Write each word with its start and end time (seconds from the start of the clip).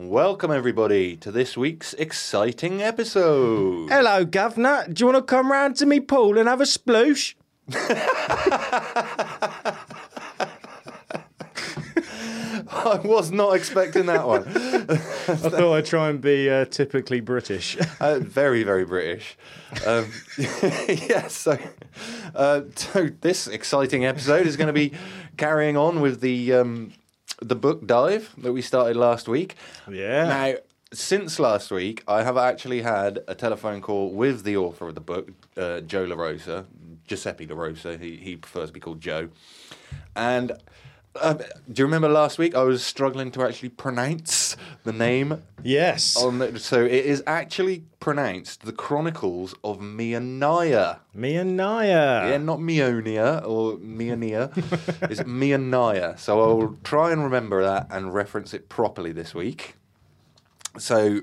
Welcome, 0.00 0.52
everybody, 0.52 1.16
to 1.16 1.32
this 1.32 1.56
week's 1.56 1.92
exciting 1.94 2.80
episode. 2.80 3.88
Hello, 3.90 4.24
governor. 4.24 4.86
Do 4.86 5.00
you 5.02 5.06
want 5.12 5.16
to 5.16 5.22
come 5.28 5.50
round 5.50 5.74
to 5.78 5.86
me 5.86 5.98
pool 5.98 6.38
and 6.38 6.48
have 6.48 6.60
a 6.60 6.64
sploosh? 6.64 7.34
I 12.70 13.00
was 13.02 13.32
not 13.32 13.56
expecting 13.56 14.06
that 14.06 14.24
one. 14.24 14.46
I 14.46 15.34
thought 15.34 15.74
I'd 15.74 15.86
try 15.86 16.10
and 16.10 16.20
be 16.20 16.48
uh, 16.48 16.66
typically 16.66 17.18
British. 17.20 17.76
Uh, 18.00 18.20
very, 18.20 18.62
very 18.62 18.84
British. 18.84 19.36
Um, 19.84 20.12
yeah, 20.86 21.26
so, 21.26 21.58
uh, 22.36 22.60
so 22.76 23.08
this 23.20 23.48
exciting 23.48 24.06
episode 24.06 24.46
is 24.46 24.56
going 24.56 24.68
to 24.68 24.72
be 24.72 24.92
carrying 25.36 25.76
on 25.76 26.00
with 26.00 26.20
the 26.20 26.52
um, 26.52 26.92
the 27.40 27.54
book 27.54 27.86
dive 27.86 28.34
that 28.38 28.52
we 28.52 28.62
started 28.62 28.96
last 28.96 29.28
week. 29.28 29.56
Yeah. 29.90 30.28
Now, 30.28 30.54
since 30.92 31.38
last 31.38 31.70
week, 31.70 32.02
I 32.08 32.22
have 32.22 32.36
actually 32.36 32.82
had 32.82 33.20
a 33.28 33.34
telephone 33.34 33.80
call 33.80 34.10
with 34.10 34.44
the 34.44 34.56
author 34.56 34.88
of 34.88 34.94
the 34.94 35.00
book, 35.00 35.30
uh, 35.56 35.80
Joe 35.80 36.06
LaRosa, 36.06 36.64
Giuseppe 37.06 37.46
LaRosa. 37.46 38.00
He, 38.00 38.16
he 38.16 38.36
prefers 38.36 38.70
to 38.70 38.72
be 38.72 38.80
called 38.80 39.00
Joe. 39.00 39.28
And 40.16 40.52
uh, 41.16 41.34
do 41.34 41.82
you 41.82 41.84
remember 41.84 42.08
last 42.08 42.38
week 42.38 42.54
I 42.54 42.62
was 42.62 42.84
struggling 42.84 43.30
to 43.32 43.42
actually 43.42 43.70
pronounce 43.70 44.56
the 44.84 44.92
name? 44.92 45.42
yes. 45.62 46.16
On 46.16 46.38
the, 46.38 46.58
so 46.58 46.84
it 46.84 46.92
is 46.92 47.22
actually 47.26 47.84
pronounced 48.00 48.64
the 48.64 48.72
Chronicles 48.72 49.54
of 49.64 49.78
Mianaya. 49.78 51.00
me 51.14 51.36
and 51.36 51.56
Naya. 51.56 52.30
Yeah, 52.30 52.38
not 52.38 52.58
Mionia 52.58 53.46
or 53.46 53.76
Mionia. 53.78 54.50
it's 55.10 55.20
Mianaya. 55.22 56.18
So 56.18 56.40
I 56.40 56.46
will 56.46 56.76
try 56.84 57.10
and 57.12 57.22
remember 57.22 57.62
that 57.62 57.88
and 57.90 58.14
reference 58.14 58.54
it 58.54 58.68
properly 58.68 59.12
this 59.12 59.34
week. 59.34 59.74
So 60.78 61.20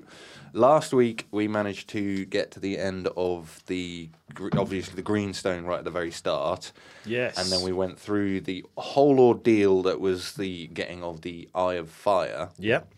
last 0.56 0.94
week 0.94 1.28
we 1.32 1.48
managed 1.48 1.90
to 1.90 2.26
get 2.26 2.50
to 2.52 2.60
the 2.60 2.78
end 2.78 3.08
of 3.16 3.62
the 3.68 4.10
obviously 4.58 4.96
the 4.96 5.02
greenstone 5.02 5.66
right 5.66 5.80
at 5.80 5.84
the 5.86 5.92
very 5.92 6.12
start. 6.12 6.72
Yes. 7.06 7.38
And 7.38 7.52
then 7.52 7.62
we 7.62 7.72
went 7.72 8.00
through 8.00 8.42
the 8.42 8.66
whole 8.78 9.20
ordeal 9.20 9.84
that 9.84 10.00
was 10.00 10.34
the 10.34 10.68
getting 10.68 11.04
of 11.04 11.22
the 11.22 11.50
Eye 11.54 11.76
of 11.76 11.90
Fire. 11.90 12.50
Yep. 12.58 12.92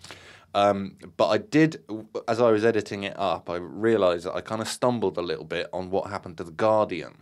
Um, 0.56 0.96
but 1.18 1.28
I 1.28 1.38
did, 1.38 1.84
as 2.28 2.42
I 2.42 2.50
was 2.52 2.66
editing 2.66 3.04
it 3.04 3.14
up, 3.20 3.50
I 3.50 3.58
realised 3.58 4.26
that 4.26 4.34
I 4.34 4.42
kind 4.42 4.62
of 4.62 4.68
stumbled 4.68 5.18
a 5.18 5.22
little 5.22 5.46
bit 5.46 5.68
on 5.72 5.92
what 5.92 6.10
happened 6.10 6.38
to 6.38 6.44
the 6.44 6.52
Guardian. 6.52 7.16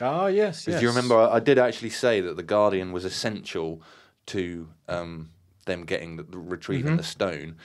Oh, 0.00 0.26
yes, 0.26 0.64
Do 0.66 0.72
yes. 0.72 0.82
you 0.82 0.88
remember? 0.88 1.16
I, 1.16 1.36
I 1.36 1.40
did 1.40 1.58
actually 1.58 1.88
say 1.90 2.20
that 2.20 2.36
the 2.36 2.42
Guardian 2.42 2.92
was 2.92 3.06
essential 3.06 3.80
to 4.26 4.68
um, 4.88 5.30
them 5.64 5.84
getting 5.84 6.16
the, 6.16 6.24
the 6.24 6.38
retrieving 6.38 6.86
Mm-hmm. 6.88 6.96
the 6.98 7.02
stone. 7.02 7.56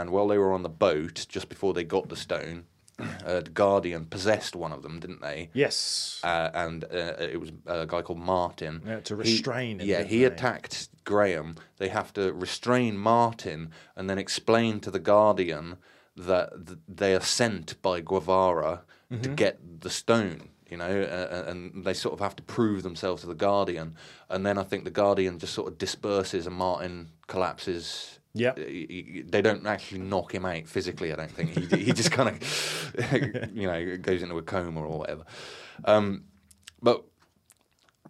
And 0.00 0.10
while 0.10 0.28
they 0.28 0.38
were 0.38 0.52
on 0.52 0.62
the 0.62 0.68
boat, 0.88 1.26
just 1.28 1.48
before 1.48 1.72
they 1.74 1.84
got 1.84 2.08
the 2.08 2.16
stone, 2.16 2.64
uh, 2.98 3.40
the 3.40 3.50
Guardian 3.50 4.06
possessed 4.06 4.54
one 4.56 4.72
of 4.72 4.82
them, 4.82 5.00
didn't 5.00 5.20
they? 5.20 5.50
Yes. 5.52 6.20
Uh, 6.22 6.50
and 6.54 6.84
uh, 6.84 7.14
it 7.18 7.40
was 7.40 7.50
a 7.66 7.86
guy 7.86 8.02
called 8.02 8.18
Martin. 8.18 8.82
Yeah, 8.86 9.00
to 9.00 9.14
He- 9.14 9.20
restrain 9.34 9.80
him, 9.80 9.86
yeah, 9.88 10.02
he 10.02 10.18
they? 10.20 10.24
attacked 10.24 10.88
Graham. 11.04 11.56
They 11.78 11.88
have 11.88 12.12
to 12.14 12.32
restrain 12.32 12.96
Martin 12.98 13.70
and 13.96 14.08
then 14.08 14.18
explain 14.18 14.80
to 14.80 14.90
the 14.90 14.98
Guardian 15.00 15.76
that 16.16 16.66
th- 16.66 16.78
they 16.88 17.14
are 17.14 17.20
sent 17.20 17.80
by 17.82 18.00
Gwevara 18.00 18.80
to 19.10 19.16
Mm-hmm. 19.16 19.34
get 19.34 19.80
the 19.80 19.90
stone. 19.90 20.48
You 20.70 20.78
know, 20.78 21.02
uh, 21.02 21.44
and 21.50 21.84
they 21.84 21.94
sort 21.94 22.14
of 22.14 22.20
have 22.20 22.34
to 22.36 22.42
prove 22.42 22.82
themselves 22.82 23.20
to 23.20 23.28
the 23.28 23.34
Guardian, 23.48 23.94
and 24.28 24.44
then 24.46 24.56
I 24.58 24.64
think 24.64 24.82
the 24.84 24.90
Guardian 25.02 25.38
just 25.38 25.52
sort 25.54 25.68
of 25.70 25.78
disperses 25.78 26.46
and 26.48 26.56
Martin 26.56 27.10
collapses. 27.28 28.18
Yep. 28.34 28.58
He- 28.58 28.86
he- 29.14 29.22
They 29.22 29.42
don't 29.42 29.66
actually 29.66 30.00
knock 30.00 30.34
him 30.34 30.44
out 30.44 30.66
physically. 30.66 31.12
I 31.12 31.16
don't 31.16 31.30
think 31.30 31.50
he 31.50 31.84
he 31.84 31.92
just 31.92 32.10
kind 32.10 32.28
of 32.30 33.50
you 33.54 33.66
know 33.66 33.96
goes 33.98 34.22
into 34.22 34.36
a 34.36 34.42
coma 34.42 34.80
or 34.82 34.98
whatever. 34.98 35.24
Um, 35.84 36.24
but 36.82 37.04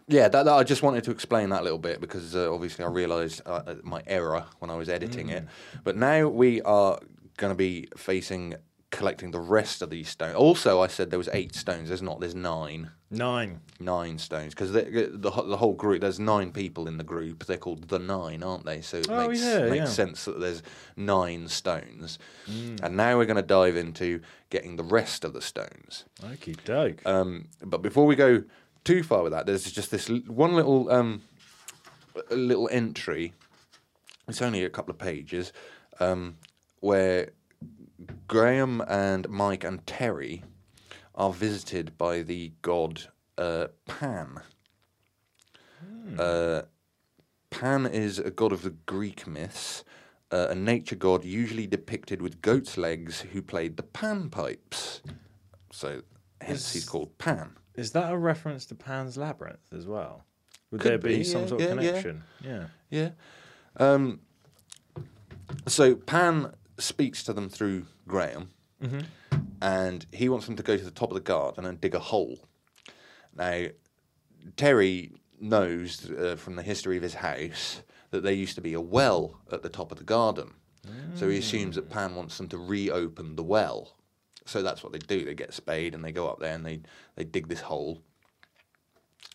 yeah, 0.09 0.29
that, 0.29 0.45
that 0.45 0.53
I 0.53 0.65
just 0.65 0.83
wanted 0.83 1.05
to 1.05 1.11
explain 1.11 1.49
that 1.51 1.61
a 1.61 1.65
little 1.65 1.79
bit 1.79 2.01
because 2.01 2.35
uh, 2.37 2.53
obviously 2.53 2.85
I 2.85 2.89
realised 2.89 3.41
uh, 3.47 3.63
uh, 3.67 3.75
my 3.83 4.03
error 4.07 4.45
when 4.59 4.71
I 4.71 4.77
was 4.77 4.89
editing 4.89 5.31
it. 5.31 5.45
But 5.83 5.97
now 5.97 6.29
we 6.29 6.61
are 6.63 6.99
going 7.39 7.51
to 7.51 7.57
be 7.57 7.89
facing 7.97 8.55
collecting 8.91 9.31
the 9.31 9.41
rest 9.41 9.81
of 9.83 9.91
these 9.91 10.09
stones. 10.09 10.37
Also, 10.37 10.81
I 10.83 10.89
said 10.89 11.11
there 11.11 11.19
was 11.19 11.31
eight 11.33 11.55
stones. 11.55 11.89
There's 11.89 12.03
not. 12.03 12.21
There's 12.21 12.35
nine. 12.35 12.91
Nine. 13.17 13.61
Nine 13.81 14.19
stones 14.19 14.55
because 14.55 14.73
the, 14.73 15.11
the 15.13 15.31
whole 15.57 15.75
group. 15.75 16.01
There's 16.01 16.21
nine 16.21 16.53
people 16.53 16.87
in 16.89 16.97
the 16.99 17.05
group. 17.05 17.45
They're 17.45 17.57
called 17.57 17.89
the 17.89 17.99
Nine, 17.99 18.43
aren't 18.43 18.65
they? 18.65 18.81
So 18.81 18.99
it 18.99 19.07
Oh, 19.11 19.29
makes, 19.29 19.41
yeah, 19.43 19.61
makes 19.69 19.77
yeah. 19.77 19.85
sense 19.87 20.25
that 20.27 20.39
there's 20.41 20.63
nine 20.97 21.49
stones. 21.49 22.19
And 22.47 22.97
now 22.97 23.17
we're 23.19 23.25
going 23.27 23.37
to 23.37 23.43
dive 23.43 23.77
into 23.77 24.21
getting 24.51 24.77
the 24.77 24.85
rest 24.85 25.25
of 25.25 25.33
the 25.33 25.41
stones. 25.43 26.05
Okie 26.23 26.63
doke. 26.65 27.05
Um, 27.07 27.49
but 27.63 27.83
before 27.83 28.07
we 28.07 28.15
go 28.17 28.45
too 28.85 29.03
far 29.03 29.23
with 29.23 29.33
that, 29.33 29.47
there's 29.47 29.71
just 29.73 29.91
this 29.91 30.09
one 30.09 30.55
little 30.55 30.91
um, 30.91 31.23
little 32.31 32.69
entry. 32.71 33.33
It's 34.29 34.41
only 34.41 34.65
a 34.65 34.71
couple 34.71 34.93
of 34.93 34.99
pages 34.99 35.53
um, 36.01 36.37
where 36.81 37.31
Graham 38.29 38.81
and 38.89 39.29
Mike 39.29 39.65
and 39.65 39.87
Terry 39.87 40.45
are 41.15 41.33
visited 41.33 41.97
by 41.97 42.23
the 42.23 42.53
god 42.63 43.05
uh, 43.39 43.69
Pan. 43.87 44.41
Uh, 46.19 46.63
Pan 47.51 47.87
is 47.87 48.19
a 48.19 48.31
god 48.31 48.53
of 48.53 48.63
the 48.63 48.71
Greek 48.71 49.27
myths, 49.27 49.85
uh, 50.31 50.49
a 50.51 50.55
nature 50.55 50.97
god 50.97 51.25
usually 51.25 51.67
depicted 51.67 52.21
with 52.21 52.43
goat's 52.43 52.77
legs 52.77 53.21
who 53.21 53.41
played 53.41 53.77
the 53.77 53.83
panpipes. 53.83 55.01
So, 55.71 56.03
hence 56.41 56.73
he's 56.73 56.85
called 56.85 57.17
Pan. 57.19 57.57
Is 57.75 57.93
that 57.93 58.13
a 58.13 58.17
reference 58.17 58.67
to 58.67 58.75
Pan's 58.75 59.17
Labyrinth 59.17 59.73
as 59.73 59.87
well? 59.87 60.25
Would 60.71 60.81
Could 60.81 60.91
there 60.91 60.99
be, 60.99 61.19
be, 61.19 61.25
some 61.25 61.43
yeah, 61.43 61.47
sort 61.49 61.61
yeah, 61.61 61.67
of 61.67 61.83
yeah. 61.83 61.89
connection? 61.89 62.23
Yeah. 62.43 62.65
Yeah. 62.91 63.11
Um, 63.77 64.21
so 65.67 65.95
Pan 65.95 66.53
speaks 66.79 67.23
to 67.25 67.33
them 67.33 67.49
through 67.49 67.87
Graham, 68.07 68.51
and 69.61 70.07
he 70.13 70.29
wants 70.29 70.47
them 70.47 70.57
to 70.57 70.63
go 70.63 70.77
to 70.77 70.85
the 70.85 70.91
top 70.91 71.11
of 71.11 71.15
the 71.15 71.21
garden 71.21 71.65
and 71.65 71.81
dig 71.81 71.95
a 71.95 71.99
hole. 71.99 72.39
Now, 73.35 73.67
Terry 74.57 75.13
knows 75.41 76.11
uh, 76.11 76.37
from 76.37 76.57
the 76.57 76.63
history 76.63 76.97
of 76.97 77.03
his 77.03 77.15
house 77.15 77.83
that 78.11 78.23
there 78.23 78.33
used 78.33 78.55
to 78.57 78.61
be 78.61 78.75
a 78.75 78.81
well 78.81 79.41
at 79.51 79.63
the 79.63 79.69
top 79.69 79.91
of 79.91 79.99
the 79.99 80.05
garden. 80.05 80.53
So 81.15 81.29
he 81.31 81.39
assumes 81.39 81.77
that 81.77 81.89
Pan 81.89 82.15
wants 82.15 82.37
them 82.37 82.49
to 82.49 82.59
reopen 82.59 83.37
the 83.37 83.43
well. 83.43 83.97
So 84.45 84.63
that's 84.63 84.83
what 84.83 84.93
they 84.93 84.99
do. 84.99 85.25
They 85.25 85.35
get 85.35 85.55
spade 85.55 85.95
and 85.95 86.05
they 86.05 86.13
go 86.13 86.29
up 86.29 86.41
there 86.41 86.55
and 86.55 86.67
they, 86.67 86.83
they 87.17 87.25
dig 87.25 87.49
this 87.49 87.63
hole. 87.63 88.03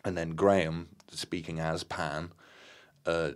And 0.06 0.16
then 0.16 0.36
Graham, 0.36 0.90
speaking 1.10 1.60
as 1.60 1.84
Pan, 1.84 2.32
uh, 3.08 3.32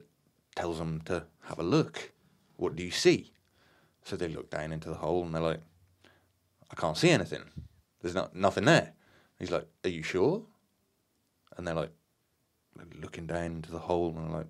tells 0.55 0.77
them 0.77 1.01
to 1.05 1.25
have 1.45 1.57
a 1.57 1.63
look. 1.63 2.11
What 2.57 2.75
do 2.75 2.83
you 2.83 2.91
see? 2.91 3.31
So 4.03 4.15
they 4.15 4.27
look 4.27 4.51
down 4.51 4.71
into 4.71 4.89
the 4.89 4.95
hole 4.95 5.23
and 5.23 5.33
they're 5.33 5.41
like, 5.41 5.61
I 6.73 6.75
can't 6.75 6.97
see 6.97 7.11
anything. 7.11 7.43
There's 8.01 8.15
not 8.15 8.35
nothing 8.35 8.65
there. 8.65 8.93
He's 9.37 9.51
like, 9.51 9.67
Are 9.85 9.89
you 9.89 10.01
sure? 10.01 10.41
And 11.55 11.67
they're 11.67 11.75
like, 11.75 11.91
looking 12.99 13.27
down 13.27 13.45
into 13.45 13.71
the 13.71 13.79
hole 13.79 14.15
and 14.17 14.33
like, 14.33 14.47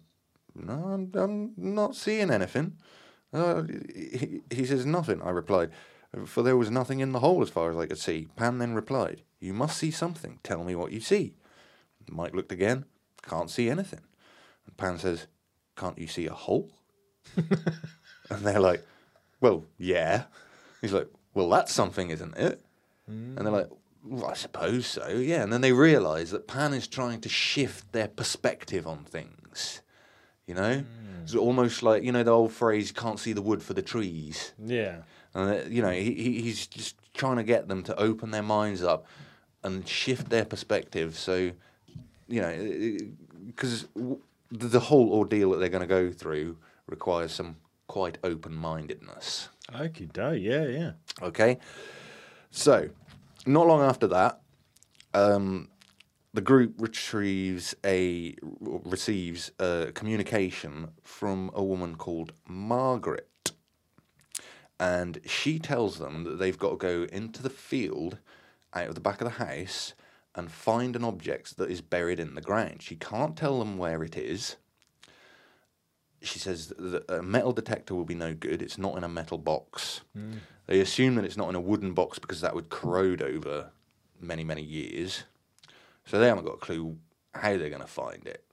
No, 0.56 0.74
I'm, 0.74 1.12
I'm 1.16 1.54
not 1.58 1.98
seeing 1.98 2.32
anything. 2.32 2.78
Uh, 3.34 3.64
he, 3.94 4.42
he 4.50 4.66
says, 4.66 4.86
Nothing. 4.86 5.22
I 5.22 5.32
replied, 5.32 5.72
For 6.26 6.44
there 6.44 6.56
was 6.56 6.72
nothing 6.72 7.02
in 7.02 7.12
the 7.12 7.20
hole 7.20 7.42
as 7.42 7.50
far 7.50 7.70
as 7.70 7.78
I 7.78 7.88
could 7.88 7.98
see. 7.98 8.30
Pan 8.38 8.58
then 8.58 8.74
replied, 8.74 9.22
You 9.42 9.54
must 9.54 9.78
see 9.78 9.92
something. 9.92 10.40
Tell 10.44 10.64
me 10.64 10.76
what 10.76 10.94
you 10.94 11.02
see. 11.02 11.36
Mike 12.10 12.34
looked 12.34 12.52
again, 12.54 12.86
can't 13.22 13.50
see 13.50 13.70
anything. 13.70 14.02
And 14.66 14.78
Pan 14.78 14.98
says, 14.98 15.28
Can't 15.76 16.00
you 16.00 16.08
see 16.08 16.28
a 16.28 16.34
hole? 16.34 16.72
and 17.36 18.46
they're 18.46 18.62
like, 18.62 18.86
Well, 19.42 19.66
yeah. 19.78 20.24
He's 20.80 20.94
like, 20.94 21.10
Well, 21.34 21.50
that's 21.50 21.74
something, 21.74 22.10
isn't 22.10 22.38
it? 22.38 22.62
And 23.08 23.38
they're 23.38 23.52
like, 23.52 23.70
well, 24.06 24.26
I 24.26 24.34
suppose 24.34 24.86
so, 24.88 25.08
yeah. 25.08 25.44
And 25.44 25.52
then 25.52 25.62
they 25.62 25.72
realise 25.72 26.32
that 26.32 26.48
Pan 26.48 26.74
is 26.74 26.88
trying 26.88 27.22
to 27.22 27.30
shift 27.30 27.92
their 27.92 28.08
perspective 28.08 28.86
on 28.88 29.04
things. 29.04 29.82
You 30.48 30.56
know? 30.56 30.84
It's 31.24 31.36
almost 31.36 31.84
like, 31.84 32.04
you 32.04 32.12
know, 32.12 32.24
the 32.24 32.32
old 32.32 32.52
phrase, 32.52 32.92
can't 32.92 33.18
see 33.20 33.32
the 33.34 33.42
wood 33.42 33.64
for 33.64 33.74
the 33.74 33.82
trees. 33.82 34.54
Yeah. 34.64 34.98
And, 35.34 35.50
uh, 35.50 35.64
you 35.70 35.82
know, 35.82 35.92
he, 35.92 36.14
he- 36.14 36.42
he's 36.42 36.68
just 36.68 36.96
trying 37.14 37.38
to 37.38 37.44
get 37.44 37.68
them 37.70 37.82
to 37.84 37.96
open 38.00 38.32
their 38.32 38.44
minds 38.44 38.84
up 38.84 39.06
and 39.64 39.88
shift 39.88 40.30
their 40.30 40.44
perspective. 40.46 41.18
So, 41.18 41.52
you 42.28 42.42
know, 42.42 42.98
because 43.48 43.88
the 43.96 44.68
the 44.68 44.80
whole 44.80 45.12
ordeal 45.14 45.52
that 45.52 45.58
they're 45.60 45.70
going 45.70 45.82
to 45.82 45.88
go 45.88 46.12
through 46.12 46.58
requires 46.88 47.32
some 47.32 47.56
quite 47.88 48.18
open 48.24 48.54
mindedness. 48.54 49.50
Okie 49.72 50.12
doke. 50.12 50.40
Yeah, 50.40 50.66
yeah. 50.66 50.92
Okay. 51.22 51.58
So, 52.52 52.90
not 53.46 53.68
long 53.68 53.82
after 53.82 54.08
that, 54.08 54.42
um, 55.14 55.70
the 56.34 56.42
group 56.42 56.74
retrieves 56.78 57.76
a 57.86 58.36
receives 58.60 59.52
a 59.60 59.92
communication 59.94 60.90
from 61.02 61.52
a 61.54 61.64
woman 61.64 61.96
called 61.96 62.34
Margaret, 62.48 63.52
and 64.80 65.20
she 65.26 65.60
tells 65.60 66.00
them 66.00 66.24
that 66.24 66.40
they've 66.40 66.58
got 66.58 66.72
to 66.72 66.78
go 66.78 67.04
into 67.12 67.42
the 67.42 67.50
field 67.50 68.18
out 68.74 68.90
of 68.90 68.96
the 68.96 69.02
back 69.02 69.22
of 69.22 69.26
the 69.26 69.46
house 69.46 69.94
and 70.36 70.52
find 70.52 70.96
an 70.96 71.04
object 71.04 71.58
that 71.58 71.70
is 71.70 71.82
buried 71.82 72.20
in 72.20 72.34
the 72.34 72.42
ground. 72.42 72.82
She 72.82 72.96
can't 72.96 73.38
tell 73.38 73.60
them 73.60 73.78
where 73.78 74.04
it 74.04 74.18
is. 74.18 74.58
She 76.24 76.40
says 76.40 76.74
that 76.78 77.04
a 77.10 77.22
metal 77.22 77.52
detector 77.52 77.94
will 77.94 78.06
be 78.06 78.16
no 78.16 78.34
good. 78.34 78.62
It's 78.62 78.78
not 78.78 78.98
in 78.98 79.04
a 79.04 79.10
metal 79.10 79.38
box. 79.38 80.02
Mm. 80.18 80.40
They 80.68 80.80
assume 80.80 81.16
that 81.16 81.26
it's 81.26 81.38
not 81.38 81.50
in 81.50 81.56
a 81.56 81.62
wooden 81.62 81.94
box 81.94 82.18
because 82.18 82.42
that 82.42 82.56
would 82.56 82.70
corrode 82.70 83.22
over 83.22 83.72
many, 84.22 84.44
many 84.44 84.62
years. 84.62 85.24
So 86.06 86.20
they 86.20 86.28
haven't 86.28 86.46
got 86.46 86.56
a 86.56 86.58
clue 86.58 86.98
how 87.34 87.58
they're 87.58 87.70
going 87.70 87.82
to 87.82 87.88
find 87.88 88.26
it. 88.26 88.44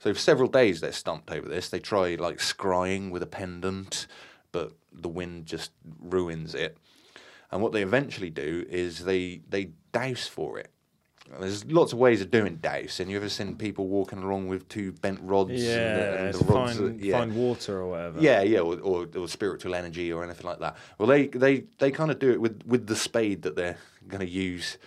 So 0.00 0.12
for 0.12 0.18
several 0.18 0.48
days 0.48 0.80
they're 0.80 0.92
stumped 0.92 1.30
over 1.30 1.48
this. 1.48 1.68
They 1.68 1.78
try 1.78 2.16
like 2.16 2.38
scrying 2.38 3.10
with 3.10 3.22
a 3.22 3.26
pendant, 3.26 4.06
but 4.50 4.72
the 4.92 5.08
wind 5.08 5.46
just 5.46 5.70
ruins 6.00 6.54
it. 6.54 6.76
And 7.50 7.62
what 7.62 7.72
they 7.72 7.82
eventually 7.82 8.30
do 8.30 8.66
is 8.68 9.04
they 9.04 9.42
they 9.48 9.70
dowse 9.92 10.26
for 10.26 10.58
it. 10.58 10.70
There's 11.40 11.64
lots 11.66 11.92
of 11.92 11.98
ways 11.98 12.20
of 12.20 12.30
doing 12.30 12.56
dowse, 12.56 13.00
and 13.00 13.10
you 13.10 13.16
ever 13.16 13.28
seen 13.28 13.56
people 13.56 13.86
walking 13.88 14.22
along 14.22 14.48
with 14.48 14.68
two 14.68 14.92
bent 14.92 15.20
rods? 15.22 15.52
Yeah, 15.52 15.76
and 15.76 16.00
the, 16.00 16.18
and 16.18 16.34
the 16.34 16.52
rods 16.52 16.76
find, 16.76 17.00
are- 17.00 17.04
yeah. 17.04 17.18
find 17.18 17.34
water 17.34 17.78
or 17.80 17.88
whatever. 17.88 18.20
Yeah, 18.20 18.42
yeah, 18.42 18.58
or, 18.58 18.78
or, 18.80 19.08
or 19.16 19.28
spiritual 19.28 19.74
energy 19.74 20.12
or 20.12 20.24
anything 20.24 20.46
like 20.46 20.58
that. 20.58 20.76
Well, 20.98 21.08
they 21.08 21.28
they, 21.28 21.64
they 21.78 21.90
kind 21.90 22.10
of 22.10 22.18
do 22.18 22.30
it 22.32 22.40
with, 22.40 22.62
with 22.66 22.86
the 22.86 22.96
spade 22.96 23.42
that 23.42 23.56
they're 23.56 23.78
going 24.08 24.20
to 24.20 24.28
use. 24.28 24.78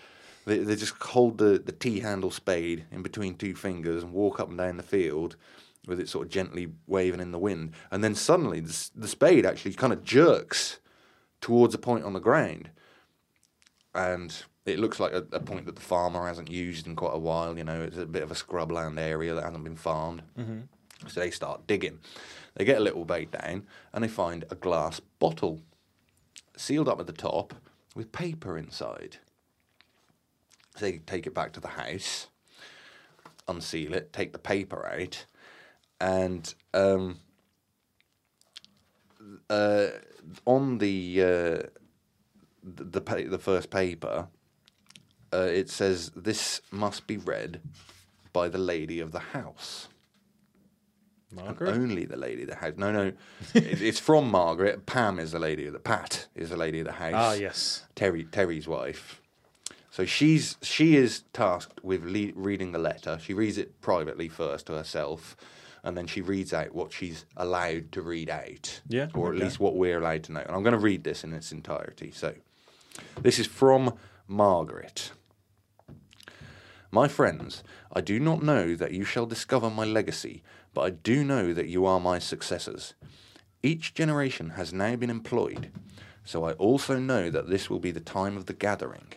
They, 0.45 0.59
they 0.59 0.75
just 0.75 0.93
hold 1.01 1.39
the, 1.39 1.57
the 1.57 1.71
T 1.71 2.01
handle 2.01 2.29
spade 2.31 2.85
in 2.91 3.01
between 3.01 3.35
two 3.35 3.55
fingers 3.55 4.03
and 4.03 4.13
walk 4.13 4.39
up 4.39 4.49
and 4.49 4.57
down 4.57 4.77
the 4.77 4.83
field 4.83 5.37
with 5.87 5.99
it 5.99 6.09
sort 6.09 6.25
of 6.25 6.31
gently 6.31 6.67
waving 6.85 7.19
in 7.19 7.31
the 7.31 7.39
wind. 7.39 7.71
And 7.91 8.03
then 8.03 8.13
suddenly 8.13 8.59
the, 8.59 8.89
the 8.95 9.07
spade 9.07 9.45
actually 9.45 9.73
kind 9.73 9.93
of 9.93 10.03
jerks 10.03 10.79
towards 11.41 11.73
a 11.73 11.79
point 11.79 12.03
on 12.03 12.13
the 12.13 12.19
ground. 12.19 12.69
And 13.93 14.35
it 14.65 14.79
looks 14.79 14.99
like 14.99 15.13
a, 15.13 15.25
a 15.31 15.39
point 15.39 15.65
that 15.67 15.75
the 15.75 15.81
farmer 15.81 16.27
hasn't 16.27 16.49
used 16.49 16.87
in 16.87 16.95
quite 16.95 17.13
a 17.13 17.19
while. 17.19 17.57
You 17.57 17.63
know, 17.63 17.81
it's 17.83 17.97
a 17.97 18.05
bit 18.05 18.23
of 18.23 18.31
a 18.31 18.35
scrubland 18.35 18.99
area 18.99 19.33
that 19.35 19.43
hasn't 19.43 19.63
been 19.63 19.75
farmed. 19.75 20.23
So 21.07 21.19
they 21.19 21.29
start 21.31 21.67
digging. 21.67 21.99
They 22.55 22.65
get 22.65 22.77
a 22.77 22.83
little 22.83 23.05
bait 23.05 23.31
down 23.31 23.67
and 23.93 24.03
they 24.03 24.07
find 24.07 24.43
a 24.49 24.55
glass 24.55 24.99
bottle 25.19 25.61
sealed 26.57 26.87
up 26.89 26.99
at 26.99 27.05
the 27.07 27.13
top 27.13 27.53
with 27.95 28.11
paper 28.11 28.57
inside. 28.57 29.17
So 30.75 30.85
they 30.85 30.97
take 30.99 31.27
it 31.27 31.33
back 31.33 31.51
to 31.53 31.59
the 31.59 31.67
house, 31.69 32.27
unseal 33.47 33.93
it, 33.93 34.11
take 34.13 34.31
the 34.33 34.39
paper 34.39 34.85
out, 34.87 35.25
and 36.01 36.53
um, 36.73 37.19
uh, 39.49 39.87
on 40.45 40.77
the 40.79 41.21
uh, 41.21 41.67
the 42.63 42.83
the, 42.83 43.01
pa- 43.01 43.29
the 43.29 43.37
first 43.39 43.69
paper, 43.69 44.27
uh, 45.33 45.37
it 45.37 45.69
says 45.69 46.11
this 46.15 46.61
must 46.71 47.07
be 47.07 47.17
read 47.17 47.61
by 48.33 48.49
the 48.49 48.57
lady 48.57 48.99
of 48.99 49.11
the 49.11 49.19
house. 49.19 49.87
And 51.37 51.61
only 51.61 52.05
the 52.05 52.17
lady 52.17 52.43
of 52.43 52.49
the 52.49 52.55
house. 52.55 52.73
No, 52.77 52.91
no, 52.91 53.11
it, 53.53 53.81
it's 53.81 53.99
from 53.99 54.29
Margaret. 54.29 54.85
Pam 54.85 55.19
is 55.19 55.31
the 55.31 55.39
lady 55.39 55.65
of 55.65 55.73
the 55.73 55.79
Pat 55.79 56.27
is 56.35 56.49
the 56.49 56.57
lady 56.57 56.79
of 56.79 56.85
the 56.85 56.93
house. 56.93 57.13
Ah, 57.13 57.33
yes. 57.33 57.83
Terry 57.95 58.23
Terry's 58.23 58.67
wife. 58.67 59.21
So 59.89 60.05
she's 60.05 60.57
she 60.61 60.95
is 60.95 61.23
tasked 61.33 61.83
with 61.83 62.03
le- 62.03 62.33
reading 62.35 62.71
the 62.71 62.79
letter. 62.79 63.17
She 63.21 63.33
reads 63.33 63.57
it 63.57 63.81
privately 63.81 64.27
first 64.27 64.67
to 64.67 64.73
herself, 64.73 65.35
and 65.83 65.97
then 65.97 66.07
she 66.07 66.21
reads 66.21 66.53
out 66.53 66.73
what 66.75 66.91
she's 66.91 67.25
allowed 67.37 67.91
to 67.93 68.01
read 68.01 68.29
out. 68.29 68.81
Yeah, 68.87 69.07
or 69.13 69.29
at 69.29 69.35
okay. 69.35 69.45
least 69.45 69.59
what 69.59 69.75
we're 69.75 69.97
allowed 69.97 70.23
to 70.23 70.33
know. 70.33 70.41
And 70.41 70.51
I'm 70.51 70.63
going 70.63 70.73
to 70.73 70.79
read 70.79 71.03
this 71.03 71.23
in 71.23 71.33
its 71.33 71.51
entirety. 71.51 72.11
So, 72.11 72.33
this 73.21 73.39
is 73.39 73.47
from 73.47 73.93
Margaret. 74.27 75.11
My 76.89 77.07
friends, 77.07 77.63
I 77.93 78.01
do 78.01 78.19
not 78.19 78.41
know 78.41 78.73
that 78.73 78.91
you 78.91 79.03
shall 79.03 79.27
discover 79.27 79.69
my 79.69 79.85
legacy, 79.85 80.41
but 80.73 80.81
I 80.81 80.89
do 80.89 81.23
know 81.23 81.53
that 81.53 81.67
you 81.67 81.85
are 81.85 81.99
my 81.99 82.17
successors. 82.17 82.95
Each 83.61 83.93
generation 83.93 84.51
has 84.51 84.73
now 84.73 84.95
been 84.95 85.11
employed, 85.11 85.71
so 86.23 86.43
I 86.43 86.53
also 86.53 86.97
know 86.97 87.29
that 87.29 87.49
this 87.49 87.69
will 87.69 87.77
be 87.77 87.91
the 87.91 87.99
time 87.99 88.35
of 88.35 88.47
the 88.47 88.53
gathering. 88.53 89.13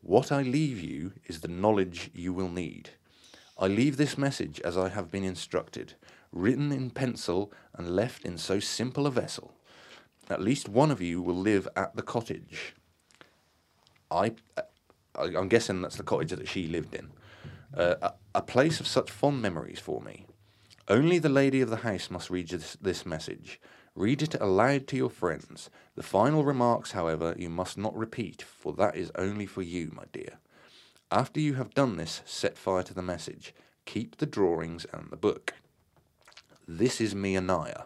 What 0.00 0.32
I 0.32 0.40
leave 0.40 0.80
you 0.80 1.12
is 1.26 1.40
the 1.40 1.48
knowledge 1.48 2.10
you 2.14 2.32
will 2.32 2.48
need. 2.48 2.90
I 3.58 3.66
leave 3.66 3.98
this 3.98 4.16
message 4.16 4.62
as 4.62 4.78
I 4.78 4.88
have 4.88 5.10
been 5.10 5.24
instructed, 5.24 5.92
written 6.32 6.72
in 6.72 6.88
pencil 6.88 7.52
and 7.74 7.94
left 7.94 8.24
in 8.24 8.38
so 8.38 8.60
simple 8.60 9.06
a 9.06 9.10
vessel. 9.10 9.52
At 10.30 10.40
least 10.40 10.70
one 10.70 10.90
of 10.90 11.02
you 11.02 11.20
will 11.20 11.36
live 11.36 11.68
at 11.76 11.96
the 11.96 12.02
cottage. 12.02 12.74
I, 14.12 14.32
I 14.56 14.62
I'm 15.16 15.48
guessing 15.48 15.82
that's 15.82 15.96
the 15.96 16.02
cottage 16.02 16.30
that 16.30 16.48
she 16.48 16.68
lived 16.68 16.94
in. 16.94 17.10
Uh, 17.76 17.94
a, 18.02 18.12
a 18.36 18.42
place 18.42 18.80
of 18.80 18.86
such 18.86 19.10
fond 19.10 19.40
memories 19.42 19.78
for 19.78 20.00
me. 20.00 20.26
Only 20.88 21.18
the 21.18 21.28
lady 21.28 21.60
of 21.60 21.70
the 21.70 21.76
house 21.76 22.10
must 22.10 22.30
read 22.30 22.48
this, 22.48 22.76
this 22.80 23.06
message. 23.06 23.60
Read 23.94 24.22
it 24.22 24.34
aloud 24.40 24.86
to 24.88 24.96
your 24.96 25.10
friends. 25.10 25.70
The 25.94 26.02
final 26.02 26.44
remarks, 26.44 26.92
however, 26.92 27.34
you 27.38 27.50
must 27.50 27.76
not 27.76 27.96
repeat, 27.96 28.42
for 28.42 28.72
that 28.74 28.96
is 28.96 29.12
only 29.16 29.46
for 29.46 29.62
you, 29.62 29.90
my 29.94 30.04
dear. 30.12 30.38
After 31.10 31.40
you 31.40 31.54
have 31.54 31.74
done 31.74 31.96
this, 31.96 32.22
set 32.24 32.56
fire 32.56 32.82
to 32.84 32.94
the 32.94 33.02
message. 33.02 33.54
Keep 33.84 34.16
the 34.16 34.26
drawings 34.26 34.86
and 34.92 35.10
the 35.10 35.16
book. 35.16 35.54
This 36.66 37.00
is 37.00 37.14
Mianaya. 37.14 37.84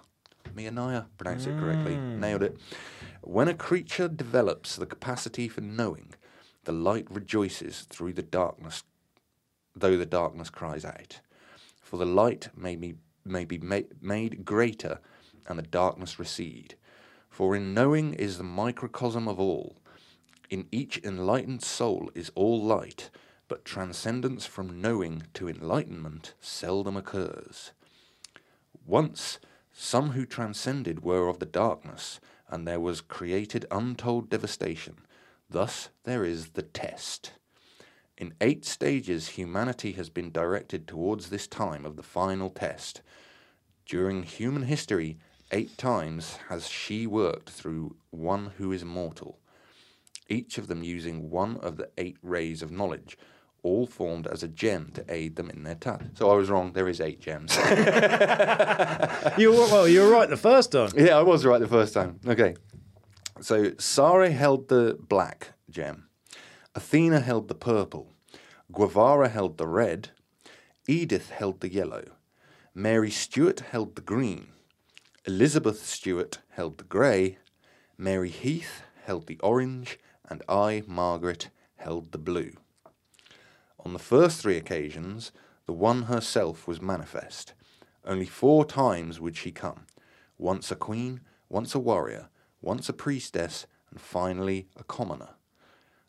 Mianaya, 0.55 1.07
pronounce 1.19 1.47
it 1.47 1.59
correctly. 1.59 1.97
Nailed 1.97 2.43
it. 2.43 2.57
When 3.23 3.49
a 3.49 3.55
creature 3.55 4.09
develops 4.09 4.77
the 4.77 4.87
capacity 4.87 5.49
for 5.49 5.61
knowing, 5.61 6.15
the 6.67 6.73
light 6.73 7.07
rejoices 7.11 7.87
through 7.89 8.13
the 8.13 8.23
darkness, 8.23 8.83
though 9.75 9.97
the 9.97 10.05
darkness 10.05 10.51
cries 10.51 10.85
out. 10.85 11.21
For 11.81 11.97
the 11.97 12.05
light 12.05 12.49
may 12.57 12.75
be, 12.75 12.97
may 13.25 13.45
be 13.45 13.59
made 13.59 14.45
greater 14.45 14.99
and 15.47 15.59
the 15.59 15.63
darkness 15.63 16.19
recede. 16.19 16.75
For 17.31 17.55
in 17.55 17.73
knowing 17.73 18.15
is 18.15 18.37
the 18.37 18.45
microcosm 18.45 19.29
of 19.29 19.39
all. 19.39 19.77
In 20.51 20.67
each 20.73 20.99
enlightened 21.05 21.63
soul 21.63 22.11
is 22.17 22.33
all 22.35 22.61
light, 22.61 23.11
but 23.47 23.65
transcendence 23.65 24.45
from 24.45 24.81
knowing 24.81 25.23
to 25.35 25.49
enlightenment 25.49 26.35
seldom 26.41 26.97
occurs. 26.97 27.71
Once, 28.85 29.39
some 29.73 30.11
who 30.11 30.27
transcended 30.27 31.05
were 31.05 31.29
of 31.29 31.39
the 31.39 31.47
darkness, 31.47 32.19
and 32.49 32.67
there 32.67 32.81
was 32.81 33.01
created 33.01 33.67
untold 33.71 34.29
devastation. 34.29 34.97
Thus, 35.49 35.91
there 36.05 36.25
is 36.25 36.51
the 36.51 36.63
test. 36.63 37.33
In 38.19 38.35
eight 38.41 38.65
stages, 38.65 39.29
humanity 39.29 39.93
has 39.93 40.09
been 40.09 40.31
directed 40.31 40.89
towards 40.89 41.29
this 41.29 41.47
time 41.47 41.85
of 41.85 41.97
the 41.97 42.03
final 42.03 42.51
test. 42.51 43.03
During 43.85 44.23
human 44.23 44.63
history, 44.63 45.19
eight 45.53 45.77
times 45.79 46.39
has 46.49 46.69
she 46.69 47.07
worked 47.07 47.51
through 47.51 47.97
one 48.11 48.53
who 48.59 48.73
is 48.73 48.85
mortal, 48.85 49.39
each 50.29 50.59
of 50.59 50.67
them 50.67 50.83
using 50.83 51.31
one 51.31 51.57
of 51.59 51.77
the 51.77 51.89
eight 51.99 52.17
rays 52.23 52.63
of 52.63 52.71
knowledge, 52.73 53.17
all 53.63 53.87
formed 53.87 54.27
as 54.27 54.43
a 54.43 54.49
gem 54.49 54.91
to 54.95 55.05
aid 55.09 55.37
them 55.37 55.51
in 55.51 55.63
their 55.63 55.75
task. 55.77 56.05
So 56.15 56.31
I 56.31 56.35
was 56.35 56.51
wrong, 56.51 56.73
there 56.73 56.89
is 56.89 57.01
eight 57.01 57.21
gems. 57.21 57.57
You 59.39 59.51
were, 59.51 59.67
well, 59.67 59.87
you 59.89 60.01
were 60.03 60.11
right 60.11 60.29
the 60.29 60.37
first 60.37 60.73
time. 60.73 60.91
yeah, 60.97 61.19
I 61.19 61.23
was 61.23 61.45
right 61.45 61.61
the 61.61 61.69
first 61.69 61.93
time. 61.93 62.19
Okay. 62.27 62.55
So 63.41 63.73
Sare 63.79 64.31
held 64.31 64.69
the 64.69 64.97
black 64.99 65.53
gem, 65.69 66.09
Athena 66.75 67.21
held 67.21 67.49
the 67.49 67.55
purple, 67.55 68.13
Gwevara 68.73 69.29
held 69.29 69.59
the 69.59 69.67
red, 69.67 70.11
Edith 70.89 71.31
held 71.31 71.61
the 71.61 71.73
yellow, 71.73 72.05
Mary 72.75 73.11
Stuart 73.11 73.61
held 73.61 73.95
the 73.95 74.03
green, 74.03 74.49
Elizabeth 75.27 75.85
Stuart 75.85 76.39
held 76.51 76.79
the 76.79 76.85
grey, 76.85 77.39
Mary 77.99 78.31
Heath 78.31 78.83
held 79.05 79.27
the 79.27 79.39
orange, 79.41 79.99
and 80.29 80.43
I, 80.49 80.83
Margaret, 80.87 81.51
held 81.77 82.13
the 82.13 82.19
blue. 82.19 82.53
On 83.85 83.93
the 83.93 83.99
first 83.99 84.41
three 84.41 84.57
occasions, 84.57 85.31
the 85.67 85.73
One 85.73 86.05
herself 86.05 86.67
was 86.67 86.81
manifest. 86.81 87.53
Only 88.05 88.27
four 88.27 88.65
times 88.65 89.21
would 89.21 89.37
she 89.37 89.53
come 89.53 89.87
once 90.39 90.71
a 90.71 90.77
queen, 90.77 91.21
once 91.49 91.75
a 91.75 91.79
warrior, 91.79 92.29
once 92.67 92.89
a 92.89 92.93
priestess, 92.93 93.67
and 93.91 94.01
finally 94.01 94.67
a 94.77 94.83
commoner. 94.85 95.31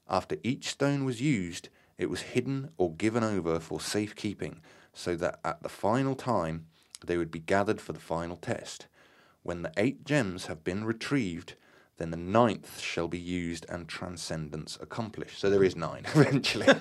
After 0.09 0.37
each 0.43 0.69
stone 0.69 1.05
was 1.05 1.21
used, 1.21 1.69
it 1.99 2.09
was 2.09 2.21
hidden 2.33 2.71
or 2.77 2.93
given 2.95 3.23
over 3.23 3.59
for 3.59 3.79
safekeeping, 3.79 4.61
so 4.91 5.15
that 5.17 5.39
at 5.45 5.61
the 5.61 5.69
final 5.69 6.15
time 6.15 6.65
they 7.05 7.15
would 7.15 7.29
be 7.29 7.39
gathered 7.39 7.79
for 7.79 7.93
the 7.93 7.99
final 7.99 8.35
test. 8.35 8.87
When 9.43 9.61
the 9.61 9.71
eight 9.77 10.03
gems 10.03 10.47
have 10.47 10.63
been 10.63 10.83
retrieved, 10.83 11.53
then 11.97 12.09
the 12.09 12.17
ninth 12.17 12.79
shall 12.81 13.07
be 13.07 13.19
used 13.19 13.65
and 13.69 13.87
transcendence 13.87 14.79
accomplished. 14.81 15.39
So 15.39 15.51
there 15.51 15.63
is 15.63 15.75
nine 15.75 16.05
eventually. 16.15 16.65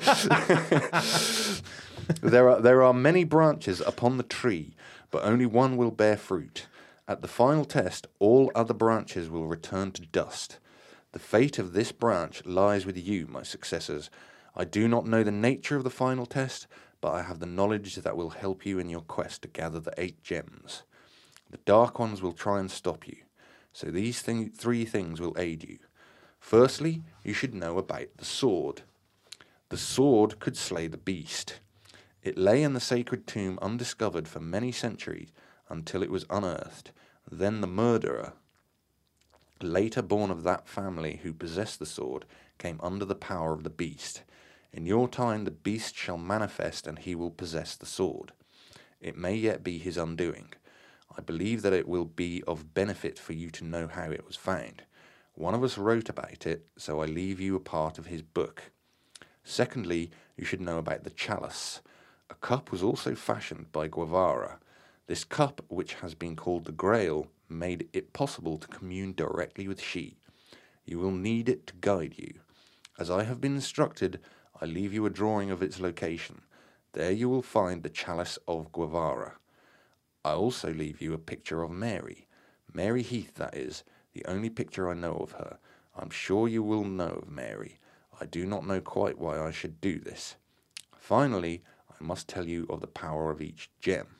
there 2.22 2.48
are 2.48 2.60
there 2.62 2.82
are 2.82 2.94
many 2.94 3.24
branches 3.24 3.80
upon 3.80 4.16
the 4.16 4.22
tree, 4.22 4.74
but 5.10 5.22
only 5.24 5.46
one 5.46 5.76
will 5.76 5.90
bear 5.90 6.16
fruit. 6.16 6.66
At 7.08 7.22
the 7.22 7.28
final 7.28 7.64
test, 7.64 8.08
all 8.18 8.50
other 8.54 8.74
branches 8.74 9.30
will 9.30 9.46
return 9.46 9.92
to 9.92 10.02
dust. 10.06 10.58
The 11.12 11.20
fate 11.20 11.58
of 11.58 11.72
this 11.72 11.92
branch 11.92 12.44
lies 12.44 12.84
with 12.84 12.96
you, 12.96 13.28
my 13.28 13.44
successors. 13.44 14.10
I 14.56 14.64
do 14.64 14.88
not 14.88 15.06
know 15.06 15.22
the 15.22 15.30
nature 15.30 15.76
of 15.76 15.84
the 15.84 15.90
final 15.90 16.26
test, 16.26 16.66
but 17.00 17.12
I 17.12 17.22
have 17.22 17.38
the 17.38 17.46
knowledge 17.46 17.94
that 17.94 18.16
will 18.16 18.30
help 18.30 18.66
you 18.66 18.80
in 18.80 18.88
your 18.88 19.02
quest 19.02 19.42
to 19.42 19.48
gather 19.48 19.78
the 19.78 19.94
eight 19.96 20.20
gems. 20.24 20.82
The 21.50 21.58
Dark 21.58 22.00
Ones 22.00 22.22
will 22.22 22.32
try 22.32 22.58
and 22.58 22.70
stop 22.70 23.06
you. 23.06 23.18
So 23.72 23.86
these 23.86 24.20
thing, 24.20 24.50
three 24.50 24.84
things 24.84 25.20
will 25.20 25.36
aid 25.38 25.62
you. 25.62 25.78
Firstly, 26.40 27.02
you 27.22 27.34
should 27.34 27.54
know 27.54 27.78
about 27.78 28.08
the 28.16 28.24
sword. 28.24 28.82
The 29.68 29.76
sword 29.76 30.40
could 30.40 30.56
slay 30.56 30.88
the 30.88 30.96
beast. 30.96 31.60
It 32.22 32.36
lay 32.36 32.64
in 32.64 32.72
the 32.72 32.80
sacred 32.80 33.28
tomb 33.28 33.60
undiscovered 33.62 34.26
for 34.26 34.40
many 34.40 34.72
centuries 34.72 35.30
until 35.68 36.02
it 36.02 36.10
was 36.10 36.26
unearthed. 36.30 36.92
Then 37.30 37.60
the 37.60 37.66
murderer, 37.66 38.34
later 39.62 40.02
born 40.02 40.30
of 40.30 40.42
that 40.44 40.68
family 40.68 41.20
who 41.22 41.32
possessed 41.32 41.78
the 41.78 41.86
sword, 41.86 42.24
came 42.58 42.80
under 42.82 43.04
the 43.04 43.14
power 43.14 43.52
of 43.52 43.64
the 43.64 43.70
beast. 43.70 44.22
In 44.72 44.86
your 44.86 45.08
time, 45.08 45.44
the 45.44 45.50
beast 45.50 45.96
shall 45.96 46.18
manifest 46.18 46.86
and 46.86 46.98
he 46.98 47.14
will 47.14 47.30
possess 47.30 47.76
the 47.76 47.86
sword. 47.86 48.32
It 49.00 49.16
may 49.16 49.34
yet 49.34 49.64
be 49.64 49.78
his 49.78 49.96
undoing. 49.96 50.52
I 51.16 51.22
believe 51.22 51.62
that 51.62 51.72
it 51.72 51.88
will 51.88 52.04
be 52.04 52.42
of 52.46 52.74
benefit 52.74 53.18
for 53.18 53.32
you 53.32 53.50
to 53.50 53.64
know 53.64 53.88
how 53.88 54.10
it 54.10 54.26
was 54.26 54.36
found. 54.36 54.82
One 55.34 55.54
of 55.54 55.64
us 55.64 55.78
wrote 55.78 56.08
about 56.08 56.46
it, 56.46 56.66
so 56.76 57.00
I 57.00 57.06
leave 57.06 57.40
you 57.40 57.56
a 57.56 57.60
part 57.60 57.98
of 57.98 58.06
his 58.06 58.22
book. 58.22 58.70
Secondly, 59.44 60.10
you 60.36 60.44
should 60.44 60.60
know 60.60 60.78
about 60.78 61.04
the 61.04 61.10
chalice. 61.10 61.80
A 62.28 62.34
cup 62.34 62.72
was 62.72 62.82
also 62.82 63.14
fashioned 63.14 63.70
by 63.70 63.88
Gwevara. 63.88 64.58
This 65.06 65.22
cup, 65.22 65.64
which 65.68 65.94
has 65.94 66.14
been 66.14 66.34
called 66.34 66.64
the 66.64 66.72
Grail, 66.72 67.28
made 67.48 67.88
it 67.92 68.12
possible 68.12 68.58
to 68.58 68.66
commune 68.66 69.12
directly 69.12 69.68
with 69.68 69.80
she. 69.80 70.16
You 70.84 70.98
will 70.98 71.12
need 71.12 71.48
it 71.48 71.66
to 71.68 71.74
guide 71.80 72.14
you. 72.16 72.40
As 72.98 73.08
I 73.08 73.22
have 73.22 73.40
been 73.40 73.54
instructed, 73.54 74.18
I 74.60 74.64
leave 74.64 74.92
you 74.92 75.06
a 75.06 75.10
drawing 75.10 75.50
of 75.50 75.62
its 75.62 75.78
location. 75.78 76.42
There 76.92 77.12
you 77.12 77.28
will 77.28 77.42
find 77.42 77.82
the 77.82 77.88
chalice 77.88 78.38
of 78.48 78.72
Gwevara. 78.72 79.34
I 80.24 80.32
also 80.32 80.72
leave 80.72 81.00
you 81.00 81.12
a 81.12 81.18
picture 81.18 81.62
of 81.62 81.70
Mary. 81.70 82.26
Mary 82.72 83.02
Heath, 83.02 83.34
that 83.34 83.56
is, 83.56 83.84
the 84.12 84.24
only 84.24 84.50
picture 84.50 84.90
I 84.90 84.94
know 84.94 85.14
of 85.14 85.32
her. 85.32 85.58
I'm 85.94 86.10
sure 86.10 86.48
you 86.48 86.64
will 86.64 86.84
know 86.84 87.20
of 87.22 87.30
Mary. 87.30 87.78
I 88.20 88.26
do 88.26 88.44
not 88.44 88.66
know 88.66 88.80
quite 88.80 89.18
why 89.18 89.38
I 89.38 89.52
should 89.52 89.80
do 89.80 90.00
this. 90.00 90.34
Finally, 90.96 91.62
I 91.88 92.02
must 92.02 92.28
tell 92.28 92.48
you 92.48 92.66
of 92.68 92.80
the 92.80 92.86
power 92.86 93.30
of 93.30 93.40
each 93.40 93.70
gem. 93.80 94.16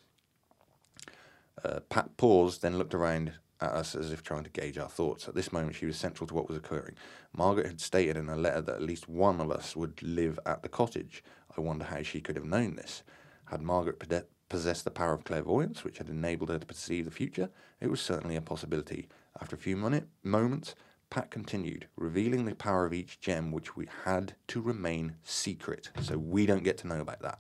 Uh, 1.65 1.81
Pat 1.89 2.17
paused, 2.17 2.63
then 2.63 2.79
looked 2.79 2.95
around 2.95 3.33
at 3.61 3.71
us 3.71 3.95
as 3.95 4.13
if 4.13 4.23
trying 4.23 4.45
to 4.45 4.51
gauge 4.51 4.79
our 4.79 4.89
thoughts. 4.89 5.29
At 5.29 5.35
this 5.35 5.53
moment, 5.53 5.77
she 5.77 5.87
was 5.87 5.97
central 5.97 6.27
to 6.27 6.35
what 6.35 6.49
was 6.49 6.57
occurring. 6.57 6.95
Margaret 7.33 7.67
had 7.67 7.81
stated 7.81 8.17
in 8.17 8.29
a 8.29 8.37
letter 8.37 8.61
that 8.61 8.77
at 8.77 8.83
least 8.83 9.09
one 9.09 9.41
of 9.41 9.51
us 9.51 9.75
would 9.75 10.03
live 10.03 10.39
at 10.45 10.63
the 10.63 10.69
cottage. 10.69 11.25
I 11.57 11.61
wonder 11.61 11.85
how 11.85 12.03
she 12.03 12.21
could 12.21 12.37
have 12.37 12.45
known 12.45 12.77
this. 12.77 13.03
Had 13.47 13.63
Margaret 13.63 14.03
possessed 14.49 14.85
the 14.85 14.91
power 14.91 15.15
of 15.15 15.25
clairvoyance, 15.25 15.85
which 15.85 15.99
had 15.99 16.09
enabled 16.09 16.51
her 16.51 16.59
to 16.59 16.67
perceive 16.67 17.07
the 17.07 17.11
future? 17.11 17.49
It 17.81 17.91
was 17.91 18.01
certainly 18.01 18.37
a 18.37 18.43
possibility. 18.43 19.09
After 19.41 19.57
a 19.57 19.59
few 19.59 19.77
minute, 19.77 20.09
moments, 20.23 20.75
Pat 21.09 21.31
continued, 21.31 21.87
revealing 21.97 22.45
the 22.45 22.55
power 22.55 22.85
of 22.85 22.93
each 22.93 23.21
gem, 23.21 23.53
which 23.53 23.77
we 23.77 23.89
had 24.05 24.35
to 24.49 24.61
remain 24.61 25.17
secret. 25.23 25.91
So 26.03 26.19
we 26.19 26.47
don't 26.47 26.65
get 26.65 26.79
to 26.79 26.89
know 26.89 27.01
about 27.01 27.23
that. 27.23 27.39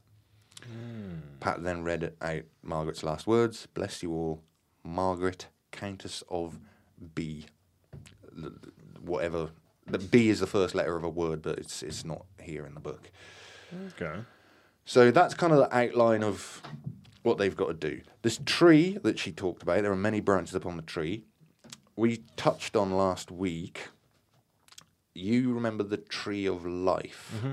Pat 1.40 1.62
then 1.62 1.82
read 1.84 2.12
out 2.20 2.42
Margaret's 2.62 3.02
last 3.02 3.26
words 3.26 3.66
Bless 3.74 4.02
you 4.02 4.12
all, 4.12 4.42
Margaret, 4.82 5.46
Countess 5.70 6.22
of 6.28 6.58
B. 7.14 7.46
L- 8.36 8.52
Whatever. 9.00 9.50
The 9.86 9.98
B 9.98 10.30
is 10.30 10.40
the 10.40 10.46
first 10.48 10.74
letter 10.74 10.96
of 10.96 11.04
a 11.04 11.08
word, 11.08 11.42
but 11.42 11.58
it's, 11.58 11.82
it's 11.82 12.04
not 12.04 12.24
here 12.40 12.66
in 12.66 12.74
the 12.74 12.80
book. 12.80 13.10
Okay. 13.92 14.20
So 14.84 15.10
that's 15.10 15.34
kind 15.34 15.52
of 15.52 15.58
the 15.58 15.76
outline 15.76 16.24
of 16.24 16.62
what 17.22 17.38
they've 17.38 17.56
got 17.56 17.66
to 17.66 17.74
do. 17.74 18.00
This 18.22 18.40
tree 18.46 18.98
that 19.02 19.18
she 19.18 19.32
talked 19.32 19.62
about, 19.62 19.82
there 19.82 19.92
are 19.92 19.96
many 19.96 20.20
branches 20.20 20.54
upon 20.54 20.76
the 20.76 20.82
tree. 20.82 21.24
We 21.96 22.22
touched 22.36 22.76
on 22.76 22.92
last 22.92 23.30
week. 23.30 23.88
You 25.14 25.52
remember 25.52 25.82
the 25.82 25.96
tree 25.96 26.46
of 26.46 26.66
life 26.66 27.32
mm-hmm. 27.36 27.52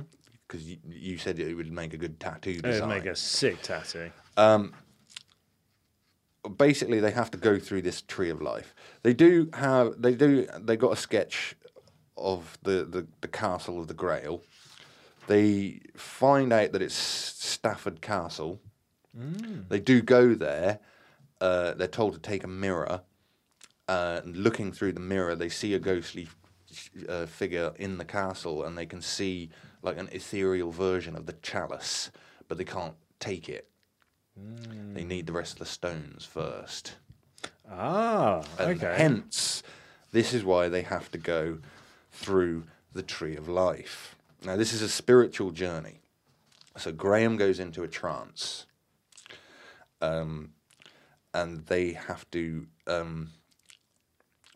Because 0.53 0.69
you, 0.69 0.77
you 0.87 1.17
said 1.17 1.39
it 1.39 1.55
would 1.55 1.71
make 1.71 1.93
a 1.93 1.97
good 1.97 2.19
tattoo 2.19 2.61
design. 2.61 2.91
It'd 2.91 3.03
make 3.03 3.11
a 3.11 3.15
sick 3.15 3.61
tattoo. 3.63 4.11
basically 6.57 6.99
they 6.99 7.11
have 7.11 7.31
to 7.31 7.37
go 7.37 7.57
through 7.57 7.81
this 7.81 8.01
tree 8.01 8.29
of 8.29 8.39
life. 8.41 8.75
They 9.01 9.13
do 9.13 9.49
have 9.53 9.99
they 9.99 10.13
do 10.13 10.47
they 10.59 10.77
got 10.77 10.93
a 10.93 10.95
sketch 10.95 11.55
of 12.15 12.59
the, 12.61 12.85
the, 12.85 13.07
the 13.21 13.27
castle 13.27 13.79
of 13.79 13.87
the 13.87 13.95
Grail. 13.95 14.43
They 15.25 15.79
find 15.95 16.53
out 16.53 16.73
that 16.73 16.81
it's 16.81 16.93
Stafford 16.93 18.01
Castle. 18.01 18.59
They 19.69 19.79
do 19.79 20.01
go 20.01 20.35
there. 20.35 20.79
Uh, 21.41 21.73
they're 21.73 21.87
told 21.87 22.13
to 22.13 22.19
take 22.19 22.43
a 22.43 22.47
mirror. 22.47 23.01
Uh, 23.87 24.21
and 24.23 24.37
looking 24.37 24.71
through 24.71 24.93
the 24.93 24.99
mirror, 24.99 25.35
they 25.35 25.49
see 25.49 25.73
a 25.73 25.79
ghostly 25.79 26.27
uh, 27.09 27.25
figure 27.25 27.73
in 27.77 27.97
the 27.97 28.05
castle, 28.05 28.63
and 28.63 28.77
they 28.77 28.85
can 28.85 29.01
see 29.01 29.49
like 29.83 29.97
an 29.99 30.09
ethereal 30.11 30.71
version 30.71 31.15
of 31.15 31.27
the 31.27 31.33
chalice, 31.33 32.09
but 32.47 32.57
they 32.57 32.63
can't 32.63 32.95
take 33.19 33.47
it. 33.49 33.67
They 34.93 35.03
need 35.03 35.27
the 35.27 35.33
rest 35.33 35.53
of 35.53 35.59
the 35.59 35.65
stones 35.65 36.25
first. 36.25 36.93
Ah, 37.69 38.43
And 38.57 38.81
okay. 38.81 38.95
hence, 38.97 39.61
this 40.11 40.33
is 40.33 40.43
why 40.43 40.69
they 40.69 40.81
have 40.81 41.11
to 41.11 41.17
go 41.19 41.59
through 42.11 42.63
the 42.93 43.03
tree 43.03 43.35
of 43.35 43.47
life. 43.47 44.15
Now, 44.43 44.55
this 44.55 44.73
is 44.73 44.81
a 44.81 44.89
spiritual 44.89 45.51
journey. 45.51 46.01
So, 46.77 46.91
Graham 46.91 47.37
goes 47.37 47.59
into 47.59 47.83
a 47.83 47.87
trance. 47.87 48.65
Um, 50.01 50.53
and 51.33 51.65
they 51.67 51.93
have 51.93 52.29
to. 52.31 52.67
Um, 52.87 53.29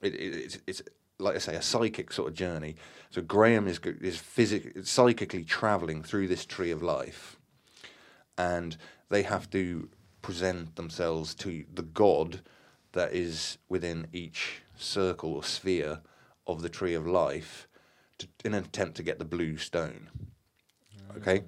it, 0.01 0.13
it, 0.13 0.36
it's, 0.36 0.57
it's 0.67 0.81
like 1.19 1.36
I 1.36 1.39
say, 1.39 1.55
a 1.55 1.62
psychic 1.62 2.12
sort 2.12 2.29
of 2.29 2.36
journey. 2.36 2.75
So 3.09 3.21
Graham 3.21 3.67
is 3.67 3.79
is 4.01 4.17
physic- 4.17 4.86
psychically 4.86 5.43
traveling 5.43 6.03
through 6.03 6.27
this 6.27 6.45
tree 6.45 6.71
of 6.71 6.83
life, 6.83 7.38
and 8.38 8.77
they 9.09 9.24
have 9.24 9.50
to 9.51 9.89
present 10.21 10.75
themselves 10.75 11.33
to 11.36 11.63
the 11.74 11.81
god 11.81 12.41
that 12.91 13.13
is 13.13 13.57
within 13.69 14.07
each 14.12 14.62
circle 14.75 15.33
or 15.33 15.43
sphere 15.43 16.00
of 16.45 16.62
the 16.62 16.69
tree 16.69 16.93
of 16.93 17.05
life 17.05 17.67
to, 18.17 18.27
in 18.43 18.53
an 18.53 18.63
attempt 18.63 18.97
to 18.97 19.03
get 19.03 19.19
the 19.19 19.25
blue 19.25 19.57
stone. 19.57 20.09
Okay? 21.17 21.43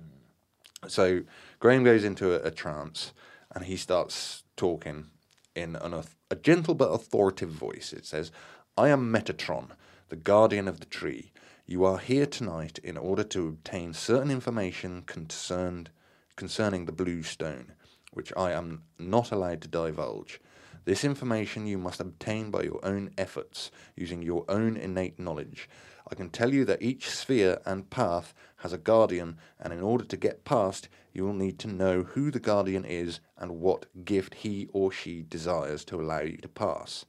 So 0.88 1.22
Graham 1.60 1.84
goes 1.84 2.04
into 2.04 2.34
a, 2.34 2.48
a 2.48 2.52
trance 2.52 3.14
and 3.54 3.66
he 3.66 3.76
starts 3.76 4.44
talking 4.56 5.08
in 5.56 5.76
an, 5.78 5.94
a 6.30 6.36
gentle 6.36 6.76
but 6.76 6.90
authoritative 6.90 7.54
voice. 7.54 7.94
It 7.94 8.06
says, 8.06 8.32
I 8.80 8.88
am 8.88 9.12
Metatron, 9.12 9.72
the 10.08 10.16
guardian 10.16 10.66
of 10.70 10.80
the 10.80 10.86
tree. 10.86 11.34
You 11.66 11.84
are 11.84 11.98
here 11.98 12.26
tonight 12.26 12.80
in 12.82 12.96
order 12.96 13.26
to 13.26 13.50
obtain 13.50 13.94
certain 13.94 14.32
information 14.32 15.02
concerned 15.02 15.90
concerning 16.38 16.86
the 16.86 16.94
blue 16.94 17.22
stone, 17.24 17.74
which 18.14 18.32
I 18.38 18.54
am 18.54 18.84
not 18.98 19.34
allowed 19.34 19.60
to 19.64 19.68
divulge. 19.68 20.40
This 20.86 21.04
information 21.04 21.68
you 21.68 21.78
must 21.78 22.00
obtain 22.00 22.52
by 22.52 22.64
your 22.64 22.80
own 22.82 23.12
efforts, 23.18 23.70
using 23.98 24.22
your 24.22 24.46
own 24.48 24.78
innate 24.78 25.20
knowledge. 25.20 25.68
I 26.10 26.16
can 26.16 26.30
tell 26.30 26.54
you 26.54 26.64
that 26.64 26.82
each 26.82 27.10
sphere 27.10 27.60
and 27.66 27.90
path 27.90 28.34
has 28.60 28.72
a 28.72 28.78
guardian, 28.78 29.40
and 29.60 29.74
in 29.74 29.82
order 29.82 30.06
to 30.06 30.16
get 30.16 30.46
past, 30.46 30.88
you 31.12 31.26
will 31.26 31.34
need 31.34 31.60
to 31.60 31.68
know 31.68 32.04
who 32.04 32.32
the 32.32 32.40
guardian 32.40 32.86
is 32.86 33.20
and 33.38 33.60
what 33.60 34.06
gift 34.06 34.36
he 34.36 34.70
or 34.72 34.90
she 34.90 35.22
desires 35.22 35.84
to 35.84 36.00
allow 36.00 36.22
you 36.22 36.38
to 36.38 36.48
pass, 36.48 37.04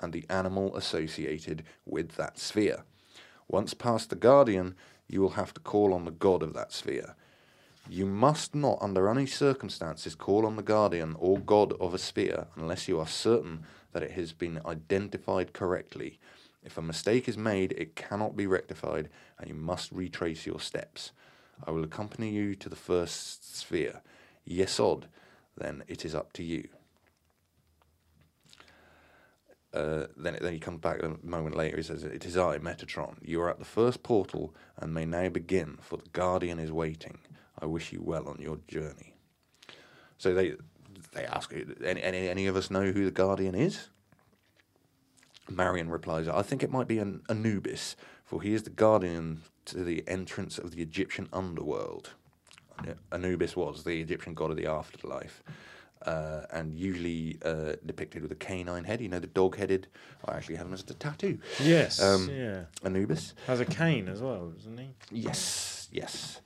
and 0.00 0.12
the 0.12 0.24
animal 0.28 0.74
associated 0.76 1.64
with 1.84 2.16
that 2.16 2.38
sphere. 2.38 2.84
Once 3.48 3.74
past 3.74 4.10
the 4.10 4.16
guardian, 4.16 4.74
you 5.08 5.20
will 5.20 5.30
have 5.30 5.52
to 5.54 5.60
call 5.60 5.92
on 5.92 6.04
the 6.04 6.10
god 6.10 6.42
of 6.42 6.54
that 6.54 6.72
sphere. 6.72 7.14
You 7.88 8.06
must 8.06 8.54
not, 8.54 8.78
under 8.80 9.08
any 9.08 9.26
circumstances, 9.26 10.14
call 10.14 10.46
on 10.46 10.56
the 10.56 10.62
guardian 10.62 11.16
or 11.18 11.38
god 11.38 11.72
of 11.80 11.94
a 11.94 11.98
sphere 11.98 12.46
unless 12.56 12.86
you 12.86 13.00
are 13.00 13.08
certain 13.08 13.64
that 13.92 14.02
it 14.02 14.12
has 14.12 14.32
been 14.32 14.60
identified 14.64 15.52
correctly. 15.52 16.20
If 16.62 16.78
a 16.78 16.82
mistake 16.82 17.28
is 17.28 17.38
made, 17.38 17.72
it 17.72 17.96
cannot 17.96 18.36
be 18.36 18.46
rectified, 18.46 19.08
and 19.38 19.48
you 19.48 19.54
must 19.54 19.90
retrace 19.90 20.46
your 20.46 20.60
steps. 20.60 21.12
I 21.66 21.70
will 21.70 21.84
accompany 21.84 22.30
you 22.30 22.54
to 22.56 22.68
the 22.68 22.76
first 22.76 23.58
sphere. 23.58 24.02
Yesod, 24.48 25.04
then 25.56 25.82
it 25.88 26.04
is 26.04 26.14
up 26.14 26.32
to 26.34 26.44
you. 26.44 26.68
Uh, 29.72 30.06
then, 30.16 30.36
then 30.40 30.52
he 30.52 30.58
comes 30.58 30.80
back 30.80 31.02
a 31.02 31.16
moment 31.22 31.56
later. 31.56 31.76
He 31.76 31.82
says, 31.82 32.02
"It 32.02 32.24
is 32.24 32.36
I, 32.36 32.58
Metatron. 32.58 33.16
You 33.22 33.40
are 33.42 33.50
at 33.50 33.58
the 33.58 33.64
first 33.64 34.02
portal 34.02 34.54
and 34.76 34.92
may 34.92 35.04
now 35.04 35.28
begin, 35.28 35.78
for 35.80 35.96
the 35.96 36.08
guardian 36.12 36.58
is 36.58 36.72
waiting. 36.72 37.18
I 37.58 37.66
wish 37.66 37.92
you 37.92 38.02
well 38.02 38.28
on 38.28 38.38
your 38.40 38.58
journey." 38.66 39.14
So 40.18 40.34
they 40.34 40.56
they 41.12 41.24
ask, 41.24 41.52
"Any 41.84 42.02
any, 42.02 42.28
any 42.28 42.46
of 42.46 42.56
us 42.56 42.70
know 42.70 42.90
who 42.90 43.04
the 43.04 43.10
guardian 43.12 43.54
is?" 43.54 43.88
Marion 45.48 45.90
replies, 45.90 46.26
"I 46.26 46.42
think 46.42 46.62
it 46.62 46.70
might 46.70 46.88
be 46.88 46.98
an 46.98 47.22
Anubis, 47.28 47.96
for 48.24 48.42
he 48.42 48.54
is 48.54 48.64
the 48.64 48.70
guardian 48.70 49.42
to 49.66 49.84
the 49.84 50.02
entrance 50.08 50.58
of 50.58 50.72
the 50.72 50.82
Egyptian 50.82 51.28
underworld." 51.32 52.14
Anubis 53.12 53.56
was 53.56 53.84
the 53.84 54.00
Egyptian 54.00 54.34
god 54.34 54.50
of 54.50 54.56
the 54.56 54.66
afterlife. 54.66 55.42
Uh, 56.06 56.46
and 56.50 56.74
usually 56.74 57.38
uh, 57.44 57.74
depicted 57.84 58.22
with 58.22 58.32
a 58.32 58.36
canine 58.36 58.84
head. 58.84 59.02
You 59.02 59.08
know, 59.08 59.18
the 59.18 59.26
dog-headed. 59.26 59.86
I 60.24 60.36
actually 60.36 60.56
have 60.56 60.66
him 60.66 60.72
as 60.72 60.80
a 60.80 60.94
tattoo. 60.94 61.38
Yes. 61.62 62.00
Um, 62.00 62.30
yeah. 62.30 62.64
Anubis. 62.82 63.34
Has 63.46 63.60
a 63.60 63.66
cane 63.66 64.08
as 64.08 64.22
well, 64.22 64.48
doesn't 64.48 64.78
he? 64.78 64.88
Yes, 65.10 65.88
yes. 65.92 66.40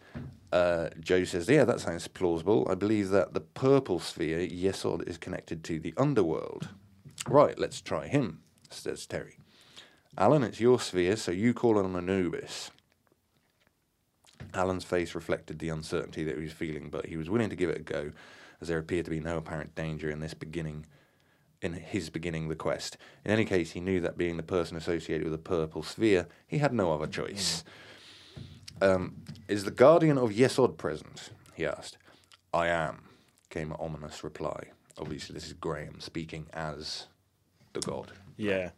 Uh, 0.52 0.88
Joe 1.00 1.25
says, 1.25 1.49
yeah, 1.49 1.64
that 1.64 1.80
sounds 1.80 2.06
plausible. 2.08 2.66
I 2.70 2.75
believe 2.75 3.11
that 3.11 3.34
the 3.34 3.40
purple 3.40 3.99
sphere, 3.99 4.40
Yesod, 4.40 5.08
is 5.08 5.18
connected 5.18 5.64
to 5.64 5.80
the 5.80 5.94
underworld. 5.96 6.68
Right, 7.28 7.58
let's 7.58 7.80
try 7.80 8.06
him, 8.06 8.40
says 8.70 9.06
Terry. 9.06 9.38
Alan, 10.16 10.44
it's 10.44 10.61
your 10.61 10.78
sphere, 10.78 11.16
so 11.16 11.32
you 11.32 11.54
call 11.54 11.79
on 11.79 11.96
Anubis. 11.96 12.70
Alan's 14.52 14.85
face 14.85 15.14
reflected 15.14 15.59
the 15.59 15.70
uncertainty 15.70 16.22
that 16.22 16.37
he 16.37 16.42
was 16.42 16.52
feeling, 16.52 16.88
but 16.88 17.07
he 17.07 17.16
was 17.16 17.29
willing 17.29 17.50
to 17.50 17.57
give 17.57 17.70
it 17.70 17.79
a 17.79 17.83
go, 17.83 18.12
as 18.61 18.69
there 18.69 18.79
appeared 18.79 19.05
to 19.07 19.11
be 19.11 19.21
no 19.21 19.37
apparent 19.37 19.75
danger 19.75 20.11
in 20.11 20.21
this 20.21 20.35
beginning, 20.35 20.87
in 21.62 21.73
his 21.73 22.11
beginning 22.11 22.49
the 22.49 22.57
quest. 22.57 22.97
In 23.25 23.31
any 23.31 23.45
case, 23.45 23.73
he 23.73 23.81
knew 23.81 24.01
that 24.01 24.19
being 24.19 24.37
the 24.37 24.43
person 24.43 24.77
associated 24.77 25.25
with 25.25 25.33
the 25.33 25.38
purple 25.38 25.83
sphere, 25.83 26.27
he 26.47 26.59
had 26.59 26.73
no 26.73 26.93
other 26.93 27.07
choice. 27.07 27.64
Um, 28.83 29.23
is 29.49 29.64
the 29.64 29.71
guardian 29.71 30.19
of 30.19 30.31
Yesod 30.31 30.77
present? 30.77 31.31
He 31.55 31.64
asked. 31.64 31.99
I 32.53 32.69
am, 32.69 33.05
came 33.51 33.71
an 33.71 33.77
ominous 33.81 34.23
reply. 34.25 34.71
Obviously, 34.99 35.35
this 35.35 35.47
is 35.47 35.53
Graham 35.53 36.01
speaking 36.01 36.47
as 36.53 37.07
the 37.73 37.81
god. 37.81 38.12
Yeah. 38.37 38.71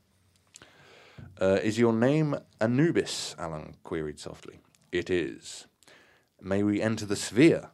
Uh, 1.40 1.58
is 1.62 1.78
your 1.78 1.92
name 1.92 2.36
Anubis? 2.60 3.34
Alan 3.38 3.76
queried 3.84 4.18
softly. 4.18 4.60
It 4.92 5.10
is. 5.10 5.66
May 6.40 6.62
we 6.62 6.80
enter 6.80 7.06
the 7.06 7.16
sphere? 7.16 7.70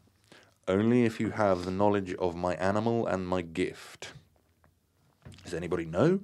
Only 0.73 1.05
if 1.05 1.21
you 1.21 1.33
have 1.33 1.67
the 1.67 1.71
knowledge 1.71 2.15
of 2.15 2.35
my 2.35 2.55
animal 2.55 3.07
and 3.07 3.29
my 3.29 3.43
gift. 3.43 4.13
Does 5.45 5.53
anybody 5.53 5.85
know? 5.85 6.21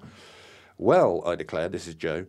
Well, 0.79 1.23
I 1.27 1.35
declared, 1.35 1.73
this 1.73 1.87
is 1.87 1.95
Joe. 1.95 2.25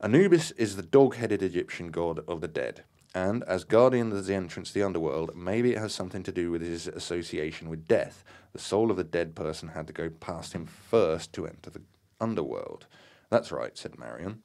Anubis 0.00 0.52
is 0.52 0.76
the 0.76 0.82
dog 0.82 1.16
headed 1.16 1.42
Egyptian 1.42 1.90
god 1.90 2.20
of 2.26 2.40
the 2.40 2.48
dead, 2.48 2.84
and 3.14 3.44
as 3.44 3.64
guardian 3.64 4.10
of 4.10 4.24
the 4.24 4.34
entrance 4.34 4.68
to 4.68 4.74
the 4.78 4.82
underworld, 4.82 5.36
maybe 5.36 5.72
it 5.72 5.78
has 5.78 5.92
something 5.92 6.22
to 6.22 6.32
do 6.32 6.50
with 6.50 6.62
his 6.62 6.86
association 6.86 7.68
with 7.68 7.86
death. 7.86 8.24
The 8.54 8.58
soul 8.58 8.90
of 8.90 8.96
the 8.96 9.04
dead 9.04 9.34
person 9.34 9.68
had 9.68 9.86
to 9.88 9.92
go 9.92 10.08
past 10.08 10.54
him 10.54 10.64
first 10.64 11.34
to 11.34 11.46
enter 11.46 11.68
the 11.68 11.82
underworld. 12.22 12.86
That's 13.28 13.52
right, 13.52 13.76
said 13.76 13.98
Marion. 13.98 14.42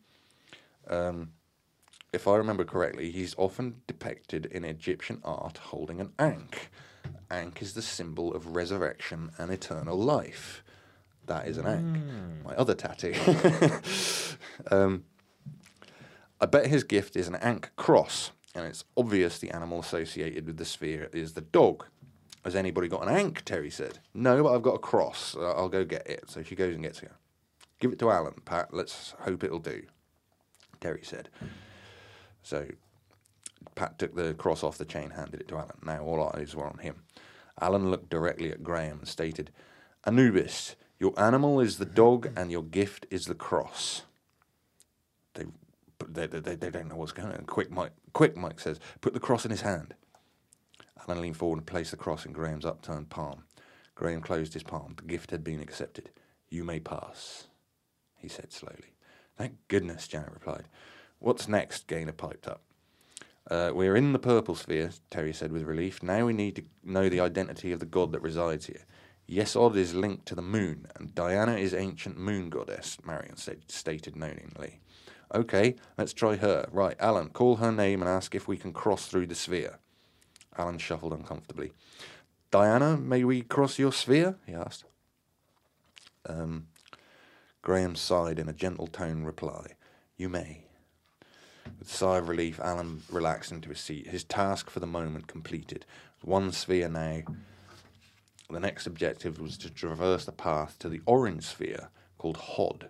Um, 0.89 1.31
if 2.11 2.27
I 2.27 2.35
remember 2.35 2.65
correctly, 2.65 3.09
he's 3.09 3.35
often 3.37 3.83
depicted 3.87 4.47
in 4.47 4.65
Egyptian 4.65 5.21
art 5.23 5.59
holding 5.59 6.01
an 6.01 6.11
ankh. 6.19 6.69
Ankh 7.29 7.61
is 7.61 7.73
the 7.73 7.81
symbol 7.81 8.33
of 8.33 8.55
resurrection 8.55 9.31
and 9.37 9.51
eternal 9.51 9.97
life. 9.97 10.63
That 11.27 11.47
is 11.47 11.57
an 11.57 11.65
ankh. 11.65 12.45
My 12.45 12.55
other 12.55 12.75
tattoo. 12.75 13.13
um, 14.71 15.03
I 16.39 16.45
bet 16.45 16.67
his 16.67 16.83
gift 16.83 17.15
is 17.15 17.27
an 17.27 17.35
ankh 17.35 17.71
cross, 17.75 18.31
and 18.53 18.65
it's 18.65 18.83
obvious 18.95 19.39
the 19.39 19.51
animal 19.51 19.79
associated 19.79 20.45
with 20.45 20.57
the 20.57 20.65
sphere 20.65 21.09
is 21.13 21.33
the 21.33 21.41
dog. 21.41 21.85
Has 22.43 22.55
anybody 22.55 22.87
got 22.87 23.01
an 23.01 23.09
ankh? 23.09 23.43
Terry 23.43 23.71
said. 23.71 23.99
No, 24.13 24.43
but 24.43 24.53
I've 24.53 24.61
got 24.61 24.75
a 24.75 24.79
cross. 24.79 25.35
Uh, 25.35 25.53
I'll 25.53 25.69
go 25.69 25.83
get 25.83 26.07
it. 26.07 26.25
So 26.29 26.43
she 26.43 26.55
goes 26.55 26.75
and 26.75 26.83
gets 26.83 27.01
it. 27.01 27.11
Give 27.79 27.91
it 27.91 27.99
to 27.99 28.11
Alan, 28.11 28.35
Pat. 28.45 28.71
Let's 28.71 29.15
hope 29.21 29.43
it'll 29.43 29.59
do. 29.59 29.83
Terry 30.79 31.01
said. 31.03 31.29
So 32.43 32.67
Pat 33.75 33.99
took 33.99 34.15
the 34.15 34.33
cross 34.33 34.63
off 34.63 34.77
the 34.77 34.85
chain, 34.85 35.11
handed 35.11 35.41
it 35.41 35.47
to 35.49 35.57
Alan. 35.57 35.77
Now 35.85 36.03
all 36.03 36.31
eyes 36.35 36.55
were 36.55 36.67
on 36.67 36.79
him. 36.79 37.03
Alan 37.59 37.91
looked 37.91 38.09
directly 38.09 38.51
at 38.51 38.63
Graham 38.63 38.99
and 38.99 39.07
stated, 39.07 39.51
Anubis, 40.05 40.75
your 40.99 41.17
animal 41.19 41.59
is 41.59 41.77
the 41.77 41.85
dog 41.85 42.31
and 42.35 42.51
your 42.51 42.63
gift 42.63 43.05
is 43.09 43.25
the 43.25 43.35
cross. 43.35 44.03
They, 45.33 45.45
they, 46.07 46.27
they, 46.27 46.55
they 46.55 46.69
don't 46.69 46.87
know 46.87 46.95
what's 46.95 47.11
going 47.11 47.31
on. 47.31 47.45
Quick, 47.45 47.71
Mike, 47.71 47.91
quick, 48.13 48.37
Mike 48.37 48.59
says, 48.59 48.79
put 49.01 49.13
the 49.13 49.19
cross 49.19 49.45
in 49.45 49.51
his 49.51 49.61
hand. 49.61 49.93
Alan 51.07 51.21
leaned 51.21 51.37
forward 51.37 51.57
and 51.57 51.67
placed 51.67 51.91
the 51.91 51.97
cross 51.97 52.25
in 52.25 52.31
Graham's 52.31 52.65
upturned 52.65 53.09
palm. 53.09 53.43
Graham 53.95 54.21
closed 54.21 54.53
his 54.53 54.63
palm. 54.63 54.93
The 54.97 55.03
gift 55.03 55.31
had 55.31 55.43
been 55.43 55.61
accepted. 55.61 56.09
You 56.49 56.63
may 56.63 56.79
pass, 56.79 57.47
he 58.17 58.27
said 58.27 58.51
slowly. 58.51 58.93
Thank 59.37 59.55
goodness, 59.67 60.07
Janet 60.07 60.31
replied. 60.33 60.67
What's 61.19 61.47
next? 61.47 61.87
Gaynor 61.87 62.13
piped 62.13 62.47
up. 62.47 62.61
Uh, 63.49 63.71
we're 63.73 63.95
in 63.95 64.11
the 64.11 64.19
purple 64.19 64.55
sphere, 64.55 64.91
Terry 65.11 65.33
said 65.33 65.51
with 65.51 65.63
relief. 65.63 66.01
Now 66.01 66.25
we 66.25 66.33
need 66.33 66.55
to 66.55 66.63
know 66.83 67.09
the 67.09 67.19
identity 67.19 67.71
of 67.71 67.79
the 67.79 67.85
god 67.85 68.11
that 68.11 68.21
resides 68.21 68.65
here. 68.65 68.85
"Yes, 69.27 69.53
Yesod 69.53 69.75
is 69.75 69.93
linked 69.93 70.25
to 70.27 70.35
the 70.35 70.41
moon, 70.41 70.87
and 70.95 71.13
Diana 71.13 71.57
is 71.57 71.73
ancient 71.73 72.17
moon 72.17 72.49
goddess, 72.49 72.97
Marion 73.05 73.37
said, 73.37 73.63
stated 73.67 74.15
knowingly. 74.15 74.79
Okay, 75.33 75.75
let's 75.97 76.13
try 76.13 76.35
her. 76.37 76.67
Right, 76.71 76.95
Alan, 76.99 77.29
call 77.29 77.57
her 77.57 77.71
name 77.71 78.01
and 78.01 78.09
ask 78.09 78.35
if 78.35 78.47
we 78.47 78.57
can 78.57 78.73
cross 78.73 79.07
through 79.07 79.27
the 79.27 79.35
sphere. 79.35 79.79
Alan 80.57 80.77
shuffled 80.77 81.13
uncomfortably. 81.13 81.71
Diana, 82.51 82.97
may 82.97 83.23
we 83.23 83.41
cross 83.41 83.77
your 83.77 83.91
sphere? 83.91 84.37
he 84.45 84.53
asked. 84.53 84.85
Um, 86.25 86.67
Graham 87.61 87.95
sighed 87.95 88.39
in 88.39 88.47
a 88.47 88.53
gentle 88.53 88.87
tone 88.87 89.23
reply. 89.23 89.75
You 90.17 90.29
may. 90.29 90.64
With 91.79 91.89
a 91.89 91.93
sigh 91.93 92.17
of 92.17 92.29
relief, 92.29 92.59
Alan 92.59 93.03
relaxed 93.09 93.51
into 93.51 93.69
his 93.69 93.79
seat. 93.79 94.07
His 94.07 94.23
task 94.23 94.69
for 94.69 94.79
the 94.79 94.87
moment 94.87 95.27
completed. 95.27 95.85
One 96.21 96.51
sphere 96.51 96.89
now. 96.89 97.21
The 98.49 98.59
next 98.59 98.85
objective 98.85 99.39
was 99.39 99.57
to 99.59 99.69
traverse 99.69 100.25
the 100.25 100.31
path 100.31 100.77
to 100.79 100.89
the 100.89 101.01
orange 101.05 101.43
sphere 101.43 101.89
called 102.17 102.37
Hod. 102.37 102.89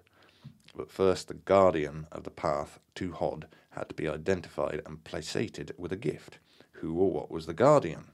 But 0.75 0.91
first, 0.91 1.27
the 1.27 1.33
guardian 1.33 2.07
of 2.11 2.23
the 2.23 2.29
path 2.29 2.79
to 2.95 3.13
Hod 3.13 3.47
had 3.71 3.89
to 3.89 3.95
be 3.95 4.07
identified 4.07 4.81
and 4.85 5.03
placated 5.03 5.73
with 5.77 5.91
a 5.91 5.97
gift. 5.97 6.39
Who 6.73 6.93
or 6.97 7.11
what 7.11 7.31
was 7.31 7.45
the 7.45 7.53
guardian? 7.53 8.05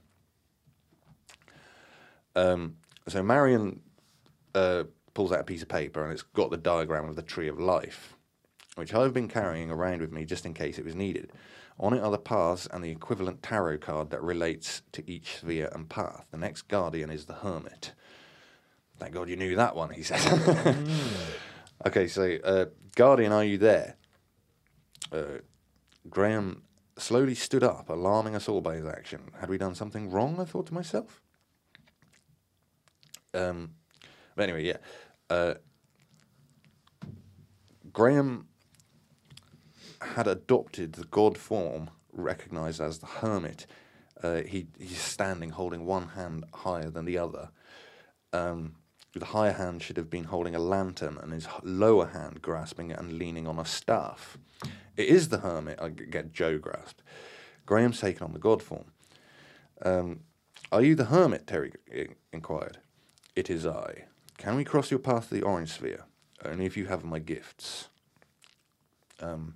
Um, 2.34 2.76
so 3.08 3.22
Marion 3.22 3.80
uh, 4.54 4.84
pulls 5.14 5.32
out 5.32 5.40
a 5.40 5.44
piece 5.44 5.62
of 5.62 5.68
paper 5.68 6.02
and 6.02 6.12
it's 6.12 6.22
got 6.22 6.50
the 6.50 6.56
diagram 6.56 7.08
of 7.08 7.16
the 7.16 7.22
tree 7.22 7.48
of 7.48 7.58
life, 7.58 8.16
which 8.76 8.94
I've 8.94 9.12
been 9.12 9.28
carrying 9.28 9.70
around 9.70 10.00
with 10.00 10.12
me 10.12 10.24
just 10.24 10.46
in 10.46 10.54
case 10.54 10.78
it 10.78 10.84
was 10.84 10.94
needed. 10.94 11.30
On 11.78 11.92
it 11.92 12.00
are 12.00 12.10
the 12.10 12.18
paths 12.18 12.68
and 12.70 12.82
the 12.82 12.90
equivalent 12.90 13.42
tarot 13.42 13.78
card 13.78 14.10
that 14.10 14.22
relates 14.22 14.82
to 14.92 15.08
each 15.10 15.36
sphere 15.38 15.70
and 15.72 15.88
path. 15.88 16.26
The 16.30 16.38
next 16.38 16.68
guardian 16.68 17.10
is 17.10 17.26
the 17.26 17.34
hermit. 17.34 17.92
Thank 18.98 19.14
God 19.14 19.28
you 19.28 19.36
knew 19.36 19.56
that 19.56 19.74
one, 19.74 19.90
he 19.90 20.02
said. 20.02 20.20
okay, 21.86 22.06
so 22.06 22.38
uh, 22.44 22.66
Guardian, 22.94 23.32
are 23.32 23.44
you 23.44 23.58
there? 23.58 23.96
Uh, 25.10 25.40
Graham 26.08 26.62
slowly 26.98 27.34
stood 27.34 27.64
up, 27.64 27.88
alarming 27.88 28.36
us 28.36 28.48
all 28.48 28.60
by 28.60 28.76
his 28.76 28.86
action. 28.86 29.30
Had 29.40 29.48
we 29.48 29.58
done 29.58 29.74
something 29.74 30.10
wrong? 30.10 30.38
I 30.38 30.44
thought 30.44 30.66
to 30.66 30.74
myself. 30.74 31.20
Um, 33.34 33.72
but 34.36 34.44
anyway, 34.44 34.64
yeah. 34.64 34.76
Uh, 35.28 35.54
Graham 37.92 38.46
had 40.14 40.26
adopted 40.26 40.94
the 40.94 41.04
god 41.04 41.38
form 41.38 41.90
recognized 42.12 42.80
as 42.80 42.98
the 42.98 43.06
hermit. 43.06 43.66
Uh, 44.22 44.42
he 44.42 44.66
he's 44.78 45.00
standing, 45.00 45.50
holding 45.50 45.84
one 45.84 46.08
hand 46.08 46.44
higher 46.54 46.90
than 46.90 47.04
the 47.04 47.18
other. 47.18 47.50
Um, 48.32 48.74
the 49.14 49.26
higher 49.26 49.52
hand 49.52 49.82
should 49.82 49.96
have 49.96 50.08
been 50.08 50.24
holding 50.24 50.54
a 50.54 50.58
lantern, 50.58 51.18
and 51.20 51.32
his 51.32 51.46
lower 51.62 52.06
hand 52.06 52.40
grasping 52.40 52.92
and 52.92 53.18
leaning 53.18 53.46
on 53.46 53.58
a 53.58 53.64
staff. 53.64 54.38
It 54.96 55.06
is 55.08 55.28
the 55.28 55.38
hermit. 55.38 55.78
I 55.80 55.88
get 55.88 56.32
Joe 56.32 56.58
grasped. 56.58 57.02
Graham's 57.66 58.00
taken 58.00 58.24
on 58.24 58.32
the 58.32 58.38
god 58.38 58.62
form. 58.62 58.92
Um, 59.84 60.20
are 60.70 60.82
you 60.82 60.94
the 60.94 61.06
hermit? 61.06 61.46
Terry 61.46 61.72
inquired. 62.32 62.78
It 63.34 63.50
is 63.50 63.66
I. 63.66 64.04
Can 64.38 64.56
we 64.56 64.64
cross 64.64 64.90
your 64.90 65.00
path 65.00 65.28
to 65.28 65.34
the 65.34 65.42
orange 65.42 65.72
sphere? 65.72 66.04
Only 66.44 66.66
if 66.66 66.76
you 66.76 66.86
have 66.86 67.04
my 67.04 67.18
gifts. 67.18 67.88
Um, 69.20 69.54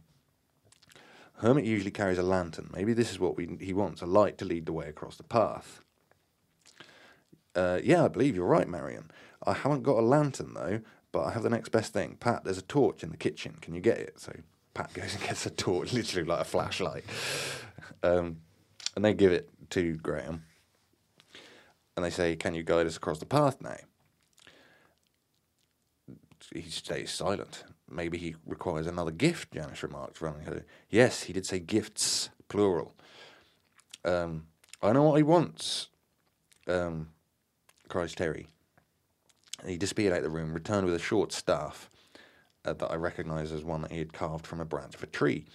hermit 1.38 1.64
usually 1.64 1.90
carries 1.90 2.18
a 2.18 2.22
lantern. 2.22 2.70
Maybe 2.72 2.92
this 2.92 3.11
is 3.11 3.18
what 3.18 3.37
we, 3.37 3.57
he 3.61 3.72
wants 3.72 4.03
a 4.03 4.07
light 4.07 4.38
to 4.38 4.44
lead 4.44 4.66
the 4.66 4.72
way 4.72 4.88
across 4.88 5.16
the 5.16 5.22
path. 5.22 5.81
Uh, 7.55 7.81
yeah, 7.83 8.05
I 8.05 8.09
believe 8.09 8.37
you're 8.37 8.46
right, 8.46 8.68
Marion. 8.68 9.11
I 9.46 9.55
haven't 9.55 9.83
got 9.83 9.99
a 9.99 10.03
lantern 10.03 10.55
though, 10.55 10.81
but 11.12 11.25
I 11.25 11.33
have 11.33 11.42
the 11.42 11.51
next 11.51 11.70
best 11.70 11.92
thing. 11.92 12.16
Pat, 12.20 12.44
there's 12.44 12.59
a 12.59 12.62
torch 12.62 13.03
in 13.03 13.11
the 13.11 13.16
kitchen. 13.16 13.57
Can 13.61 13.75
you 13.75 13.81
get 13.81 13.99
it? 13.99 14.20
So 14.20 14.33
Pat 14.75 14.92
goes 14.92 15.14
and 15.14 15.22
gets 15.27 15.46
a 15.46 15.51
torch, 15.51 15.92
literally 15.92 16.29
like 16.29 16.40
a 16.40 16.44
flashlight. 16.44 17.05
Um, 18.03 18.38
and 18.94 19.05
they 19.05 19.14
give 19.14 19.33
it 19.33 19.51
to 19.70 19.96
Graham. 19.96 20.44
And 21.96 22.05
they 22.05 22.11
say, 22.11 22.37
Can 22.37 22.55
you 22.55 22.62
guide 22.62 22.87
us 22.87 22.96
across 22.96 23.18
the 23.18 23.27
path 23.27 23.61
now? 23.62 23.77
He 26.53 26.62
stays 26.62 27.11
silent. 27.11 27.64
Maybe 27.88 28.18
he 28.18 28.35
requires 28.44 28.87
another 28.87 29.12
gift, 29.12 29.53
Janice 29.53 29.83
remarked, 29.83 30.20
running 30.20 30.42
her. 30.42 30.64
Yes, 30.90 31.25
he 31.25 31.33
did 31.33 31.46
say 31.46 31.61
gifts, 31.61 32.31
plural. 32.49 32.94
Um, 34.05 34.46
I 34.83 34.92
know 34.92 35.05
what 35.05 35.16
he 35.16 35.22
wants, 35.22 35.88
um, 36.66 37.11
cries 37.88 38.14
Terry. 38.14 38.49
He 39.66 39.77
disappeared 39.77 40.12
out 40.12 40.18
of 40.18 40.25
the 40.25 40.31
room, 40.31 40.53
returned 40.53 40.87
with 40.87 40.94
a 40.94 41.01
short 41.01 41.33
staff 41.33 41.90
uh, 42.64 42.72
that 42.75 42.90
I 42.90 42.96
recognised 42.96 43.55
as 43.55 43.64
one 43.64 43.83
that 43.83 43.92
he 43.92 43.99
had 43.99 44.12
carved 44.12 44.46
from 44.46 44.61
a 44.61 44.64
branch 44.64 44.94
of 44.94 45.03
a 45.03 45.07
tree. 45.07 45.46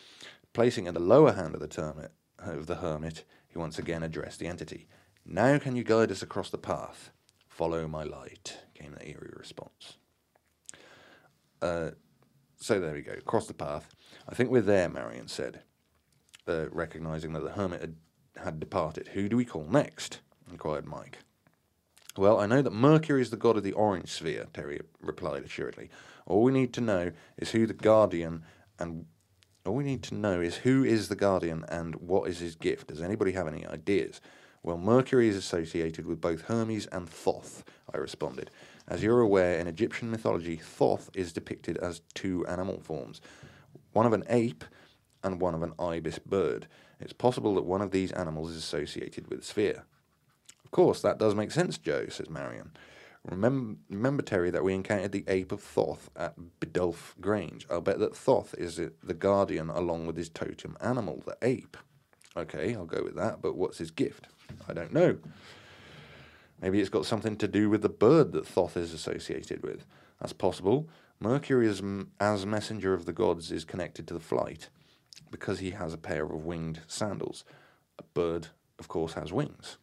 Placing 0.54 0.88
in 0.88 0.94
the 0.94 1.00
lower 1.00 1.34
hand 1.34 1.54
of 1.54 1.62
the, 1.62 1.68
termit, 1.68 2.12
of 2.40 2.68
the 2.68 2.76
hermit, 2.76 3.24
he 3.48 3.58
once 3.58 3.78
again 3.78 4.04
addressed 4.04 4.40
the 4.40 4.48
entity. 4.48 4.88
Now 5.26 5.60
can 5.60 5.76
you 5.76 5.84
guide 5.84 6.12
us 6.12 6.22
across 6.22 6.50
the 6.50 6.58
path? 6.58 7.12
Follow 7.48 7.88
my 7.88 8.04
light, 8.04 8.58
came 8.74 8.94
the 8.94 9.08
eerie 9.08 9.34
response. 9.38 9.98
Uh, 11.62 11.92
so 12.62 12.80
there 12.80 12.94
we 12.94 13.02
go, 13.02 13.14
across 13.14 13.48
the 13.48 13.54
path. 13.54 13.88
I 14.30 14.36
think 14.36 14.52
we're 14.52 14.62
there, 14.62 14.88
Marion 14.88 15.28
said, 15.28 15.64
uh, 16.48 16.70
recognising 16.70 17.34
that 17.34 17.44
the 17.44 17.52
hermit 17.52 17.82
had, 17.82 17.96
had 18.38 18.60
departed. 18.60 19.10
Who 19.10 19.28
do 19.28 19.36
we 19.36 19.46
call 19.46 19.66
next? 19.66 20.20
inquired 20.50 20.86
Mike. 20.86 21.20
Well, 22.18 22.40
I 22.40 22.46
know 22.46 22.62
that 22.62 22.74
Mercury 22.74 23.22
is 23.22 23.30
the 23.30 23.38
god 23.38 23.58
of 23.58 23.64
the 23.64 23.72
orange 23.72 24.10
sphere, 24.10 24.46
Terry 24.54 24.80
replied 25.02 25.44
assuredly. 25.44 25.90
All 26.26 26.44
we 26.44 26.52
need 26.52 26.74
to 26.74 26.82
know 26.82 27.12
is 27.38 27.52
who 27.52 27.66
the 27.66 27.74
guardian 27.74 28.44
and 28.78 29.06
all 29.66 29.76
we 29.76 29.84
need 29.84 30.04
to 30.04 30.16
know 30.16 30.42
is 30.42 30.58
who 30.58 30.84
is 30.84 31.08
the 31.08 31.16
guardian 31.16 31.66
and 31.70 31.96
what 31.96 32.30
is 32.30 32.40
his 32.40 32.56
gift. 32.56 32.88
Does 32.88 33.02
anybody 33.02 33.32
have 33.32 33.48
any 33.48 33.66
ideas? 33.66 34.20
Well, 34.64 34.78
Mercury 34.78 35.30
is 35.30 35.36
associated 35.36 36.06
with 36.06 36.22
both 36.22 36.42
Hermes 36.42 36.88
and 36.88 37.10
Thoth, 37.10 37.64
I 37.94 37.98
responded. 37.98 38.52
As 38.92 39.02
you're 39.02 39.22
aware, 39.22 39.58
in 39.58 39.68
Egyptian 39.68 40.12
mythology, 40.12 40.58
Thoth 40.58 41.10
is 41.14 41.32
depicted 41.32 41.78
as 41.78 42.02
two 42.14 42.46
animal 42.46 42.82
forms 42.82 43.22
one 43.94 44.06
of 44.06 44.12
an 44.12 44.26
ape 44.28 44.66
and 45.24 45.40
one 45.40 45.56
of 45.56 45.64
an 45.64 45.72
ibis 45.80 46.20
bird. 46.20 46.68
It's 47.00 47.14
possible 47.14 47.56
that 47.56 47.64
one 47.64 47.82
of 47.82 47.92
these 47.92 48.12
animals 48.12 48.52
is 48.52 48.58
associated 48.58 49.30
with 49.30 49.46
sphere. 49.46 49.86
Of 50.66 50.72
course, 50.72 51.02
that 51.04 51.20
does 51.20 51.36
make 51.36 51.52
sense, 51.52 51.78
Joe, 51.78 52.08
says 52.10 52.30
Marion. 52.30 52.72
Remember, 53.24 53.78
remember, 53.90 54.24
Terry, 54.24 54.50
that 54.50 54.64
we 54.64 54.74
encountered 54.74 55.14
the 55.14 55.24
ape 55.30 55.54
of 55.54 55.62
Thoth 55.62 56.10
at 56.18 56.36
Biddulph 56.60 57.18
Grange. 57.22 57.66
I'll 57.70 57.80
bet 57.80 58.00
that 58.00 58.16
Thoth 58.16 58.54
is 58.58 58.76
the 58.76 59.14
guardian 59.14 59.70
along 59.70 60.06
with 60.06 60.18
his 60.18 60.28
totem 60.28 60.76
animal, 60.82 61.24
the 61.26 61.38
ape. 61.42 61.78
Okay, 62.36 62.76
I'll 62.76 62.86
go 62.86 63.04
with 63.04 63.16
that, 63.16 63.42
but 63.42 63.56
what's 63.56 63.78
his 63.78 63.92
gift? 63.92 64.28
I 64.68 64.74
don't 64.74 64.92
know. 64.92 65.18
Maybe 66.62 66.80
it's 66.80 66.90
got 66.90 67.06
something 67.06 67.36
to 67.38 67.48
do 67.48 67.70
with 67.70 67.82
the 67.82 67.90
bird 67.90 68.32
that 68.34 68.46
Thoth 68.46 68.78
is 68.78 68.94
associated 68.94 69.64
with. 69.64 69.86
That's 70.20 70.34
possible. 70.34 70.88
Mercury, 71.20 71.68
as, 71.68 71.82
as 72.20 72.46
messenger 72.46 72.94
of 72.94 73.06
the 73.06 73.14
gods, 73.14 73.52
is 73.52 73.66
connected 73.66 74.08
to 74.08 74.14
the 74.14 74.20
flight 74.20 74.70
because 75.32 75.60
he 75.60 75.72
has 75.72 75.94
a 75.94 75.98
pair 75.98 76.26
of 76.26 76.46
winged 76.46 76.82
sandals. 76.88 77.44
A 77.98 78.04
bird, 78.04 78.48
of 78.78 78.88
course, 78.88 79.14
has 79.14 79.34
wings. 79.34 79.78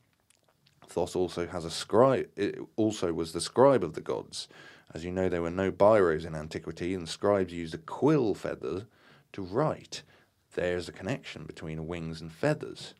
Thoth 0.86 1.16
also 1.16 1.46
has 1.46 1.64
a 1.64 1.70
scribe. 1.70 2.28
Also 2.76 3.12
was 3.12 3.32
the 3.32 3.40
scribe 3.40 3.82
of 3.82 3.94
the 3.94 4.00
gods. 4.00 4.48
As 4.94 5.04
you 5.04 5.10
know, 5.10 5.28
there 5.28 5.42
were 5.42 5.50
no 5.50 5.70
biros 5.70 6.24
in 6.24 6.34
antiquity, 6.34 6.94
and 6.94 7.08
scribes 7.08 7.52
used 7.52 7.74
a 7.74 7.78
quill 7.78 8.34
feather 8.34 8.86
to 9.32 9.42
write. 9.42 10.02
There's 10.54 10.88
a 10.88 10.92
connection 10.92 11.44
between 11.44 11.86
wings 11.86 12.20
and 12.20 12.32
feathers. 12.32 12.94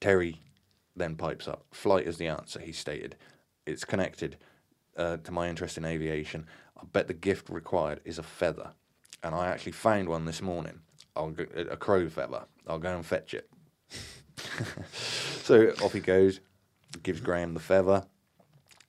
Terry 0.00 0.42
then 0.96 1.16
pipes 1.16 1.48
up. 1.48 1.64
Flight 1.72 2.06
is 2.06 2.18
the 2.18 2.28
answer, 2.28 2.60
he 2.60 2.72
stated. 2.72 3.16
It's 3.66 3.84
connected 3.84 4.36
uh, 4.96 5.18
to 5.18 5.32
my 5.32 5.48
interest 5.48 5.78
in 5.78 5.84
aviation. 5.84 6.46
I 6.76 6.84
bet 6.92 7.08
the 7.08 7.14
gift 7.14 7.48
required 7.48 8.00
is 8.04 8.18
a 8.18 8.22
feather. 8.22 8.72
And 9.22 9.34
I 9.34 9.48
actually 9.48 9.72
found 9.72 10.08
one 10.08 10.24
this 10.24 10.42
morning. 10.42 10.80
I'll 11.16 11.30
go, 11.30 11.46
a 11.70 11.76
crow 11.76 12.08
feather. 12.08 12.44
I'll 12.66 12.78
go 12.78 12.94
and 12.94 13.06
fetch 13.06 13.34
it. 13.34 13.48
so 14.92 15.68
off 15.82 15.92
he 15.92 16.00
goes, 16.00 16.40
gives 17.02 17.20
Graham 17.20 17.54
the 17.54 17.60
feather. 17.60 18.04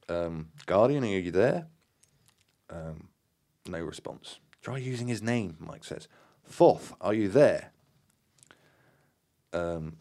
Um, 0.09 0.49
Guardian, 0.65 1.03
are 1.03 1.07
you 1.07 1.31
there? 1.31 1.67
Um, 2.69 3.09
no 3.67 3.79
response. 3.79 4.39
Try 4.61 4.77
using 4.77 5.07
his 5.07 5.21
name, 5.21 5.57
Mike 5.59 5.83
says. 5.83 6.07
Thoth, 6.47 6.93
are 7.01 7.13
you 7.13 7.29
there? 7.29 7.71
Um, 9.53 9.97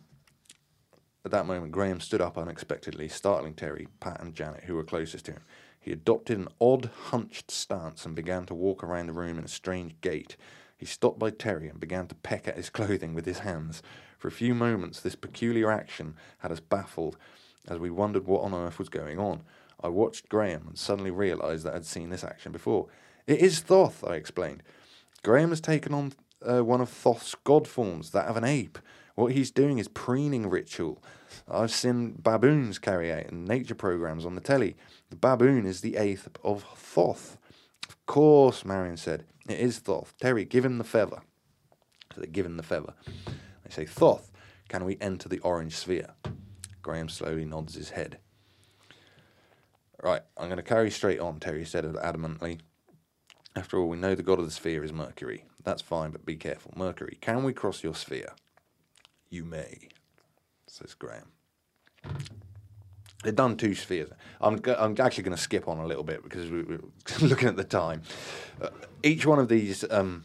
at 1.25 1.31
that 1.31 1.47
moment, 1.47 1.73
Graham 1.73 2.01
stood 2.01 2.21
up 2.21 2.37
unexpectedly, 2.37 3.09
startling 3.09 3.55
Terry, 3.55 3.89
Pat, 4.01 4.21
and 4.21 4.35
Janet, 4.35 4.65
who 4.65 4.75
were 4.75 4.85
closest 4.85 5.25
to 5.27 5.33
him. 5.33 5.43
He 5.81 5.93
adopted 5.93 6.39
an 6.39 6.49
odd, 6.61 6.91
hunched 7.07 7.51
stance 7.51 8.05
and 8.05 8.15
began 8.15 8.47
to 8.47 8.55
walk 8.55 8.83
around 8.83 9.07
the 9.07 9.13
room 9.13 9.39
in 9.39 9.45
a 9.45 9.49
strange 9.49 9.95
gait. 10.01 10.37
He 10.77 10.87
stopped 10.87 11.19
by 11.19 11.31
Terry 11.31 11.69
and 11.69 11.81
began 11.81 12.07
to 12.09 12.15
peck 12.15 12.47
at 12.47 12.57
his 12.57 12.71
clothing 12.71 13.15
with 13.15 13.27
his 13.27 13.41
hands. 13.41 13.83
For 14.19 14.29
a 14.29 14.33
few 14.33 14.55
moments, 14.55 15.01
this 15.01 15.15
peculiar 15.15 15.71
action 15.71 16.15
had 16.39 16.53
us 16.53 16.61
baffled 16.61 17.17
as 17.67 17.79
we 17.79 17.91
wondered 17.91 18.27
what 18.27 18.43
on 18.43 18.55
earth 18.55 18.79
was 18.79 18.89
going 18.89 19.19
on. 19.19 19.43
I 19.83 19.89
watched 19.89 20.29
Graham 20.29 20.67
and 20.69 20.79
suddenly 20.79 21.11
realised 21.11 21.65
that 21.65 21.75
I'd 21.75 21.87
seen 21.87 22.11
this 22.11 22.25
action 22.25 22.53
before. 22.53 22.87
It 23.27 23.41
is 23.41 23.61
Thoth, 23.61 24.05
I 24.05 24.15
explained. 24.15 24.63
Graham 25.23 25.51
has 25.51 25.61
taken 25.61 25.95
on 25.95 26.13
uh, 26.47 26.63
one 26.65 26.81
of 26.81 26.91
Thoth's 26.91 27.35
god 27.45 27.67
forms, 27.67 28.11
that 28.11 28.27
of 28.27 28.37
an 28.37 28.45
ape. 28.45 28.79
What 29.15 29.33
he's 29.33 29.51
doing 29.51 29.79
is 29.79 29.89
preening 29.89 30.49
ritual. 30.51 31.03
I've 31.49 31.71
seen 31.71 32.17
baboons 32.19 32.79
carry 32.79 33.13
out 33.13 33.27
in 33.27 33.45
nature 33.45 33.75
programs 33.75 34.27
on 34.27 34.35
the 34.35 34.41
telly. 34.41 34.77
The 35.11 35.17
baboon 35.17 35.67
is 35.67 35.81
the 35.81 35.97
eighth 35.97 36.29
of 36.43 36.65
Thoth. 36.65 37.37
Of 37.89 38.07
course, 38.07 38.65
Marion 38.65 38.97
said. 38.97 39.25
It 39.49 39.61
is 39.61 39.79
Thoth. 39.79 40.15
Terry, 40.21 40.45
give 40.45 40.65
him 40.65 40.79
the 40.79 40.85
feather. 40.85 41.21
So 42.15 42.21
they 42.21 42.27
give 42.27 42.47
him 42.47 42.57
the 42.57 42.63
feather. 42.63 42.95
They 43.27 43.71
say, 43.71 43.85
Thoth, 43.85 44.33
can 44.69 44.85
we 44.85 44.99
enter 45.01 45.29
the 45.29 45.41
orange 45.41 45.77
sphere? 45.77 46.15
Graham 46.83 47.09
slowly 47.09 47.45
nods 47.45 47.75
his 47.75 47.91
head. 47.91 48.19
Right, 50.03 50.23
I'm 50.37 50.49
going 50.49 50.57
to 50.57 50.63
carry 50.63 50.91
straight 50.91 51.21
on, 51.21 51.41
Terry 51.41 51.65
said 51.65 51.85
adamantly. 51.85 52.61
After 53.57 53.79
all, 53.79 53.89
we 53.89 53.97
know 53.97 54.15
the 54.15 54.23
god 54.23 54.39
of 54.39 54.45
the 54.45 54.51
sphere 54.51 54.85
is 54.85 54.93
Mercury. 54.93 55.45
That's 55.63 55.81
fine, 55.81 56.11
but 56.11 56.27
be 56.27 56.37
careful. 56.37 56.73
Mercury, 56.77 57.17
can 57.21 57.45
we 57.45 57.53
cross 57.53 57.83
your 57.83 57.95
sphere? 57.95 58.33
You 59.35 59.45
may, 59.45 59.89
says 60.69 60.95
Graham. 60.95 61.33
They've 63.25 63.35
done 63.35 63.57
two 63.57 63.75
spheres. 63.75 64.11
I'm, 64.41 64.59
go- 64.59 64.77
I'm 64.79 64.95
actually 65.01 65.25
going 65.25 65.37
to 65.37 65.43
skip 65.43 65.67
on 65.67 65.79
a 65.79 65.87
little 65.89 66.05
bit 66.05 66.23
because 66.23 66.49
we, 66.49 66.63
we're 66.63 66.79
looking 67.21 67.49
at 67.49 67.57
the 67.57 67.65
time. 67.65 68.03
Uh, 68.63 68.69
each 69.03 69.27
one 69.27 69.41
of 69.41 69.49
these 69.49 69.85
um, 69.91 70.23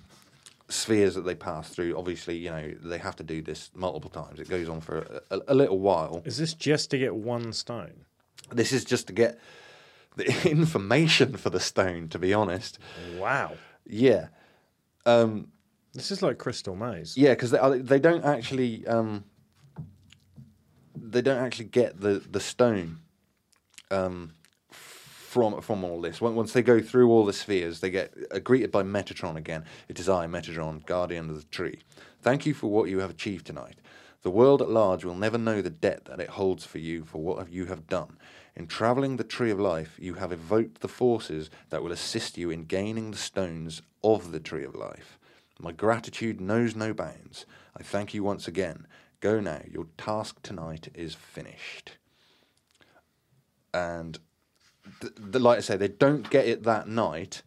spheres 0.67 1.15
that 1.15 1.21
they 1.21 1.33
pass 1.33 1.69
through, 1.69 1.97
obviously, 1.97 2.37
you 2.37 2.51
know, 2.51 2.71
they 2.83 2.99
have 2.99 3.15
to 3.15 3.23
do 3.23 3.41
this 3.41 3.71
multiple 3.73 4.11
times. 4.11 4.39
It 4.39 4.47
goes 4.47 4.69
on 4.69 4.79
for 4.79 4.99
a, 5.31 5.37
a, 5.37 5.41
a 5.47 5.55
little 5.55 5.79
while. 5.79 6.21
Is 6.23 6.37
this 6.37 6.53
just 6.53 6.91
to 6.91 6.99
get 6.99 7.15
one 7.15 7.51
stone? 7.51 8.05
This 8.51 8.71
is 8.71 8.85
just 8.85 9.07
to 9.07 9.13
get 9.13 9.39
the 10.17 10.47
information 10.51 11.35
for 11.35 11.49
the 11.49 11.59
stone, 11.59 12.09
to 12.09 12.19
be 12.19 12.31
honest. 12.31 12.77
Wow. 13.17 13.53
Yeah. 13.87 14.27
Um, 15.07 15.47
This 15.99 16.12
is 16.12 16.21
like 16.21 16.38
Crystal 16.38 16.77
Maze. 16.77 17.17
Yeah, 17.17 17.31
because 17.31 17.51
they, 17.51 17.79
they 17.79 17.99
don't 17.99 18.23
actually 18.23 18.88
um, 18.88 19.25
they 20.95 21.21
don't 21.21 21.43
actually 21.43 21.65
get 21.65 21.99
the 21.99 22.23
the 22.31 22.39
stone 22.39 22.99
um, 23.91 24.31
from 24.71 25.59
from 25.62 25.83
all 25.83 25.99
this. 25.99 26.21
Once 26.21 26.53
they 26.53 26.62
go 26.62 26.79
through 26.79 27.09
all 27.12 27.25
the 27.25 27.33
spheres, 27.33 27.81
they 27.81 27.89
get 27.89 28.13
uh, 28.31 28.39
greeted 28.39 28.71
by 28.71 28.81
Metatron 28.81 29.35
again. 29.35 29.65
It 29.89 29.99
is 29.99 30.07
I, 30.07 30.25
Metatron, 30.25 30.85
guardian 30.85 31.29
of 31.29 31.35
the 31.35 31.43
tree. 31.47 31.79
Thank 32.21 32.45
you 32.45 32.53
for 32.53 32.67
what 32.67 32.89
you 32.89 32.99
have 32.99 33.09
achieved 33.09 33.45
tonight. 33.45 33.75
The 34.21 34.31
world 34.31 34.62
at 34.62 34.69
large 34.69 35.03
will 35.03 35.15
never 35.15 35.38
know 35.38 35.62
the 35.62 35.69
debt 35.69 36.05
that 36.05 36.21
it 36.21 36.29
holds 36.29 36.63
for 36.65 36.77
you 36.77 37.03
for 37.03 37.21
what 37.21 37.51
you 37.51 37.65
have 37.65 37.88
done. 37.88 38.17
In 38.55 38.67
travelling 38.67 39.17
the 39.17 39.25
Tree 39.25 39.51
of 39.51 39.59
Life, 39.59 39.97
you 39.99 40.13
have 40.13 40.31
evoked 40.31 40.79
the 40.79 40.88
forces 40.88 41.49
that 41.71 41.83
will 41.83 41.91
assist 41.91 42.38
you 42.38 42.49
in 42.49 42.63
gaining 42.63 43.12
the 43.12 43.17
stones 43.17 43.81
of 44.01 44.31
the 44.31 44.39
Tree 44.39 44.63
of 44.63 44.75
Life. 44.75 45.18
My 45.59 45.71
gratitude 45.73 46.39
knows 46.39 46.75
no 46.75 46.93
bounds. 46.93 47.45
I 47.77 47.83
thank 47.83 48.13
you 48.13 48.23
once 48.23 48.47
again. 48.47 48.87
Go 49.19 49.41
now. 49.41 49.61
Your 49.69 49.87
task 49.97 50.41
tonight 50.41 50.87
is 50.95 51.13
finished. 51.13 51.97
And 53.73 54.17
th- 55.01 55.13
the, 55.17 55.39
like 55.39 55.57
I 55.57 55.61
say, 55.61 55.75
they 55.75 55.89
don't 55.89 56.29
get 56.29 56.47
it 56.47 56.63
that 56.63 56.87
night, 56.87 57.43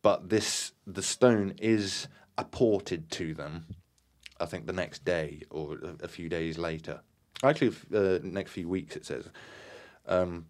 but 0.00 0.28
this 0.30 0.72
the 0.86 1.02
stone 1.02 1.54
is 1.58 2.06
apported 2.38 3.10
to 3.10 3.34
them. 3.34 3.66
I 4.38 4.46
think 4.46 4.66
the 4.66 4.72
next 4.72 5.04
day 5.04 5.42
or 5.50 5.78
a, 6.00 6.08
few 6.08 6.28
days 6.28 6.58
later. 6.58 7.00
Actually, 7.42 7.74
uh, 7.94 8.18
next 8.22 8.52
few 8.52 8.68
weeks 8.68 8.94
it 8.94 9.04
says. 9.04 9.28
Um, 10.06 10.46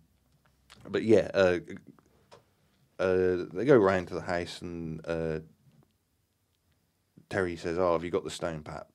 but 0.89 1.03
yeah, 1.03 1.31
uh, 1.33 1.59
uh, 2.99 3.45
they 3.53 3.65
go 3.65 3.77
round 3.77 4.09
to 4.09 4.15
the 4.15 4.21
house 4.21 4.61
and 4.61 5.01
uh, 5.07 5.39
Terry 7.29 7.57
says, 7.57 7.79
"Oh, 7.79 7.93
have 7.93 8.05
you 8.05 8.11
got 8.11 8.25
the 8.25 8.31
stone, 8.31 8.63
Pat?" 8.63 8.87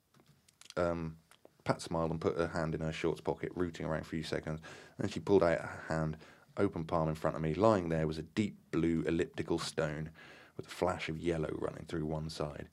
Um, 0.78 1.18
Pat 1.64 1.82
smiled 1.82 2.12
and 2.12 2.22
put 2.22 2.38
her 2.38 2.48
hand 2.48 2.74
in 2.74 2.82
her 2.82 2.94
shorts 2.94 3.22
pocket, 3.22 3.52
rooting 3.56 3.86
around 3.86 4.04
for 4.04 4.16
a 4.16 4.20
few 4.20 4.24
seconds. 4.24 4.62
Then 4.98 5.10
she 5.10 5.20
pulled 5.20 5.44
out 5.44 5.60
her 5.60 5.84
hand, 5.88 6.18
open 6.58 6.86
palm 6.86 7.10
in 7.10 7.16
front 7.16 7.36
of 7.36 7.42
me. 7.42 7.54
Lying 7.54 7.90
there 7.90 8.08
was 8.08 8.18
a 8.18 8.24
deep 8.24 8.58
blue 8.72 9.04
elliptical 9.06 9.60
stone 9.60 10.10
with 10.58 10.68
a 10.68 10.70
flash 10.70 11.10
of 11.10 11.20
yellow 11.20 11.54
running 11.60 11.86
through 11.88 12.06
one 12.06 12.30
side. 12.30 12.70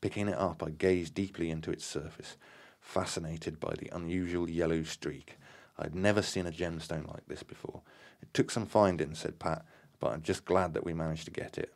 Picking 0.00 0.28
it 0.28 0.38
up, 0.38 0.62
I 0.62 0.70
gazed 0.70 1.14
deeply 1.14 1.50
into 1.50 1.70
its 1.70 1.84
surface, 1.84 2.36
fascinated 2.80 3.60
by 3.60 3.74
the 3.78 3.90
unusual 3.94 4.50
yellow 4.50 4.82
streak. 4.82 5.38
I'd 5.78 5.94
never 5.94 6.22
seen 6.22 6.46
a 6.46 6.50
gemstone 6.50 7.08
like 7.08 7.26
this 7.28 7.42
before. 7.42 7.82
It 8.20 8.32
took 8.34 8.50
some 8.50 8.66
finding, 8.66 9.14
said 9.14 9.38
Pat, 9.38 9.64
but 10.00 10.12
I'm 10.12 10.22
just 10.22 10.44
glad 10.44 10.74
that 10.74 10.84
we 10.84 10.92
managed 10.92 11.24
to 11.26 11.30
get 11.30 11.58
it. 11.58 11.72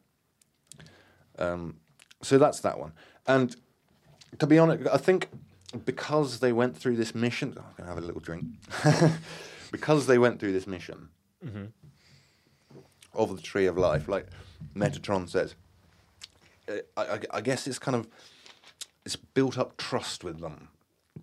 Um, 1.39 1.77
so 2.23 2.39
that's 2.39 2.61
that 2.61 2.79
one. 2.79 2.93
And 3.27 3.57
to 4.39 4.47
be 4.47 4.59
honest, 4.59 4.89
I 4.93 4.99
think 4.99 5.29
because 5.85 6.41
they 6.41 6.53
went 6.53 6.77
through 6.77 6.97
this 6.97 7.15
mission, 7.15 7.55
oh, 7.57 7.61
I'm 7.61 7.75
going 7.77 7.89
to 7.89 7.95
have 7.95 8.03
a 8.03 8.07
little 8.07 8.21
drink. 8.21 8.47
because 9.73 10.07
they 10.07 10.19
went 10.19 10.41
through 10.41 10.53
this 10.53 10.67
mission 10.67 11.09
mm-hmm. 11.45 11.67
of 13.15 13.37
the 13.37 13.43
Tree 13.43 13.67
of 13.67 13.77
Life, 13.77 14.09
like 14.09 14.27
Metatron 14.75 15.29
says, 15.29 15.55
I, 16.69 16.81
I, 16.97 17.21
I 17.35 17.41
guess 17.41 17.67
it's 17.67 17.79
kind 17.79 17.97
of 17.97 18.09
it's 19.05 19.17
built 19.17 19.59
up 19.59 19.77
trust 19.77 20.25
with 20.25 20.41
them, 20.41 20.69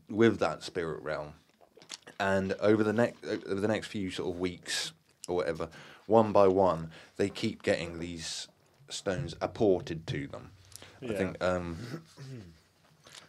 with 0.09 0.39
that 0.39 0.63
spirit 0.63 1.01
realm, 1.01 1.33
and 2.19 2.53
over 2.59 2.83
the 2.83 2.93
next 2.93 3.23
over 3.25 3.59
the 3.59 3.67
next 3.67 3.87
few 3.87 4.09
sort 4.09 4.33
of 4.33 4.39
weeks 4.39 4.93
or 5.27 5.35
whatever, 5.35 5.69
one 6.05 6.31
by 6.31 6.47
one, 6.47 6.91
they 7.17 7.29
keep 7.29 7.63
getting 7.63 7.99
these 7.99 8.47
stones 8.89 9.35
apported 9.41 10.07
to 10.07 10.27
them. 10.27 10.51
I 11.03 11.11
Yeah. 11.11 11.17
think, 11.17 11.43
um, 11.43 11.77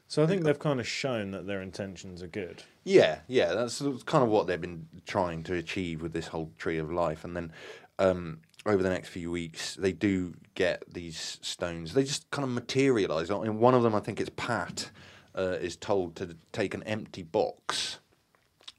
So 0.07 0.23
I 0.23 0.27
think 0.27 0.45
they've 0.45 0.59
kind 0.59 0.79
of 0.79 0.87
shown 0.87 1.33
that 1.33 1.47
their 1.47 1.61
intentions 1.61 2.23
are 2.23 2.29
good. 2.29 2.63
yeah, 2.85 3.21
yeah, 3.27 3.53
that's 3.55 3.81
kind 4.05 4.23
of 4.23 4.29
what 4.29 4.47
they've 4.47 4.61
been 4.61 4.87
trying 5.07 5.43
to 5.45 5.55
achieve 5.55 6.03
with 6.03 6.13
this 6.13 6.29
whole 6.29 6.53
tree 6.59 6.79
of 6.79 6.91
life, 6.93 7.25
and 7.25 7.35
then. 7.37 7.53
Um, 7.99 8.41
over 8.67 8.83
the 8.83 8.89
next 8.89 9.11
few 9.11 9.31
weeks, 9.31 9.75
they 9.77 9.93
do 9.93 10.33
get 10.55 10.83
these 10.91 11.39
stones. 11.43 11.93
They 11.93 12.03
just 12.03 12.31
kind 12.31 12.45
of 12.49 12.51
materialize. 12.55 13.31
I 13.31 13.39
mean, 13.39 13.59
one 13.61 13.75
of 13.75 13.83
them, 13.83 13.95
I 13.95 14.01
think 14.01 14.21
it's 14.23 14.31
Pat, 14.37 14.91
uh, 15.37 15.59
is 15.61 15.77
told 15.77 16.17
to 16.17 16.35
take 16.51 16.73
an 16.73 16.83
empty 16.85 17.23
box 17.23 17.99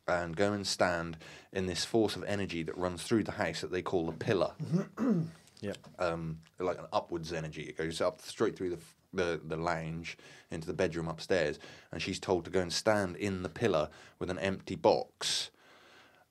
and 0.08 0.36
go 0.36 0.53
and 0.53 0.65
stand 0.65 1.17
in 1.53 1.67
this 1.67 1.86
force 1.86 2.15
of 2.15 2.23
energy 2.23 2.63
that 2.63 2.75
runs 2.75 3.03
through 3.03 3.25
the 3.25 3.34
house 3.34 3.62
that 3.62 3.71
they 3.71 3.84
call 3.84 4.08
the 4.08 4.12
pillar. 4.13 4.53
Yep. 5.65 5.78
um, 5.99 6.39
like 6.60 6.78
an 6.78 6.86
upwards 6.93 7.34
energy. 7.34 7.63
It 7.63 7.78
goes 7.78 8.01
up 8.01 8.21
straight 8.21 8.56
through 8.56 8.69
the, 8.71 8.80
the 9.13 9.41
the 9.43 9.58
lounge 9.58 10.17
into 10.51 10.67
the 10.67 10.73
bedroom 10.73 11.08
upstairs, 11.08 11.60
and 11.91 12.01
she's 12.01 12.19
told 12.19 12.45
to 12.45 12.51
go 12.51 12.62
and 12.62 12.71
stand 12.71 13.15
in 13.15 13.43
the 13.43 13.49
pillar 13.49 13.89
with 14.19 14.30
an 14.30 14.39
empty 14.39 14.75
box. 14.75 15.51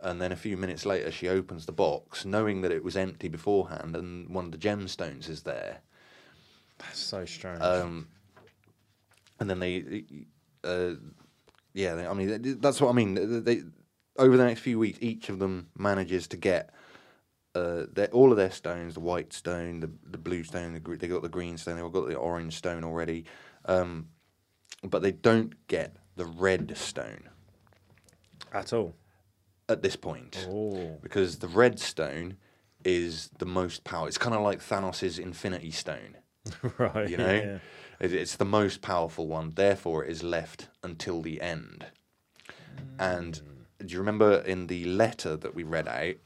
And 0.00 0.20
then 0.20 0.32
a 0.32 0.36
few 0.36 0.56
minutes 0.56 0.84
later, 0.84 1.10
she 1.10 1.28
opens 1.28 1.64
the 1.64 1.72
box, 1.72 2.24
knowing 2.26 2.60
that 2.60 2.70
it 2.70 2.84
was 2.84 2.96
empty 2.96 3.28
beforehand, 3.28 3.96
and 3.96 4.28
one 4.28 4.44
of 4.46 4.52
the 4.52 4.58
gemstones 4.58 5.28
is 5.30 5.42
there. 5.42 5.78
That's 6.78 6.98
so 6.98 7.24
strange. 7.24 7.62
Um, 7.62 8.08
and 9.40 9.48
then 9.48 9.60
they, 9.60 10.04
uh, 10.62 10.94
yeah, 11.72 12.08
I 12.10 12.14
mean 12.14 12.58
that's 12.60 12.80
what 12.80 12.90
I 12.90 12.92
mean. 12.92 13.44
They 13.44 13.62
over 14.16 14.36
the 14.36 14.44
next 14.44 14.60
few 14.60 14.78
weeks, 14.78 14.98
each 15.00 15.28
of 15.28 15.38
them 15.38 15.68
manages 15.76 16.26
to 16.28 16.36
get 16.36 16.73
uh, 17.54 17.84
all 18.12 18.30
of 18.30 18.36
their 18.36 18.50
stones: 18.50 18.94
the 18.94 19.00
white 19.00 19.32
stone, 19.32 19.80
the 19.80 19.90
the 20.10 20.18
blue 20.18 20.42
stone, 20.44 20.72
the, 20.74 20.96
they 20.96 21.08
got 21.08 21.22
the 21.22 21.28
green 21.28 21.56
stone, 21.56 21.76
they've 21.76 21.92
got 21.92 22.08
the 22.08 22.16
orange 22.16 22.56
stone 22.56 22.84
already, 22.84 23.24
um, 23.66 24.08
but 24.82 25.02
they 25.02 25.12
don't 25.12 25.66
get 25.68 25.96
the 26.16 26.24
red 26.24 26.76
stone 26.76 27.28
At 28.52 28.72
all. 28.72 28.94
at 29.68 29.82
this 29.82 29.96
point 29.96 30.46
Oh. 30.50 30.98
because 31.02 31.38
the 31.38 31.48
red 31.48 31.78
stone 31.80 32.36
is 32.84 33.30
the 33.38 33.46
most 33.46 33.82
powerful. 33.84 34.08
It's 34.08 34.18
kind 34.18 34.34
of 34.34 34.42
like 34.42 34.60
Thanos' 34.60 35.18
Infinity 35.18 35.70
Stone. 35.70 36.16
right. 36.78 37.08
you 37.08 37.16
know 37.16 37.32
yeah. 37.32 37.58
It- 38.00 38.12
it's 38.12 38.36
the 38.36 38.44
most 38.44 38.82
powerful 38.82 39.26
one 39.26 39.52
therefore 39.54 40.04
it 40.04 40.10
is 40.10 40.22
left 40.22 40.68
until 40.82 41.22
the 41.22 41.40
end 41.40 41.86
and 42.98 43.40
do 43.78 43.86
you 43.92 43.98
remember 43.98 44.40
in 44.40 44.66
the 44.66 44.84
letter 44.84 45.36
that 45.38 45.54
we 45.54 45.62
read 45.62 45.88
out 45.88 46.16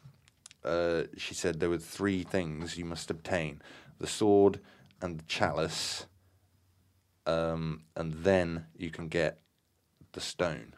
uh, 0.65 1.05
she 1.17 1.35
said 1.35 1.61
there 1.61 1.71
were 1.71 1.79
three 1.79 2.23
things 2.23 2.77
you 2.77 2.85
must 2.85 3.11
obtain 3.11 3.61
the 3.99 4.07
sword 4.07 4.61
and 5.01 5.19
the 5.19 5.25
chalice 5.25 6.07
um, 7.27 7.83
and 7.97 8.13
then 8.25 8.67
you 8.77 8.91
can 8.91 9.09
get 9.09 9.41
the 10.13 10.21
stone 10.21 10.75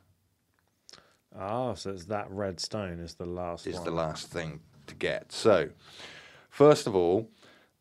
Ah, 1.38 1.75
so 1.75 1.90
it's 1.90 2.07
that 2.07 2.29
red 2.31 2.59
stone 2.59 2.99
is 2.99 3.14
the 3.14 3.25
last 3.27 3.66
is 3.66 3.77
one. 3.77 3.85
the 3.85 3.90
last 3.93 4.29
thing 4.29 4.61
to 4.88 4.95
get. 4.97 5.31
So, 5.31 5.69
first 6.49 6.88
of 6.88 6.97
all, 6.97 7.29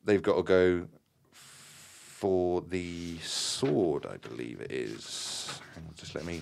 they've 0.06 0.22
got 0.22 0.36
to 0.36 0.44
go 0.44 0.88
for 1.34 2.62
the 2.62 3.18
sword, 3.20 4.06
I 4.06 4.18
believe 4.18 4.62
it 4.62 4.72
is. 4.72 5.60
Just 5.96 6.14
let 6.14 6.26
me. 6.26 6.42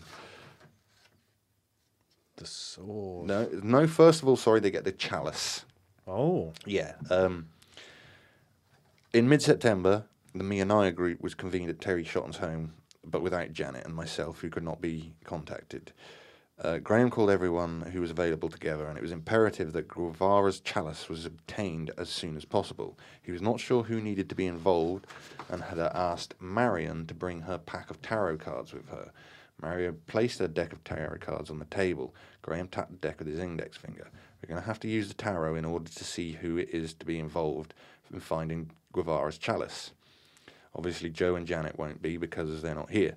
The 2.37 2.45
sword. 2.45 3.27
No, 3.27 3.49
no. 3.63 3.87
First 3.87 4.21
of 4.21 4.27
all, 4.27 4.37
sorry, 4.37 4.59
they 4.59 4.71
get 4.71 4.83
the 4.83 4.91
chalice. 4.91 5.65
Oh. 6.07 6.53
Yeah. 6.65 6.93
Um, 7.09 7.47
in 9.13 9.27
mid-September, 9.27 10.05
the 10.33 10.43
Mionaya 10.43 10.93
group 10.93 11.21
was 11.21 11.33
convened 11.33 11.69
at 11.69 11.81
Terry 11.81 12.03
Shotton's 12.03 12.37
home, 12.37 12.73
but 13.03 13.21
without 13.21 13.53
Janet 13.53 13.85
and 13.85 13.95
myself, 13.95 14.39
who 14.39 14.49
could 14.49 14.63
not 14.63 14.81
be 14.81 15.13
contacted. 15.23 15.91
Uh, 16.59 16.77
Graham 16.79 17.11
called 17.11 17.29
everyone 17.29 17.81
who 17.93 18.01
was 18.01 18.09
available 18.09 18.49
together, 18.49 18.87
and 18.87 18.97
it 18.97 19.01
was 19.01 19.11
imperative 19.11 19.73
that 19.73 19.87
Gwevara's 19.87 20.59
chalice 20.59 21.07
was 21.07 21.25
obtained 21.25 21.91
as 21.97 22.09
soon 22.09 22.35
as 22.35 22.45
possible. 22.45 22.97
He 23.21 23.31
was 23.31 23.43
not 23.43 23.59
sure 23.59 23.83
who 23.83 24.01
needed 24.01 24.27
to 24.29 24.35
be 24.35 24.47
involved, 24.47 25.05
and 25.49 25.63
had 25.63 25.77
asked 25.77 26.33
Marion 26.39 27.05
to 27.07 27.13
bring 27.13 27.41
her 27.41 27.59
pack 27.59 27.91
of 27.91 28.01
tarot 28.01 28.37
cards 28.37 28.73
with 28.73 28.89
her. 28.89 29.11
Marion 29.61 29.97
placed 30.05 30.39
a 30.39 30.47
deck 30.47 30.71
of 30.71 30.83
tarot 30.83 31.17
cards 31.19 31.49
on 31.49 31.59
the 31.59 31.65
table. 31.65 32.13
Graham 32.41 32.67
tapped 32.67 32.91
the 32.91 32.97
deck 32.97 33.19
with 33.19 33.27
his 33.27 33.39
index 33.39 33.75
finger. 33.75 34.07
We're 34.41 34.49
going 34.49 34.61
to 34.61 34.67
have 34.67 34.79
to 34.81 34.87
use 34.87 35.07
the 35.07 35.15
tarot 35.15 35.55
in 35.55 35.65
order 35.65 35.89
to 35.89 36.03
see 36.03 36.33
who 36.33 36.57
it 36.57 36.69
is 36.69 36.93
to 36.95 37.05
be 37.05 37.19
involved 37.19 37.73
in 38.13 38.19
finding 38.19 38.69
Gwevara's 38.93 39.37
chalice. 39.37 39.91
Obviously, 40.75 41.09
Joe 41.09 41.35
and 41.35 41.47
Janet 41.47 41.79
won't 41.79 42.03
be 42.03 42.17
because 42.17 42.61
they're 42.61 42.75
not 42.75 42.91
here. 42.91 43.15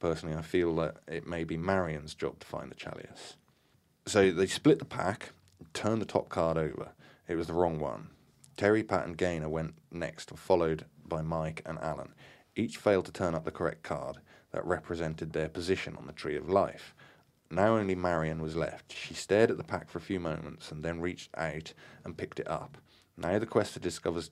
Personally, 0.00 0.34
I 0.34 0.42
feel 0.42 0.74
that 0.76 0.96
it 1.06 1.26
may 1.26 1.44
be 1.44 1.58
Marion's 1.58 2.14
job 2.14 2.40
to 2.40 2.46
find 2.46 2.70
the 2.70 2.74
chalice. 2.74 3.36
So 4.06 4.30
they 4.30 4.46
split 4.46 4.78
the 4.78 4.84
pack. 4.86 5.32
turned 5.74 6.00
the 6.00 6.06
top 6.06 6.28
card 6.30 6.56
over. 6.56 6.92
It 7.28 7.36
was 7.36 7.46
the 7.46 7.52
wrong 7.52 7.78
one. 7.78 8.08
Terry, 8.56 8.82
Pat, 8.82 9.06
and 9.06 9.16
Gaynor 9.16 9.48
went 9.48 9.74
next, 9.90 10.30
followed 10.36 10.86
by 11.06 11.22
Mike 11.22 11.62
and 11.66 11.78
Alan. 11.78 12.14
Each 12.56 12.76
failed 12.76 13.06
to 13.06 13.12
turn 13.12 13.34
up 13.34 13.44
the 13.44 13.50
correct 13.50 13.82
card 13.82 14.18
that 14.52 14.64
represented 14.66 15.32
their 15.32 15.48
position 15.48 15.96
on 15.96 16.06
the 16.06 16.12
tree 16.12 16.36
of 16.36 16.48
life. 16.48 16.94
Now 17.50 17.76
only 17.76 17.94
Marion 17.94 18.40
was 18.40 18.56
left. 18.56 18.92
She 18.92 19.14
stared 19.14 19.50
at 19.50 19.56
the 19.58 19.64
pack 19.64 19.90
for 19.90 19.98
a 19.98 20.02
few 20.02 20.20
moments 20.20 20.70
and 20.70 20.82
then 20.82 21.00
reached 21.00 21.30
out 21.36 21.74
and 22.04 22.16
picked 22.16 22.40
it 22.40 22.48
up. 22.48 22.78
Now 23.16 23.38
the 23.38 23.46
quest 23.46 23.74
to 23.74 23.80
discover 23.80 24.22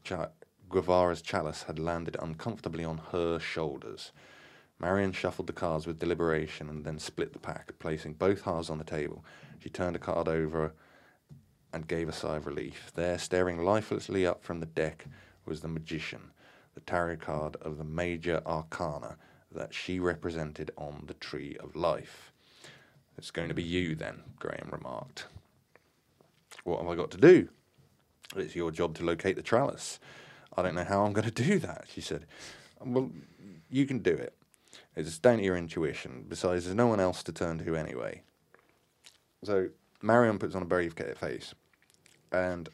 Gwevara's 0.70 1.20
chalice 1.20 1.64
had 1.64 1.78
landed 1.78 2.16
uncomfortably 2.20 2.84
on 2.84 2.98
her 3.12 3.38
shoulders. 3.38 4.12
Marion 4.78 5.12
shuffled 5.12 5.48
the 5.48 5.52
cards 5.52 5.86
with 5.86 5.98
deliberation 5.98 6.70
and 6.70 6.84
then 6.84 6.98
split 6.98 7.34
the 7.34 7.38
pack, 7.38 7.72
placing 7.78 8.14
both 8.14 8.42
halves 8.42 8.70
on 8.70 8.78
the 8.78 8.84
table. 8.84 9.22
She 9.58 9.68
turned 9.68 9.96
a 9.96 9.98
card 9.98 10.26
over 10.26 10.72
and 11.72 11.86
gave 11.86 12.08
a 12.08 12.12
sigh 12.12 12.36
of 12.36 12.46
relief. 12.46 12.90
There, 12.94 13.18
staring 13.18 13.62
lifelessly 13.62 14.26
up 14.26 14.42
from 14.42 14.60
the 14.60 14.66
deck, 14.66 15.04
was 15.44 15.60
the 15.60 15.68
magician, 15.68 16.30
the 16.74 16.80
tarot 16.80 17.16
card 17.16 17.56
of 17.56 17.76
the 17.76 17.84
major 17.84 18.40
arcana 18.46 19.18
that 19.52 19.74
she 19.74 19.98
represented 19.98 20.70
on 20.76 21.04
the 21.06 21.14
tree 21.14 21.56
of 21.60 21.76
life. 21.76 22.32
It's 23.18 23.30
going 23.30 23.48
to 23.48 23.54
be 23.54 23.62
you 23.62 23.94
then, 23.94 24.22
Graham 24.38 24.68
remarked. 24.72 25.26
What 26.64 26.80
have 26.80 26.88
I 26.88 26.94
got 26.94 27.10
to 27.12 27.18
do? 27.18 27.48
It's 28.36 28.54
your 28.54 28.70
job 28.70 28.94
to 28.96 29.04
locate 29.04 29.36
the 29.36 29.42
chalice. 29.42 29.98
I 30.56 30.62
don't 30.62 30.74
know 30.74 30.84
how 30.84 31.04
I'm 31.04 31.12
going 31.12 31.30
to 31.30 31.42
do 31.42 31.58
that, 31.58 31.86
she 31.92 32.00
said. 32.00 32.26
Well, 32.84 33.10
you 33.68 33.86
can 33.86 33.98
do 33.98 34.12
it. 34.12 34.34
It's 34.96 35.18
down 35.18 35.38
to 35.38 35.44
your 35.44 35.56
intuition. 35.56 36.24
Besides, 36.28 36.64
there's 36.64 36.76
no 36.76 36.86
one 36.86 37.00
else 37.00 37.22
to 37.24 37.32
turn 37.32 37.58
to 37.58 37.76
anyway. 37.76 38.22
So 39.44 39.68
Marion 40.02 40.38
puts 40.38 40.54
on 40.54 40.62
a 40.62 40.66
brave 40.66 40.94
face, 41.18 41.54
and 42.32 42.68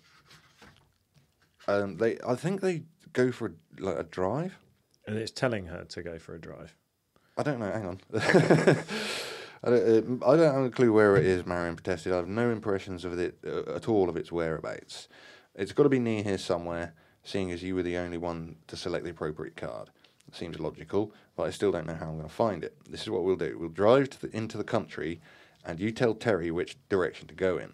um, 1.69 1.97
they, 1.97 2.19
I 2.27 2.35
think 2.35 2.61
they 2.61 2.83
go 3.13 3.33
for 3.33 3.53
like 3.79 3.99
a 3.99 4.03
drive. 4.03 4.57
And 5.07 5.17
it's 5.17 5.31
telling 5.31 5.67
her 5.67 5.85
to 5.85 6.03
go 6.03 6.19
for 6.19 6.35
a 6.35 6.41
drive. 6.41 6.75
I 7.37 7.43
don't 7.43 7.61
know. 7.61 7.71
Hang 7.71 7.87
on. 7.87 8.01
I, 9.63 9.71
don't, 9.71 10.23
uh, 10.23 10.27
I 10.27 10.37
don't 10.37 10.55
have 10.55 10.65
a 10.65 10.71
clue 10.71 10.93
where 10.93 11.17
it 11.17 11.27
is. 11.27 11.47
Marion 11.47 11.77
protested. 11.77 12.13
I 12.13 12.17
have 12.17 12.29
no 12.29 12.51
impressions 12.51 13.05
of 13.05 13.19
it 13.19 13.39
uh, 13.47 13.75
at 13.75 13.89
all 13.89 14.09
of 14.09 14.17
its 14.17 14.33
whereabouts. 14.33 15.09
It's 15.55 15.73
got 15.73 15.85
to 15.85 15.89
be 15.89 15.99
near 15.99 16.23
here 16.23 16.39
somewhere. 16.39 16.95
Seeing 17.23 17.51
as 17.51 17.63
you 17.63 17.75
were 17.75 17.83
the 17.83 17.97
only 17.97 18.19
one 18.19 18.57
to 18.69 18.77
select 18.77 19.05
the 19.05 19.11
appropriate 19.11 19.57
card, 19.57 19.91
it 20.29 20.35
seems 20.35 20.61
logical. 20.61 21.13
But 21.37 21.45
I 21.45 21.51
still 21.51 21.73
don't 21.73 21.87
know 21.87 21.95
how 21.95 22.07
I'm 22.07 22.17
going 22.17 22.29
to 22.29 22.35
find 22.35 22.65
it. 22.65 22.77
This 22.89 23.03
is 23.03 23.11
what 23.11 23.25
we'll 23.25 23.37
do. 23.37 23.57
We'll 23.59 23.69
drive 23.69 24.19
the, 24.21 24.35
into 24.35 24.57
the 24.57 24.65
country, 24.65 25.21
and 25.65 25.81
you 25.81 25.91
tell 25.91 26.15
Terry 26.15 26.51
which 26.51 26.77
direction 26.89 27.27
to 27.29 27.35
go 27.35 27.59
in. 27.59 27.73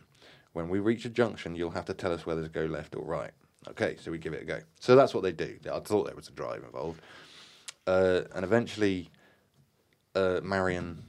When 0.54 0.68
we 0.68 0.80
reach 0.80 1.04
a 1.04 1.10
junction, 1.10 1.54
you'll 1.54 1.70
have 1.70 1.84
to 1.86 1.94
tell 1.94 2.12
us 2.12 2.26
whether 2.26 2.42
to 2.42 2.48
go 2.48 2.64
left 2.64 2.96
or 2.96 3.04
right. 3.04 3.30
Okay, 3.68 3.96
so 4.00 4.10
we 4.10 4.18
give 4.18 4.32
it 4.32 4.42
a 4.42 4.44
go. 4.44 4.60
So 4.80 4.96
that's 4.96 5.14
what 5.14 5.22
they 5.22 5.32
do. 5.32 5.56
I 5.72 5.78
thought 5.80 6.06
there 6.06 6.16
was 6.16 6.28
a 6.28 6.32
drive 6.32 6.64
involved. 6.64 7.00
Uh, 7.86 8.22
and 8.34 8.44
eventually, 8.44 9.10
uh, 10.14 10.40
Marion, 10.42 11.02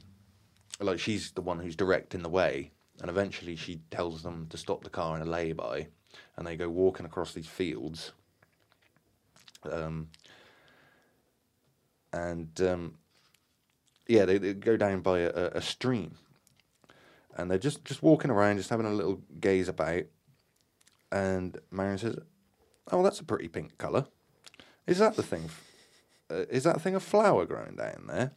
like 0.80 0.98
she's 0.98 1.32
the 1.32 1.40
one 1.40 1.60
who's 1.60 1.76
directing 1.76 2.22
the 2.22 2.28
way, 2.28 2.72
and 3.00 3.10
eventually 3.10 3.56
she 3.56 3.80
tells 3.90 4.22
them 4.22 4.46
to 4.50 4.56
stop 4.56 4.82
the 4.82 4.90
car 4.90 5.16
in 5.16 5.22
a 5.22 5.24
lay-by, 5.30 5.86
and 6.36 6.46
they 6.46 6.56
go 6.56 6.68
walking 6.68 7.06
across 7.06 7.32
these 7.32 7.46
fields. 7.46 8.12
Um, 9.70 10.08
and 12.12 12.60
um, 12.60 12.94
yeah, 14.06 14.24
they, 14.24 14.38
they 14.38 14.54
go 14.54 14.76
down 14.76 15.00
by 15.00 15.20
a, 15.20 15.30
a, 15.54 15.62
stream, 15.62 16.16
and 17.36 17.50
they're 17.50 17.58
just 17.58 17.84
just 17.84 18.02
walking 18.02 18.30
around, 18.30 18.58
just 18.58 18.70
having 18.70 18.86
a 18.86 18.92
little 18.92 19.20
gaze 19.40 19.68
about. 19.68 20.02
And 21.10 21.58
Marion 21.70 21.98
says, 21.98 22.16
"Oh, 22.90 23.02
that's 23.02 23.20
a 23.20 23.24
pretty 23.24 23.48
pink 23.48 23.78
colour. 23.78 24.06
Is 24.86 24.98
that 24.98 25.16
the 25.16 25.22
thing? 25.22 25.48
Uh, 26.34 26.44
is 26.50 26.64
that 26.64 26.80
thing 26.80 26.94
a 26.94 27.00
flower 27.00 27.46
growing 27.46 27.76
down 27.76 28.06
there? 28.08 28.32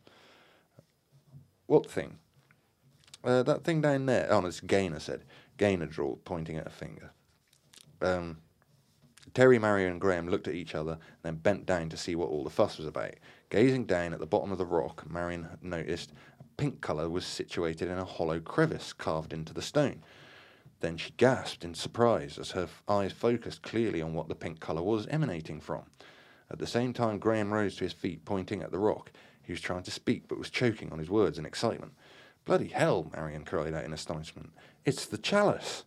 What 1.66 1.90
thing? 1.90 2.18
Uh, 3.24 3.44
that 3.44 3.64
thing 3.64 3.82
down 3.82 4.06
there. 4.06 4.28
Oh, 4.30 4.42
no, 4.42 4.48
it's 4.48 4.60
Gaynor 4.60 5.00
said. 5.00 5.24
Gaynor 5.58 5.88
drawled, 5.88 6.24
pointing 6.24 6.58
at 6.58 6.68
a 6.68 6.72
finger. 6.72 7.12
Um, 8.02 8.38
Terry, 9.34 9.60
Marion, 9.60 9.94
and 9.94 10.02
Graham 10.02 10.30
looked 10.30 10.48
at 10.48 10.54
each 10.56 10.76
other 10.76 10.94
and 10.94 11.24
then 11.24 11.36
bent 11.36 11.66
down 11.66 11.90
to 11.90 11.98
see 11.98 12.16
what 12.16 12.30
all 12.30 12.44
the 12.44 12.50
fuss 12.50 12.78
was 12.78 12.88
about. 12.88 13.16
Gazing 13.50 13.86
down 13.86 14.14
at 14.14 14.20
the 14.20 14.26
bottom 14.26 14.52
of 14.52 14.58
the 14.58 14.66
rock, 14.66 15.10
Marion 15.10 15.48
noticed 15.62 16.12
a 16.40 16.44
pink 16.58 16.82
colour 16.82 17.10
was 17.10 17.26
situated 17.26 17.90
in 17.90 17.98
a 17.98 18.06
hollow 18.06 18.40
crevice 18.40 18.94
carved 18.94 19.34
into 19.34 19.54
the 19.54 19.62
stone. 19.62 20.04
Then 20.80 20.98
she 20.98 21.12
gasped 21.18 21.66
in 21.66 21.74
surprise 21.74 22.38
as 22.38 22.52
her 22.52 22.64
f- 22.64 22.84
eyes 22.88 23.12
focused 23.12 23.64
clearly 23.64 24.02
on 24.02 24.14
what 24.14 24.28
the 24.28 24.36
pink 24.36 24.60
colour 24.60 24.84
was 24.84 25.08
emanating 25.08 25.60
from. 25.60 25.84
At 26.50 26.60
the 26.60 26.68
same 26.68 26.94
time, 26.94 27.20
Graham 27.20 27.54
rose 27.54 27.76
to 27.76 27.84
his 27.84 27.94
feet, 27.94 28.26
pointing 28.26 28.62
at 28.62 28.72
the 28.72 28.80
rock. 28.80 29.12
He 29.44 29.52
was 29.52 29.62
trying 29.62 29.84
to 29.84 29.92
speak, 29.92 30.28
but 30.28 30.38
was 30.38 30.50
choking 30.50 30.92
on 30.92 31.00
his 31.00 31.10
words 31.10 31.38
in 31.38 31.46
excitement. 31.46 31.94
Bloody 32.46 32.68
hell, 32.68 33.12
Marion 33.14 33.44
cried 33.44 33.74
out 33.74 33.84
in 33.84 33.94
astonishment. 33.94 34.52
It's 34.86 35.06
the 35.06 35.18
chalice! 35.18 35.84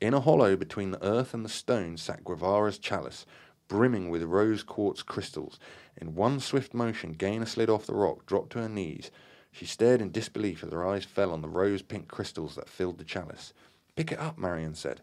In 0.00 0.14
a 0.14 0.20
hollow 0.20 0.56
between 0.56 0.90
the 0.90 1.04
earth 1.04 1.34
and 1.34 1.44
the 1.44 1.48
stone 1.48 1.96
sat 1.96 2.24
Gwevara's 2.24 2.78
chalice, 2.78 3.24
brimming 3.68 4.10
with 4.10 4.22
rose 4.24 4.62
quartz 4.62 5.02
crystals. 5.02 5.58
In 5.96 6.14
one 6.14 6.40
swift 6.40 6.74
motion, 6.74 7.12
Gaynor 7.12 7.46
slid 7.46 7.70
off 7.70 7.86
the 7.86 7.94
rock, 7.94 8.26
dropped 8.26 8.50
to 8.50 8.60
her 8.60 8.68
knees. 8.68 9.10
She 9.52 9.66
stared 9.66 10.00
in 10.00 10.10
disbelief 10.10 10.64
as 10.64 10.72
her 10.72 10.86
eyes 10.86 11.04
fell 11.04 11.30
on 11.30 11.42
the 11.42 11.48
rose 11.48 11.82
pink 11.82 12.08
crystals 12.08 12.56
that 12.56 12.68
filled 12.68 12.98
the 12.98 13.04
chalice. 13.04 13.52
Pick 13.94 14.10
it 14.10 14.18
up, 14.18 14.36
Marion 14.36 14.74
said. 14.74 15.00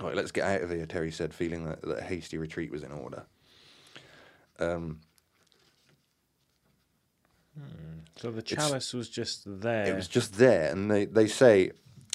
All 0.00 0.06
right, 0.06 0.16
let's 0.16 0.32
get 0.32 0.44
out 0.44 0.62
of 0.62 0.70
here, 0.70 0.86
Terry 0.86 1.10
said, 1.10 1.34
feeling 1.34 1.64
that 1.64 1.84
a 1.84 2.02
hasty 2.02 2.38
retreat 2.38 2.70
was 2.70 2.82
in 2.82 2.92
order. 2.92 3.26
Um, 4.58 5.00
So 8.16 8.30
the 8.30 8.42
chalice 8.42 8.94
was 8.94 9.10
just 9.10 9.42
there. 9.44 9.86
It 9.86 9.94
was 9.94 10.08
just 10.08 10.38
there, 10.38 10.72
and 10.72 10.90
they, 10.90 11.04
they 11.04 11.26
say 11.26 11.72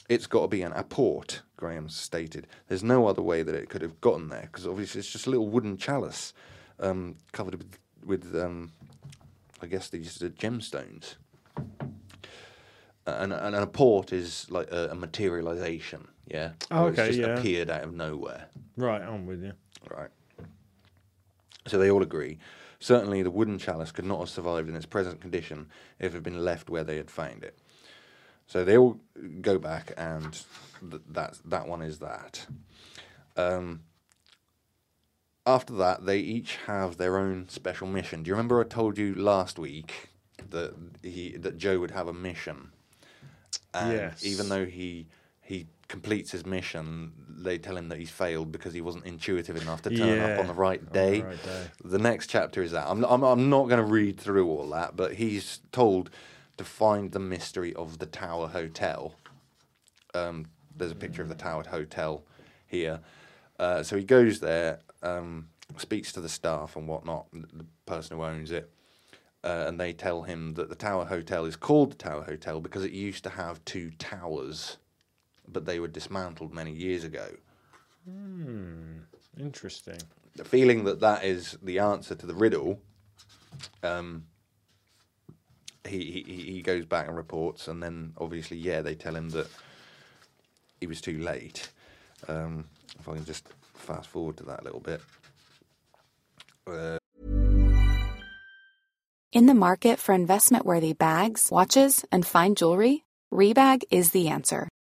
it's 0.10 0.25
got 0.25 0.41
to 0.41 0.47
be 0.47 0.63
an 0.63 0.71
apport, 0.71 1.41
Graham 1.58 1.89
stated. 1.89 2.47
There's 2.67 2.84
no 2.84 3.06
other 3.08 3.21
way 3.21 3.43
that 3.43 3.54
it 3.54 3.69
could 3.69 3.84
have 3.84 4.01
gotten 4.01 4.30
there, 4.30 4.41
because 4.51 4.65
obviously 4.65 4.99
it's 4.99 5.12
just 5.12 5.27
a 5.27 5.30
little 5.30 5.47
wooden 5.47 5.77
chalice 5.77 6.34
um, 6.80 7.17
covered 7.34 7.56
with, 7.56 7.77
with 8.04 8.36
um, 8.36 8.71
I 9.62 9.67
guess, 9.67 9.89
these 9.89 10.21
uh, 10.23 10.30
gemstones. 10.30 11.15
And, 13.06 13.32
and 13.34 13.56
an 13.56 13.63
apport 13.65 14.12
is 14.12 14.49
like 14.49 14.71
a, 14.71 14.89
a 14.91 14.95
materialization, 14.95 16.08
yeah? 16.25 16.51
Oh, 16.71 16.86
Or 16.86 16.89
it's 16.89 16.99
okay, 16.99 17.08
just 17.10 17.19
yeah. 17.19 17.38
appeared 17.38 17.69
out 17.69 17.84
of 17.84 17.93
nowhere. 17.93 18.47
right, 18.75 19.01
I'm 19.01 19.25
with 19.27 19.43
you. 19.43 19.54
Right. 19.89 20.10
So 21.67 21.78
they 21.78 21.91
all 21.91 22.02
agree. 22.04 22.38
Certainly, 22.80 23.24
the 23.24 23.32
wooden 23.32 23.60
chalice 23.60 23.91
could 23.91 24.06
not 24.06 24.19
have 24.19 24.30
survived 24.30 24.67
in 24.67 24.76
its 24.76 24.88
present 24.88 25.21
condition 25.21 25.67
if 26.00 26.08
it 26.13 26.17
had 26.17 26.24
been 26.24 26.43
left 26.43 26.69
where 26.69 26.84
they 26.84 26.97
had 26.97 27.12
found 27.12 27.43
it. 27.43 27.58
So 28.47 28.65
they 28.65 28.78
all 28.78 29.00
go 29.41 29.60
back, 29.60 29.93
and 29.97 30.34
th- 30.89 31.02
that 31.10 31.38
that 31.45 31.67
one 31.67 31.82
is 31.82 32.00
that. 32.00 32.47
Um, 33.38 33.82
after 35.45 35.74
that, 35.76 36.06
they 36.06 36.19
each 36.19 36.58
have 36.67 36.97
their 36.97 37.17
own 37.17 37.50
special 37.50 37.88
mission. 37.88 38.24
Do 38.24 38.30
you 38.30 38.34
remember 38.34 38.60
I 38.60 38.63
told 38.63 38.97
you 38.97 39.13
last 39.15 39.58
week 39.60 40.10
that 40.50 40.74
he 41.04 41.38
that 41.38 41.58
Joe 41.58 41.80
would 41.80 41.91
have 41.91 42.08
a 42.08 42.13
mission, 42.13 42.71
and 43.74 43.91
Yes. 43.93 44.24
even 44.24 44.50
though 44.50 44.65
he 44.65 45.08
he 45.51 45.67
completes 45.87 46.31
his 46.31 46.45
mission, 46.45 47.11
they 47.27 47.57
tell 47.57 47.75
him 47.75 47.89
that 47.89 47.99
he's 47.99 48.09
failed 48.09 48.51
because 48.51 48.73
he 48.73 48.79
wasn't 48.81 49.05
intuitive 49.05 49.57
enough 49.57 49.81
to 49.81 49.89
turn 49.89 50.19
Yeah, 50.19 50.25
up 50.33 50.39
on 50.39 50.47
the 50.47 50.53
right 50.53 50.79
on 50.79 50.87
the 50.87 50.93
day. 50.93 51.21
right 51.21 51.43
day. 51.43 51.63
The 51.83 51.99
next 51.99 52.27
chapter 52.27 52.63
is 52.63 52.71
that. 52.71 52.87
I'm, 52.87 53.03
I'm, 53.03 53.23
I'm 53.23 53.49
not 53.49 53.67
going 53.67 53.83
to 53.85 53.91
read 53.91 54.17
through 54.17 54.47
all 54.47 54.69
that, 54.69 54.95
but 54.95 55.15
he's 55.15 55.59
told 55.73 56.09
to 56.57 56.63
find 56.63 57.11
the 57.11 57.19
mystery 57.19 57.73
of 57.75 57.99
the 57.99 58.05
Tower 58.05 58.47
Hotel. 58.47 59.13
Um, 60.13 60.45
there's 60.77 60.91
a 60.91 60.95
picture 60.95 61.21
of 61.21 61.29
the 61.29 61.35
Tower 61.35 61.63
Hotel 61.69 62.23
here. 62.65 63.02
Uh, 63.60 63.83
so 63.83 63.97
he 63.97 64.04
goes 64.04 64.39
there, 64.39 64.79
um, 65.04 65.49
speaks 65.77 66.13
to 66.13 66.21
the 66.21 66.29
staff 66.29 66.75
and 66.77 66.87
whatnot, 66.87 67.27
the 67.33 67.65
person 67.85 68.17
who 68.17 68.23
owns 68.23 68.52
it, 68.52 68.71
uh, 69.43 69.65
and 69.67 69.79
they 69.79 69.91
tell 69.91 70.21
him 70.23 70.54
that 70.54 70.69
the 70.69 70.75
Tower 70.75 71.06
Hotel 71.06 71.45
is 71.45 71.56
called 71.56 71.91
the 71.91 71.95
Tower 71.95 72.23
Hotel 72.23 72.62
because 72.62 72.85
it 72.85 72.91
used 72.91 73.23
to 73.25 73.29
have 73.29 73.63
two 73.65 73.91
towers, 73.99 74.77
but 75.52 75.65
they 75.65 75.79
were 75.79 75.87
dismantled 75.87 76.54
many 76.54 76.71
years 76.71 77.04
ago. 77.04 77.27
Interesting. 79.39 79.99
the 80.35 80.43
feeling 80.45 80.83
that 80.85 80.99
that 81.02 81.23
is 81.23 81.58
the 81.62 81.79
answer 81.79 82.15
to 82.15 82.25
the 82.25 82.33
riddle, 82.33 82.79
um, 83.83 84.25
he, 85.87 86.23
he 86.25 86.54
he 86.54 86.62
goes 86.62 86.85
back 86.85 87.08
and 87.08 87.15
reports, 87.15 87.67
and 87.67 87.81
then 87.81 88.13
obviously, 88.17 88.58
yeah, 88.58 88.81
they 88.81 88.95
tell 88.95 89.15
him 89.15 89.29
that 89.29 89.47
he 90.79 90.87
was 90.87 91.02
too 91.02 91.17
late. 91.19 91.69
Um, 92.27 92.65
if 92.99 93.08
I 93.08 93.15
can 93.15 93.25
just 93.25 93.47
fast 93.75 94.10
forward 94.10 94.37
to 94.37 94.43
that 94.43 94.62
a 94.62 94.63
little 94.63 94.79
bit. 94.79 95.02
Uh, 96.67 96.97
In 99.33 99.45
the 99.45 99.54
market 99.56 99.97
for 99.97 100.13
investment 100.13 100.65
worthy 100.65 100.93
bags, 100.93 101.49
watches, 101.52 102.06
and 102.12 102.25
fine 102.25 102.54
jewelry, 102.56 103.06
Rebag 103.33 103.83
is 103.89 104.12
the 104.12 104.27
answer. 104.27 104.67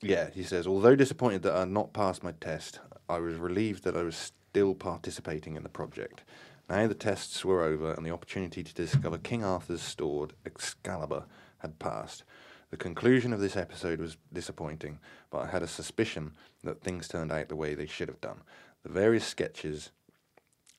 Yeah, 0.00 0.30
he 0.30 0.44
says, 0.44 0.66
although 0.66 0.94
disappointed 0.94 1.42
that 1.42 1.56
I 1.56 1.60
had 1.60 1.70
not 1.70 1.92
passed 1.92 2.22
my 2.22 2.32
test, 2.32 2.78
I 3.08 3.18
was 3.18 3.36
relieved 3.36 3.82
that 3.84 3.96
I 3.96 4.02
was 4.02 4.32
still 4.50 4.74
participating 4.74 5.56
in 5.56 5.64
the 5.64 5.68
project. 5.68 6.22
Now 6.68 6.86
the 6.86 6.94
tests 6.94 7.44
were 7.44 7.64
over 7.64 7.92
and 7.94 8.06
the 8.06 8.12
opportunity 8.12 8.62
to 8.62 8.74
discover 8.74 9.18
King 9.18 9.42
Arthur's 9.42 9.82
stored 9.82 10.34
Excalibur, 10.46 11.24
had 11.58 11.78
passed. 11.78 12.22
The 12.70 12.76
conclusion 12.76 13.32
of 13.32 13.40
this 13.40 13.56
episode 13.56 13.98
was 13.98 14.18
disappointing, 14.32 14.98
but 15.30 15.38
I 15.38 15.46
had 15.46 15.62
a 15.62 15.66
suspicion 15.66 16.32
that 16.62 16.80
things 16.80 17.08
turned 17.08 17.32
out 17.32 17.48
the 17.48 17.56
way 17.56 17.74
they 17.74 17.86
should 17.86 18.08
have 18.08 18.20
done. 18.20 18.42
The 18.82 18.90
various 18.90 19.26
sketches 19.26 19.90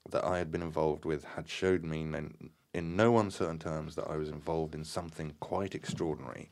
that 0.09 0.23
I 0.23 0.37
had 0.37 0.51
been 0.51 0.61
involved 0.61 1.03
with 1.03 1.23
had 1.23 1.49
showed 1.49 1.83
me 1.83 2.03
in, 2.03 2.51
in 2.73 2.95
no 2.95 3.17
uncertain 3.17 3.59
terms 3.59 3.95
that 3.95 4.09
I 4.09 4.15
was 4.15 4.29
involved 4.29 4.75
in 4.75 4.85
something 4.85 5.33
quite 5.39 5.75
extraordinary. 5.75 6.49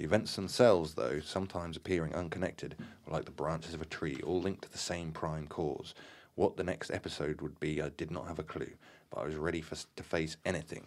The 0.00 0.06
events 0.06 0.34
themselves, 0.34 0.94
though, 0.94 1.20
sometimes 1.20 1.76
appearing 1.76 2.14
unconnected, 2.14 2.74
were 3.04 3.12
like 3.12 3.26
the 3.26 3.30
branches 3.30 3.74
of 3.74 3.82
a 3.82 3.84
tree, 3.84 4.18
all 4.24 4.40
linked 4.40 4.62
to 4.62 4.72
the 4.72 4.78
same 4.78 5.12
prime 5.12 5.46
cause. 5.46 5.94
What 6.36 6.56
the 6.56 6.64
next 6.64 6.90
episode 6.90 7.42
would 7.42 7.60
be, 7.60 7.82
I 7.82 7.90
did 7.90 8.10
not 8.10 8.26
have 8.26 8.38
a 8.38 8.42
clue, 8.42 8.70
but 9.10 9.20
I 9.20 9.26
was 9.26 9.34
ready 9.34 9.60
for, 9.60 9.76
to 9.76 10.02
face 10.02 10.38
anything 10.46 10.86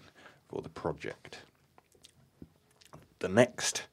for 0.50 0.64
the 0.64 0.70
project. 0.70 1.42
The 3.20 3.30
next 3.30 3.84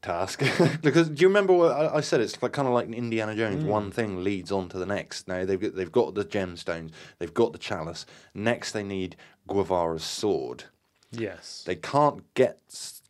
task, 0.00 0.44
because 0.80 1.08
do 1.08 1.22
you 1.22 1.26
remember 1.26 1.52
what 1.52 1.72
I, 1.72 1.96
I 1.96 2.00
said? 2.00 2.20
It's 2.20 2.40
like 2.40 2.52
kind 2.52 2.68
of 2.68 2.74
like 2.74 2.88
Indiana 2.88 3.34
Jones. 3.34 3.64
Hmm. 3.64 3.68
One 3.68 3.90
thing 3.90 4.22
leads 4.22 4.52
on 4.52 4.68
to 4.68 4.78
the 4.78 4.86
next. 4.86 5.26
Now 5.26 5.44
they've 5.44 5.60
got, 5.60 5.74
they've 5.74 5.90
got 5.90 6.14
the 6.14 6.24
gemstones, 6.24 6.92
they've 7.18 7.34
got 7.34 7.52
the 7.52 7.58
chalice. 7.58 8.06
Next, 8.32 8.70
they 8.70 8.84
need 8.84 9.16
Gwevara's 9.48 10.04
sword. 10.04 10.66
Yes. 11.10 11.64
They 11.66 11.74
can't 11.74 12.32
get 12.34 12.60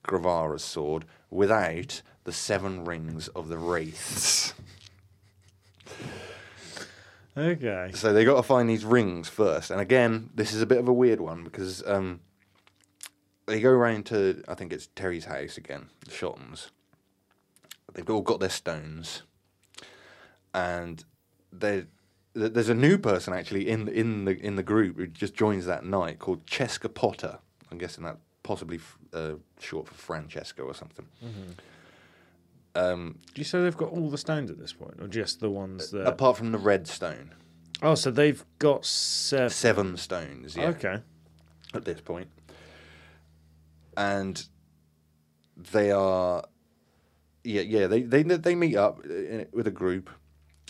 Gwevara's 0.06 0.64
sword 0.64 1.04
without 1.30 2.02
the 2.24 2.32
seven 2.32 2.84
rings 2.84 3.28
of 3.28 3.48
the 3.48 3.58
wraiths. 3.58 4.54
Okay. 7.36 7.90
So 7.94 8.12
they 8.12 8.24
got 8.24 8.36
to 8.36 8.42
find 8.42 8.68
these 8.68 8.84
rings 8.84 9.28
first. 9.28 9.70
And 9.70 9.80
again, 9.80 10.30
this 10.34 10.52
is 10.52 10.62
a 10.62 10.66
bit 10.66 10.78
of 10.78 10.88
a 10.88 10.92
weird 10.92 11.20
one 11.20 11.44
because 11.44 11.86
um, 11.86 12.20
they 13.46 13.60
go 13.60 13.70
around 13.70 14.06
to 14.06 14.42
I 14.48 14.54
think 14.54 14.72
it's 14.72 14.88
Terry's 14.88 15.24
house 15.24 15.56
again, 15.56 15.88
the 16.04 16.10
Shottons. 16.10 16.70
They've 17.92 18.08
all 18.08 18.22
got 18.22 18.40
their 18.40 18.50
stones, 18.50 19.22
and 20.54 21.04
they 21.52 21.86
there's 22.34 22.68
a 22.68 22.74
new 22.74 22.96
person 22.96 23.34
actually 23.34 23.68
in 23.68 23.86
the, 23.86 23.92
in 23.92 24.24
the 24.24 24.38
in 24.38 24.54
the 24.56 24.62
group 24.62 24.96
who 24.96 25.08
just 25.08 25.34
joins 25.34 25.66
that 25.66 25.84
night 25.84 26.20
called 26.20 26.46
Cheska 26.46 26.92
Potter. 26.92 27.38
I'm 27.70 27.78
guessing 27.78 28.04
that 28.04 28.18
possibly 28.50 28.78
f- 28.78 28.98
uh, 29.12 29.34
short 29.60 29.86
for 29.86 29.94
Francesco 29.94 30.64
or 30.64 30.74
something. 30.74 31.06
Um, 32.74 33.18
Do 33.32 33.40
you 33.40 33.44
say 33.44 33.62
they've 33.62 33.76
got 33.76 33.90
all 33.90 34.10
the 34.10 34.18
stones 34.18 34.50
at 34.50 34.58
this 34.58 34.72
point, 34.72 34.94
or 35.00 35.06
just 35.06 35.38
the 35.38 35.48
ones 35.50 35.90
that? 35.92 36.04
apart 36.08 36.36
from 36.36 36.50
the 36.50 36.58
red 36.58 36.88
stone, 36.88 37.32
oh, 37.80 37.94
so 37.94 38.10
they've 38.10 38.44
got 38.58 38.84
seven. 38.84 39.50
seven 39.50 39.96
stones. 39.96 40.56
Yeah. 40.56 40.70
Okay. 40.70 40.98
at 41.74 41.84
this 41.84 42.00
point. 42.00 42.26
And 43.96 44.44
they 45.72 45.92
are, 45.92 46.42
yeah, 47.44 47.62
yeah. 47.62 47.86
They 47.86 48.02
they 48.02 48.22
they 48.24 48.54
meet 48.56 48.76
up 48.76 48.98
with 49.52 49.66
a 49.68 49.70
group. 49.72 50.10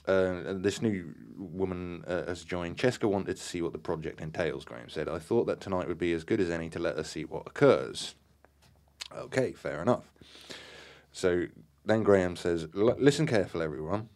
Uh, 0.06 0.54
this 0.54 0.80
new 0.80 1.14
woman 1.36 2.04
uh, 2.06 2.26
has 2.26 2.42
joined. 2.44 2.76
Cheska 2.76 3.08
wanted 3.08 3.36
to 3.36 3.42
see 3.42 3.62
what 3.62 3.72
the 3.72 3.78
project 3.78 4.20
entails. 4.20 4.64
Graham 4.64 4.88
said, 4.88 5.08
"I 5.08 5.18
thought 5.18 5.46
that 5.46 5.60
tonight 5.60 5.88
would 5.88 5.98
be 5.98 6.12
as 6.12 6.24
good 6.24 6.40
as 6.40 6.50
any 6.50 6.70
to 6.70 6.78
let 6.78 6.96
us 6.96 7.10
see 7.10 7.24
what 7.24 7.46
occurs." 7.46 8.14
Okay, 9.16 9.52
fair 9.52 9.82
enough. 9.82 10.10
So 11.12 11.46
then 11.84 12.02
Graham 12.02 12.36
says, 12.36 12.68
"Listen 12.74 13.26
careful, 13.26 13.62
everyone. 13.62 14.08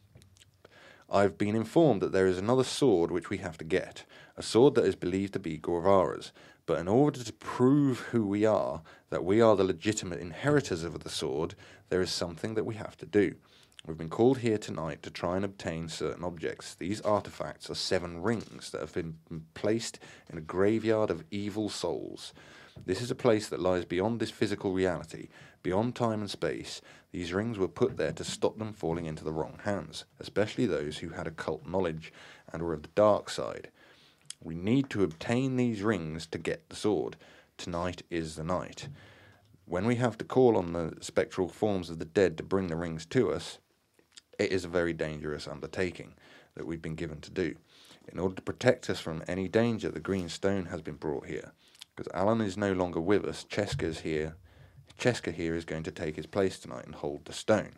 I've 1.11 1.37
been 1.37 1.55
informed 1.55 2.01
that 2.01 2.13
there 2.13 2.27
is 2.27 2.39
another 2.39 2.65
sword 2.65 3.11
which 3.11 3.31
we 3.31 3.39
have 3.39 3.59
to 3.59 3.65
get, 3.65 4.05
a 4.37 4.43
sword 4.43 4.75
that 4.75 4.87
is 4.87 4.97
believed 4.97 5.35
to 5.35 5.39
be 5.39 5.59
Gwevara's. 5.59 6.33
But 6.67 6.81
in 6.81 6.89
order 6.89 7.23
to 7.23 7.33
prove 7.35 8.01
who 8.11 8.27
we 8.27 8.47
are, 8.47 8.83
that 9.11 9.25
we 9.25 9.41
are 9.41 9.55
the 9.55 9.65
legitimate 9.65 10.19
inheritors 10.19 10.83
of 10.83 11.05
the 11.05 11.11
sword, 11.11 11.55
there 11.91 12.01
is 12.01 12.11
something 12.11 12.55
that 12.55 12.65
we 12.65 12.75
have 12.77 12.97
to 12.97 13.07
do. 13.07 13.35
We've 13.87 13.99
been 13.99 14.09
called 14.09 14.39
here 14.39 14.57
tonight 14.57 15.03
to 15.03 15.11
try 15.11 15.37
and 15.37 15.45
obtain 15.45 15.91
certain 15.91 16.25
objects. 16.25 16.75
These 16.75 17.03
artifacts 17.03 17.69
are 17.69 17.75
seven 17.75 18.23
rings 18.23 18.71
that 18.71 18.81
have 18.81 18.95
been 18.95 19.17
placed 19.53 19.99
in 20.31 20.39
a 20.39 20.41
graveyard 20.41 21.11
of 21.11 21.23
evil 21.31 21.69
souls. 21.69 22.33
This 22.87 23.03
is 23.03 23.11
a 23.11 23.15
place 23.15 23.47
that 23.51 23.61
lies 23.61 23.85
beyond 23.85 24.21
this 24.21 24.31
physical 24.31 24.73
reality, 24.73 25.29
beyond 25.63 25.95
time 25.95 26.23
and 26.23 26.31
space. 26.31 26.81
These 27.13 27.35
rings 27.35 27.59
were 27.59 27.69
put 27.69 27.99
there 27.99 28.13
to 28.13 28.25
stop 28.25 28.57
them 28.57 28.73
falling 28.73 29.05
into 29.05 29.23
the 29.23 29.35
wrong 29.35 29.59
hands, 29.65 30.07
especially 30.19 30.65
those 30.65 30.99
who 30.99 31.11
had 31.11 31.27
occult 31.27 31.67
knowledge 31.67 32.11
and 32.51 32.63
were 32.63 32.73
of 32.73 32.85
the 32.85 32.89
dark 32.95 33.29
side. 33.29 33.71
We 34.43 34.55
need 34.55 34.89
to 34.91 35.05
obtain 35.05 35.57
these 35.57 35.83
rings 35.83 36.27
to 36.29 36.39
get 36.39 36.71
the 36.71 36.77
sword. 36.77 37.17
Tonight 37.59 38.03
is 38.09 38.37
the 38.37 38.45
night. 38.45 38.89
When 39.67 39.85
we 39.85 39.97
have 39.97 40.17
to 40.19 40.25
call 40.25 40.57
on 40.57 40.73
the 40.73 40.95
spectral 41.03 41.49
forms 41.49 41.91
of 41.91 41.99
the 41.99 42.07
dead 42.07 42.39
to 42.39 42.43
bring 42.43 42.69
the 42.69 42.77
rings 42.77 43.05
to 43.07 43.31
us, 43.31 43.59
it 44.39 44.53
is 44.53 44.65
a 44.65 44.69
very 44.69 44.93
dangerous 44.93 45.47
undertaking 45.49 46.15
that 46.55 46.67
we've 46.67 46.83
been 46.83 46.95
given 46.95 47.21
to 47.21 47.31
do. 47.31 47.55
In 48.13 48.19
order 48.19 48.35
to 48.35 48.43
protect 48.43 48.91
us 48.91 49.01
from 49.01 49.23
any 49.27 49.49
danger, 49.49 49.91
the 49.91 50.01
green 50.01 50.29
stone 50.29 50.67
has 50.67 50.83
been 50.83 50.97
brought 50.97 51.27
here. 51.27 51.53
Because 51.95 52.13
Alan 52.13 52.41
is 52.41 52.57
no 52.57 52.73
longer 52.73 53.01
with 53.01 53.25
us, 53.25 53.47
Cheska's 53.49 54.01
here. 54.01 54.37
Cheska 54.99 55.33
here 55.33 55.55
is 55.55 55.65
going 55.65 55.83
to 55.85 55.91
take 55.91 56.17
his 56.17 56.27
place 56.27 56.59
tonight 56.59 56.87
and 56.87 56.95
hold 56.95 57.25
the 57.25 57.33
stone. 57.33 57.73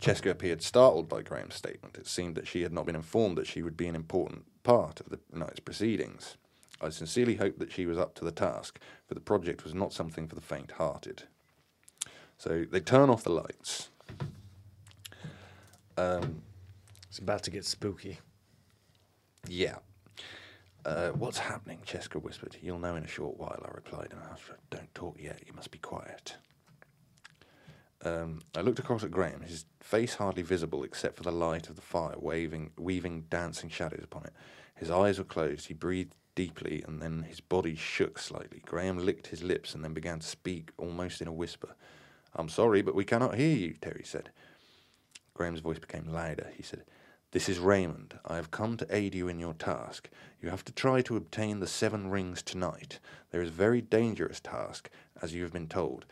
Cheska 0.00 0.30
appeared 0.30 0.62
startled 0.62 1.08
by 1.08 1.22
Graham's 1.22 1.54
statement. 1.54 1.96
It 1.96 2.06
seemed 2.06 2.34
that 2.34 2.48
she 2.48 2.62
had 2.62 2.72
not 2.72 2.86
been 2.86 2.96
informed 2.96 3.38
that 3.38 3.46
she 3.46 3.62
would 3.62 3.76
be 3.76 3.86
an 3.86 3.94
important 3.94 4.44
part 4.64 5.00
of 5.00 5.10
the 5.10 5.20
night's 5.32 5.60
proceedings. 5.60 6.36
I 6.80 6.88
sincerely 6.88 7.36
hoped 7.36 7.60
that 7.60 7.70
she 7.70 7.86
was 7.86 7.98
up 7.98 8.14
to 8.16 8.24
the 8.24 8.32
task, 8.32 8.80
for 9.06 9.14
the 9.14 9.20
project 9.20 9.62
was 9.62 9.74
not 9.74 9.92
something 9.92 10.26
for 10.26 10.34
the 10.34 10.40
faint 10.40 10.72
hearted. 10.72 11.24
So 12.36 12.64
they 12.68 12.80
turn 12.80 13.10
off 13.10 13.22
the 13.22 13.30
lights. 13.30 13.90
Um, 16.02 16.42
It's 17.08 17.18
about 17.18 17.42
to 17.44 17.50
get 17.50 17.64
spooky. 17.64 18.18
yeah. 19.48 19.76
Uh, 20.84 21.10
what's 21.10 21.38
happening? 21.38 21.78
Cheska 21.86 22.20
whispered. 22.20 22.56
You'll 22.60 22.80
know 22.80 22.96
in 22.96 23.04
a 23.04 23.08
short 23.08 23.38
while, 23.38 23.62
I 23.64 23.70
replied, 23.72 24.08
and 24.10 24.20
after, 24.32 24.56
don't 24.70 24.92
talk 24.96 25.16
yet, 25.20 25.40
you 25.46 25.52
must 25.52 25.70
be 25.70 25.78
quiet. 25.78 26.34
Um, 28.04 28.40
I 28.56 28.62
looked 28.62 28.80
across 28.80 29.04
at 29.04 29.12
Graham, 29.12 29.42
his 29.42 29.64
face 29.78 30.14
hardly 30.14 30.42
visible 30.42 30.82
except 30.82 31.16
for 31.16 31.22
the 31.22 31.30
light 31.30 31.68
of 31.68 31.76
the 31.76 31.82
fire 31.82 32.16
waving, 32.18 32.72
weaving 32.76 33.26
dancing 33.30 33.70
shadows 33.70 34.02
upon 34.02 34.24
it. 34.24 34.32
His 34.74 34.90
eyes 34.90 35.18
were 35.18 35.24
closed, 35.24 35.68
he 35.68 35.74
breathed 35.74 36.16
deeply, 36.34 36.82
and 36.88 37.00
then 37.00 37.22
his 37.28 37.40
body 37.40 37.76
shook 37.76 38.18
slightly. 38.18 38.60
Graham 38.66 38.98
licked 38.98 39.28
his 39.28 39.44
lips 39.44 39.76
and 39.76 39.84
then 39.84 39.92
began 39.94 40.18
to 40.18 40.26
speak 40.26 40.72
almost 40.78 41.20
in 41.20 41.28
a 41.28 41.32
whisper. 41.32 41.76
I'm 42.34 42.48
sorry, 42.48 42.82
but 42.82 42.96
we 42.96 43.04
cannot 43.04 43.36
hear 43.36 43.54
you, 43.56 43.74
Terry 43.80 44.02
said. 44.04 44.30
Graham's 45.34 45.60
voice 45.60 45.78
became 45.78 46.12
louder. 46.12 46.50
He 46.56 46.62
said, 46.62 46.84
This 47.30 47.48
is 47.48 47.58
Raymond. 47.58 48.18
I 48.24 48.36
have 48.36 48.50
come 48.50 48.76
to 48.76 48.94
aid 48.94 49.14
you 49.14 49.28
in 49.28 49.38
your 49.38 49.54
task. 49.54 50.10
You 50.40 50.50
have 50.50 50.64
to 50.64 50.72
try 50.72 51.00
to 51.02 51.16
obtain 51.16 51.60
the 51.60 51.66
seven 51.66 52.10
rings 52.10 52.42
tonight. 52.42 52.98
There 53.30 53.42
is 53.42 53.48
a 53.48 53.52
very 53.52 53.80
dangerous 53.80 54.40
task, 54.40 54.90
as 55.20 55.34
you 55.34 55.42
have 55.42 55.52
been 55.52 55.68
told. 55.68 56.06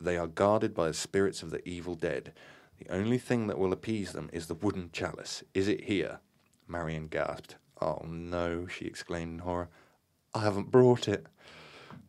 They 0.00 0.16
are 0.16 0.26
guarded 0.26 0.74
by 0.74 0.88
the 0.88 0.94
spirits 0.94 1.42
of 1.42 1.50
the 1.50 1.66
evil 1.66 1.94
dead. 1.94 2.32
The 2.78 2.92
only 2.92 3.18
thing 3.18 3.46
that 3.46 3.58
will 3.58 3.72
appease 3.72 4.12
them 4.12 4.28
is 4.32 4.46
the 4.46 4.54
wooden 4.54 4.90
chalice. 4.92 5.42
Is 5.54 5.68
it 5.68 5.84
here? 5.84 6.20
Marion 6.68 7.08
gasped. 7.08 7.56
Oh 7.80 8.02
no, 8.06 8.66
she 8.66 8.84
exclaimed 8.86 9.34
in 9.34 9.38
horror. 9.40 9.68
I 10.34 10.40
haven't 10.40 10.70
brought 10.70 11.08
it. 11.08 11.26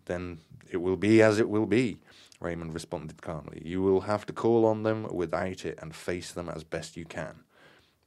Then 0.06 0.40
it 0.70 0.78
will 0.78 0.98
be 0.98 1.22
as 1.22 1.40
it 1.40 1.50
will 1.50 1.66
be, 1.66 2.00
Raymond 2.40 2.74
responded 2.74 3.22
calmly. 3.22 3.62
You 3.66 3.82
will 3.82 4.02
have 4.02 4.26
to 4.28 4.34
call 4.34 4.66
on 4.66 4.84
them 4.84 5.08
without 5.12 5.66
it 5.66 5.80
and 5.82 5.96
face 5.96 6.32
them 6.32 6.50
as 6.50 6.64
best 6.64 6.96
you 6.96 7.06
can. 7.06 7.44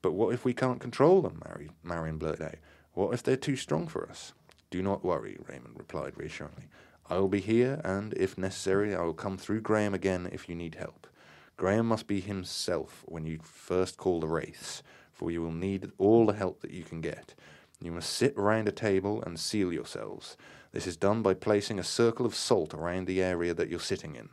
But 0.02 0.12
what 0.12 0.32
if 0.32 0.44
we 0.44 0.54
can't 0.54 0.80
control 0.80 1.22
them? 1.22 1.42
Mary, 1.46 1.70
Marion 1.82 2.18
blurted 2.18 2.42
out. 2.42 2.54
What 2.92 3.12
if 3.12 3.22
they're 3.22 3.36
too 3.36 3.56
strong 3.56 3.86
for 3.86 4.08
us? 4.08 4.32
Do 4.70 4.82
not 4.82 5.04
worry, 5.04 5.36
Raymond 5.48 5.74
replied 5.76 6.16
reassuringly. 6.16 6.68
I 7.08 7.18
will 7.18 7.28
be 7.28 7.40
here, 7.40 7.80
and 7.84 8.14
if 8.14 8.38
necessary, 8.38 8.94
I 8.94 9.02
will 9.02 9.14
come 9.14 9.36
through 9.36 9.62
Graham 9.62 9.94
again 9.94 10.28
if 10.30 10.48
you 10.48 10.54
need 10.54 10.76
help. 10.76 11.08
Graham 11.56 11.86
must 11.86 12.06
be 12.06 12.20
himself 12.20 13.04
when 13.06 13.26
you 13.26 13.40
first 13.42 13.96
call 13.96 14.20
the 14.20 14.28
wraiths, 14.28 14.82
for 15.12 15.30
you 15.30 15.42
will 15.42 15.52
need 15.52 15.90
all 15.98 16.24
the 16.24 16.32
help 16.32 16.60
that 16.60 16.70
you 16.70 16.84
can 16.84 17.00
get. 17.00 17.34
You 17.82 17.90
must 17.90 18.10
sit 18.10 18.36
round 18.38 18.68
a 18.68 18.72
table 18.72 19.22
and 19.22 19.40
seal 19.40 19.72
yourselves. 19.72 20.36
This 20.72 20.86
is 20.86 20.96
done 20.96 21.22
by 21.22 21.34
placing 21.34 21.78
a 21.78 21.84
circle 21.84 22.24
of 22.26 22.34
salt 22.34 22.74
around 22.74 23.06
the 23.06 23.22
area 23.22 23.54
that 23.54 23.68
you're 23.68 23.80
sitting 23.80 24.14
in. 24.14 24.28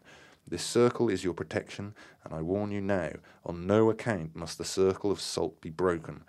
This 0.48 0.64
circle 0.64 1.10
is 1.10 1.24
your 1.24 1.34
protection, 1.34 1.94
and 2.24 2.34
I 2.34 2.42
warn 2.42 2.72
you 2.72 2.80
now, 2.80 3.12
on 3.46 3.68
no 3.68 3.90
account 3.90 4.36
must 4.36 4.58
the 4.58 4.64
circle 4.64 5.12
of 5.12 5.20
salt 5.20 5.60
be 5.60 5.70
broken, 5.70 6.24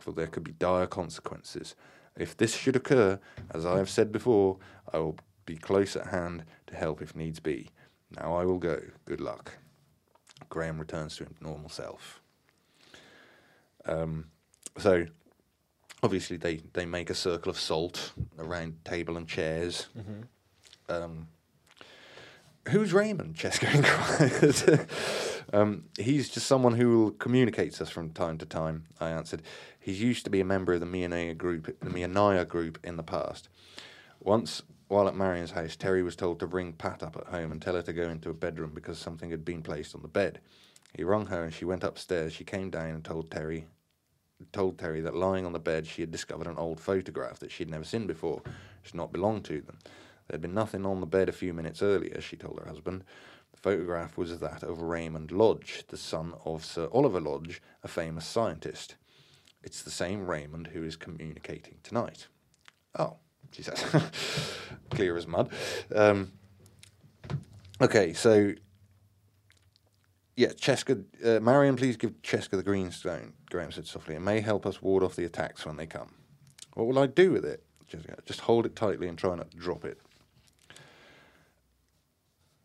for 0.00 0.12
there 0.12 0.26
could 0.26 0.44
be 0.44 0.52
dire 0.52 0.86
consequences. 0.86 1.76
If 2.16 2.36
this 2.36 2.56
should 2.56 2.74
occur, 2.74 3.20
as 3.50 3.64
I 3.64 3.78
have 3.78 3.90
said 3.90 4.10
before, 4.10 4.58
I 4.92 4.98
will 4.98 5.16
be 5.46 5.56
close 5.56 5.94
at 5.94 6.08
hand 6.08 6.44
to 6.66 6.76
help 6.76 7.00
if 7.00 7.14
needs 7.14 7.38
be. 7.38 7.70
Now 8.16 8.34
I 8.34 8.44
will 8.44 8.58
go. 8.58 8.80
Good 9.04 9.20
luck. 9.20 9.52
Graham 10.48 10.78
returns 10.78 11.16
to 11.16 11.24
his 11.24 11.40
normal 11.40 11.68
self. 11.68 12.20
Um, 13.86 14.26
so, 14.78 15.06
obviously, 16.02 16.36
they, 16.36 16.60
they 16.72 16.86
make 16.86 17.10
a 17.10 17.14
circle 17.14 17.50
of 17.50 17.58
salt 17.58 18.12
around 18.38 18.84
table 18.84 19.16
and 19.16 19.28
chairs. 19.28 19.88
Um, 20.88 21.28
who's 22.68 22.92
Raymond? 22.92 23.34
Cheska 23.36 23.74
inquired. 23.74 24.88
um, 25.52 25.84
he's 25.98 26.28
just 26.28 26.46
someone 26.46 26.74
who 26.74 27.12
communicates 27.18 27.80
us 27.80 27.90
from 27.90 28.10
time 28.10 28.38
to 28.38 28.46
time. 28.46 28.84
I 29.00 29.10
answered. 29.10 29.42
He 29.78 29.92
used 29.92 30.24
to 30.24 30.30
be 30.30 30.40
a 30.40 30.44
member 30.44 30.74
of 30.74 30.80
the 30.80 30.86
Meonia 30.86 31.36
group, 31.36 31.66
the 31.80 31.90
Meonia 31.90 32.46
group 32.46 32.78
in 32.84 32.96
the 32.96 33.02
past. 33.02 33.48
Once, 34.20 34.62
while 34.88 35.08
at 35.08 35.14
Marion's 35.14 35.52
house, 35.52 35.76
Terry 35.76 36.02
was 36.02 36.16
told 36.16 36.40
to 36.40 36.46
ring 36.46 36.74
Pat 36.74 37.02
up 37.02 37.16
at 37.16 37.28
home 37.28 37.52
and 37.52 37.62
tell 37.62 37.74
her 37.74 37.82
to 37.82 37.92
go 37.92 38.08
into 38.08 38.28
a 38.28 38.34
bedroom 38.34 38.72
because 38.74 38.98
something 38.98 39.30
had 39.30 39.44
been 39.44 39.62
placed 39.62 39.94
on 39.94 40.02
the 40.02 40.08
bed. 40.08 40.40
He 40.94 41.04
rung 41.04 41.26
her 41.26 41.44
and 41.44 41.54
she 41.54 41.64
went 41.64 41.84
upstairs. 41.84 42.32
She 42.32 42.44
came 42.44 42.70
down 42.70 42.90
and 42.90 43.04
told 43.04 43.30
Terry 43.30 43.66
told 44.52 44.78
Terry 44.78 45.00
that 45.00 45.14
lying 45.14 45.46
on 45.46 45.52
the 45.52 45.58
bed 45.58 45.86
she 45.86 46.02
had 46.02 46.10
discovered 46.10 46.46
an 46.46 46.58
old 46.58 46.80
photograph 46.80 47.38
that 47.40 47.50
she'd 47.50 47.70
never 47.70 47.84
seen 47.84 48.06
before, 48.06 48.42
which 48.82 48.94
not 48.94 49.12
belong 49.12 49.42
to 49.42 49.60
them. 49.60 49.78
There 49.84 50.34
had 50.34 50.42
been 50.42 50.54
nothing 50.54 50.86
on 50.86 51.00
the 51.00 51.06
bed 51.06 51.28
a 51.28 51.32
few 51.32 51.52
minutes 51.52 51.82
earlier, 51.82 52.20
she 52.20 52.36
told 52.36 52.60
her 52.60 52.68
husband. 52.68 53.04
The 53.52 53.60
photograph 53.60 54.16
was 54.16 54.38
that 54.38 54.62
of 54.62 54.80
Raymond 54.80 55.32
Lodge, 55.32 55.84
the 55.88 55.96
son 55.96 56.34
of 56.44 56.64
Sir 56.64 56.88
Oliver 56.92 57.20
Lodge, 57.20 57.60
a 57.82 57.88
famous 57.88 58.26
scientist. 58.26 58.96
It's 59.62 59.82
the 59.82 59.90
same 59.90 60.26
Raymond 60.26 60.68
who 60.68 60.84
is 60.84 60.96
communicating 60.96 61.78
tonight. 61.82 62.28
Oh, 62.98 63.16
she 63.52 63.62
says, 63.62 63.84
clear 64.90 65.16
as 65.16 65.26
mud. 65.26 65.50
Um, 65.94 66.32
okay, 67.80 68.12
so 68.12 68.54
yeah, 70.40 70.48
Cheska, 70.52 71.04
uh, 71.22 71.38
Marion, 71.40 71.76
please 71.76 71.98
give 71.98 72.22
Cheska 72.22 72.52
the 72.52 72.62
green 72.62 72.90
stone, 72.90 73.34
Graham 73.50 73.70
said 73.70 73.86
softly. 73.86 74.14
It 74.14 74.20
may 74.20 74.40
help 74.40 74.64
us 74.64 74.80
ward 74.80 75.02
off 75.02 75.14
the 75.14 75.26
attacks 75.26 75.66
when 75.66 75.76
they 75.76 75.86
come. 75.86 76.14
What 76.72 76.86
will 76.86 76.98
I 76.98 77.08
do 77.08 77.30
with 77.30 77.44
it? 77.44 77.62
Cheska, 77.92 78.24
just 78.24 78.40
hold 78.40 78.64
it 78.64 78.74
tightly 78.74 79.06
and 79.06 79.18
try 79.18 79.34
not 79.34 79.50
to 79.50 79.58
drop 79.58 79.84
it. 79.84 80.00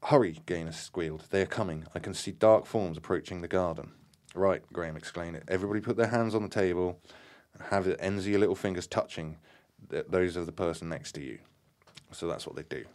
Hurry, 0.03 0.39
Gaynor 0.45 0.71
squealed. 0.71 1.26
They 1.32 1.41
are 1.41 1.47
coming. 1.47 1.86
I 1.93 1.99
can 1.99 2.13
see 2.13 2.32
dark 2.32 2.65
forms 2.65 2.97
approaching 2.97 3.41
the 3.41 3.49
garden. 3.49 3.91
Right, 4.34 4.61
Graham 4.71 4.95
exclaimed. 4.95 5.43
Everybody 5.49 5.82
put 5.82 5.97
their 5.97 6.07
hands 6.07 6.34
on 6.34 6.43
the 6.43 6.49
table 6.49 7.01
and 7.53 7.61
have 7.71 7.84
the 7.84 7.99
ends 8.01 8.23
of 8.23 8.32
your 8.32 8.39
little 8.39 8.55
fingers 8.55 8.88
touching 8.88 9.38
th- 9.89 10.05
those 10.07 10.38
of 10.38 10.45
the 10.45 10.53
person 10.53 10.88
next 10.88 11.11
to 11.13 11.21
you. 11.21 11.39
So 12.13 12.26
that's 12.26 12.47
what 12.47 12.55
they 12.55 12.63
do. 12.63 12.86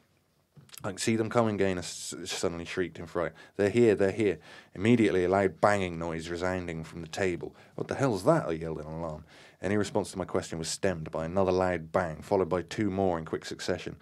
I 0.82 0.88
can 0.88 0.98
see 0.98 1.16
them 1.16 1.28
coming, 1.28 1.58
Gaynor 1.58 1.82
suddenly 1.82 2.64
shrieked 2.64 2.98
in 2.98 3.06
fright. 3.06 3.32
They're 3.56 3.68
here, 3.68 3.94
they're 3.94 4.10
here. 4.10 4.38
Immediately, 4.74 5.24
a 5.24 5.28
loud 5.28 5.60
banging 5.60 5.98
noise 5.98 6.30
resounding 6.30 6.84
from 6.84 7.02
the 7.02 7.08
table. 7.08 7.54
What 7.74 7.88
the 7.88 7.96
hell's 7.96 8.24
that? 8.24 8.48
I 8.48 8.52
yelled 8.52 8.80
in 8.80 8.86
alarm. 8.86 9.24
Any 9.60 9.76
response 9.76 10.10
to 10.12 10.18
my 10.18 10.24
question 10.24 10.58
was 10.58 10.68
stemmed 10.68 11.10
by 11.10 11.26
another 11.26 11.52
loud 11.52 11.92
bang, 11.92 12.22
followed 12.22 12.48
by 12.48 12.62
two 12.62 12.90
more 12.90 13.18
in 13.18 13.26
quick 13.26 13.44
succession. 13.44 13.96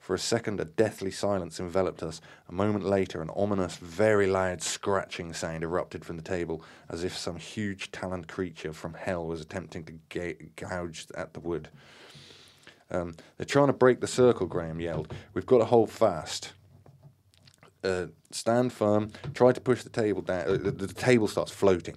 For 0.00 0.14
a 0.14 0.18
second, 0.18 0.58
a 0.60 0.64
deathly 0.64 1.12
silence 1.12 1.60
enveloped 1.60 2.02
us. 2.02 2.20
A 2.48 2.52
moment 2.52 2.84
later, 2.84 3.22
an 3.22 3.30
ominous, 3.34 3.76
very 3.76 4.26
loud 4.26 4.60
scratching 4.60 5.32
sound 5.32 5.62
erupted 5.62 6.04
from 6.04 6.16
the 6.16 6.22
table, 6.22 6.62
as 6.90 7.04
if 7.04 7.16
some 7.16 7.36
huge 7.36 7.92
taloned 7.92 8.26
creature 8.28 8.72
from 8.72 8.94
hell 8.94 9.24
was 9.24 9.40
attempting 9.40 9.84
to 9.84 9.92
ga- 10.10 10.50
gouge 10.56 11.06
at 11.14 11.32
the 11.32 11.40
wood. 11.40 11.70
Um, 12.90 13.14
they're 13.36 13.46
trying 13.46 13.68
to 13.68 13.72
break 13.72 14.00
the 14.00 14.06
circle, 14.06 14.46
Graham 14.46 14.80
yelled. 14.80 15.12
We've 15.32 15.46
got 15.46 15.58
to 15.58 15.64
hold 15.64 15.90
fast. 15.90 16.52
Uh, 17.82 18.06
stand 18.30 18.72
firm. 18.72 19.10
Try 19.34 19.52
to 19.52 19.60
push 19.60 19.82
the 19.82 19.90
table 19.90 20.22
down. 20.22 20.48
Uh, 20.48 20.52
the, 20.52 20.70
the 20.70 20.92
table 20.92 21.28
starts 21.28 21.52
floating. 21.52 21.96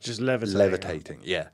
Just 0.00 0.20
levitating. 0.20 0.58
Levitating, 0.58 1.20
yeah. 1.22 1.48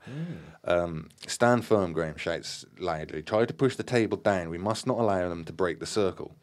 Um, 0.63 1.09
stand 1.27 1.65
firm, 1.65 1.93
Graham 1.93 2.17
shouts 2.17 2.65
loudly. 2.79 3.21
Try 3.21 3.45
to 3.45 3.53
push 3.53 3.75
the 3.75 3.83
table 3.83 4.17
down. 4.17 4.49
We 4.49 4.57
must 4.57 4.87
not 4.87 4.97
allow 4.97 5.29
them 5.29 5.45
to 5.45 5.53
break 5.53 5.79
the 5.79 5.85
circle. 5.85 6.35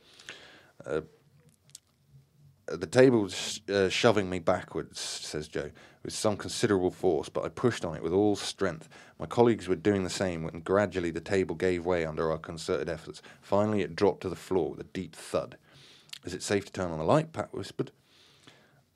Uh, 0.84 1.00
the 2.68 2.86
table's 2.86 3.60
uh, 3.68 3.88
shoving 3.88 4.30
me 4.30 4.38
backwards, 4.38 5.00
says 5.00 5.48
Joe, 5.48 5.70
with 6.04 6.14
some 6.14 6.36
considerable 6.36 6.90
force, 6.90 7.28
but 7.28 7.44
I 7.44 7.48
pushed 7.48 7.84
on 7.84 7.96
it 7.96 8.02
with 8.02 8.12
all 8.12 8.36
strength. 8.36 8.88
My 9.18 9.26
colleagues 9.26 9.66
were 9.66 9.76
doing 9.76 10.04
the 10.04 10.10
same, 10.10 10.46
and 10.46 10.62
gradually 10.62 11.10
the 11.10 11.20
table 11.20 11.54
gave 11.54 11.86
way 11.86 12.04
under 12.04 12.30
our 12.30 12.38
concerted 12.38 12.88
efforts. 12.88 13.22
Finally, 13.40 13.82
it 13.82 13.96
dropped 13.96 14.20
to 14.22 14.28
the 14.28 14.36
floor 14.36 14.70
with 14.70 14.80
a 14.80 14.84
deep 14.84 15.16
thud. 15.16 15.56
Is 16.24 16.34
it 16.34 16.42
safe 16.42 16.66
to 16.66 16.72
turn 16.72 16.90
on 16.90 16.98
the 16.98 17.04
light? 17.04 17.32
Pat 17.32 17.54
whispered. 17.54 17.92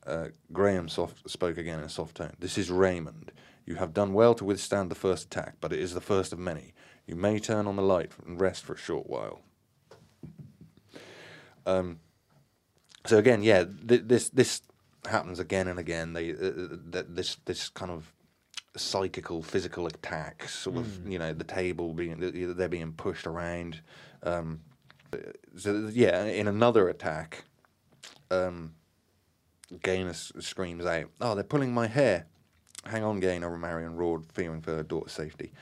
Uh, 0.06 0.28
Graham 0.52 0.88
soft, 0.88 1.28
spoke 1.30 1.56
again 1.56 1.78
in 1.78 1.84
a 1.84 1.88
soft 1.88 2.16
tone. 2.16 2.34
This 2.38 2.58
is 2.58 2.70
Raymond. 2.70 3.32
You 3.64 3.76
have 3.76 3.94
done 3.94 4.12
well 4.12 4.34
to 4.34 4.44
withstand 4.44 4.90
the 4.90 4.94
first 4.94 5.26
attack, 5.26 5.54
but 5.60 5.72
it 5.72 5.78
is 5.78 5.94
the 5.94 6.00
first 6.00 6.32
of 6.32 6.38
many. 6.38 6.74
You 7.06 7.14
may 7.14 7.38
turn 7.38 7.66
on 7.66 7.76
the 7.76 7.82
light 7.82 8.12
and 8.26 8.40
rest 8.40 8.64
for 8.64 8.74
a 8.74 8.78
short 8.78 9.08
while. 9.08 9.40
Um, 11.66 12.00
so 13.06 13.18
again, 13.18 13.42
yeah, 13.42 13.64
th- 13.64 14.02
this 14.06 14.28
this 14.30 14.62
happens 15.08 15.38
again 15.38 15.68
and 15.68 15.78
again. 15.78 16.12
They 16.12 16.32
uh, 16.32 16.76
th- 16.92 17.06
this 17.08 17.36
this 17.44 17.68
kind 17.68 17.90
of 17.90 18.12
psychical, 18.76 19.42
physical 19.42 19.86
attacks, 19.86 20.54
sort 20.54 20.76
of 20.76 21.06
you 21.08 21.18
know 21.18 21.32
the 21.32 21.44
table 21.44 21.92
being 21.94 22.54
they're 22.56 22.68
being 22.68 22.92
pushed 22.92 23.26
around. 23.26 23.80
Um, 24.22 24.60
so 25.56 25.90
yeah, 25.92 26.24
in 26.24 26.46
another 26.46 26.88
attack, 26.88 27.44
um, 28.30 28.74
Gaynor 29.82 30.14
screams 30.14 30.86
out, 30.86 31.10
"Oh, 31.20 31.34
they're 31.34 31.44
pulling 31.44 31.72
my 31.72 31.86
hair!" 31.86 32.26
Hang 32.84 33.04
on, 33.04 33.20
Gaynor, 33.20 33.56
Marion 33.58 33.96
roared, 33.96 34.24
fearing 34.32 34.62
for 34.62 34.76
her 34.76 34.82
daughter's 34.82 35.12
safety. 35.12 35.52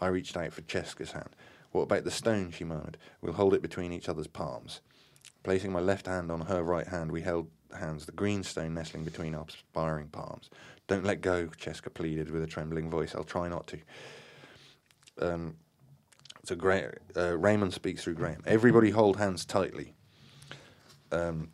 I 0.00 0.06
reached 0.08 0.36
out 0.36 0.52
for 0.52 0.62
Cheska's 0.62 1.10
hand. 1.10 1.34
What 1.72 1.82
about 1.82 2.04
the 2.04 2.10
stone? 2.10 2.50
she 2.50 2.64
murmured. 2.64 2.98
We'll 3.20 3.32
hold 3.32 3.52
it 3.52 3.62
between 3.62 3.92
each 3.92 4.08
other's 4.08 4.28
palms. 4.28 4.80
Placing 5.48 5.72
my 5.72 5.80
left 5.80 6.04
hand 6.04 6.30
on 6.30 6.42
her 6.42 6.62
right 6.62 6.86
hand, 6.86 7.10
we 7.10 7.22
held 7.22 7.48
hands, 7.74 8.04
the 8.04 8.12
green 8.12 8.42
stone 8.42 8.74
nestling 8.74 9.02
between 9.02 9.34
our 9.34 9.46
sparring 9.48 10.08
palms. 10.08 10.50
Don't 10.88 11.04
let 11.06 11.22
go, 11.22 11.46
Cheska 11.46 11.88
pleaded 11.94 12.30
with 12.30 12.42
a 12.42 12.46
trembling 12.46 12.90
voice. 12.90 13.14
I'll 13.14 13.24
try 13.24 13.48
not 13.48 13.66
to. 13.68 13.78
Um, 15.22 15.56
so 16.44 16.54
Gra- 16.54 16.92
uh, 17.16 17.38
Raymond 17.38 17.72
speaks 17.72 18.04
through 18.04 18.16
Graham. 18.16 18.42
Everybody 18.44 18.90
hold 18.90 19.16
hands 19.16 19.46
tightly. 19.46 19.94
Um, 21.12 21.48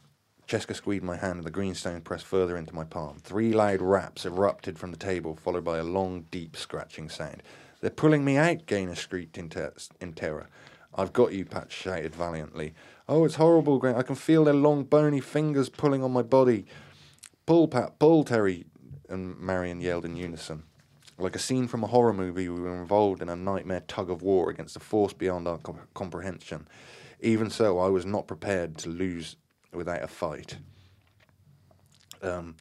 Cheska 0.48 0.74
squeezed 0.74 1.04
my 1.04 1.14
hand 1.14 1.36
and 1.36 1.44
the 1.44 1.52
green 1.52 1.76
stone 1.76 2.00
pressed 2.00 2.26
further 2.26 2.56
into 2.56 2.74
my 2.74 2.82
palm. 2.82 3.18
Three 3.20 3.52
loud 3.52 3.80
raps 3.80 4.26
erupted 4.26 4.76
from 4.76 4.90
the 4.90 4.96
table, 4.96 5.36
followed 5.36 5.62
by 5.62 5.78
a 5.78 5.84
long, 5.84 6.24
deep 6.32 6.56
scratching 6.56 7.08
sound. 7.08 7.44
They're 7.80 7.90
pulling 7.90 8.24
me 8.24 8.38
out, 8.38 8.66
Gaynor 8.66 8.96
shrieked 8.96 9.38
in, 9.38 9.50
ter- 9.50 9.72
in 10.00 10.14
terror. 10.14 10.48
I've 10.96 11.12
got 11.12 11.32
you, 11.32 11.44
Pat 11.44 11.72
shouted 11.72 12.14
valiantly. 12.14 12.74
Oh, 13.08 13.24
it's 13.24 13.34
horrible, 13.34 13.78
Graham. 13.78 13.98
I 13.98 14.02
can 14.02 14.14
feel 14.14 14.44
their 14.44 14.54
long, 14.54 14.84
bony 14.84 15.20
fingers 15.20 15.68
pulling 15.68 16.02
on 16.02 16.12
my 16.12 16.22
body. 16.22 16.64
Pull, 17.44 17.68
Pat, 17.68 17.98
pull, 17.98 18.24
Terry, 18.24 18.64
and 19.08 19.38
Marion 19.38 19.80
yelled 19.80 20.06
in 20.06 20.16
unison. 20.16 20.62
Like 21.18 21.36
a 21.36 21.38
scene 21.38 21.68
from 21.68 21.84
a 21.84 21.88
horror 21.88 22.14
movie, 22.14 22.48
we 22.48 22.60
were 22.60 22.80
involved 22.80 23.20
in 23.20 23.28
a 23.28 23.36
nightmare 23.36 23.82
tug 23.86 24.10
of 24.10 24.22
war 24.22 24.48
against 24.48 24.76
a 24.76 24.80
force 24.80 25.12
beyond 25.12 25.46
our 25.46 25.58
com- 25.58 25.80
comprehension. 25.92 26.66
Even 27.20 27.50
so, 27.50 27.78
I 27.78 27.88
was 27.88 28.06
not 28.06 28.26
prepared 28.26 28.78
to 28.78 28.88
lose 28.88 29.36
without 29.72 30.02
a 30.02 30.08
fight. 30.08 30.56
Um, 32.22 32.56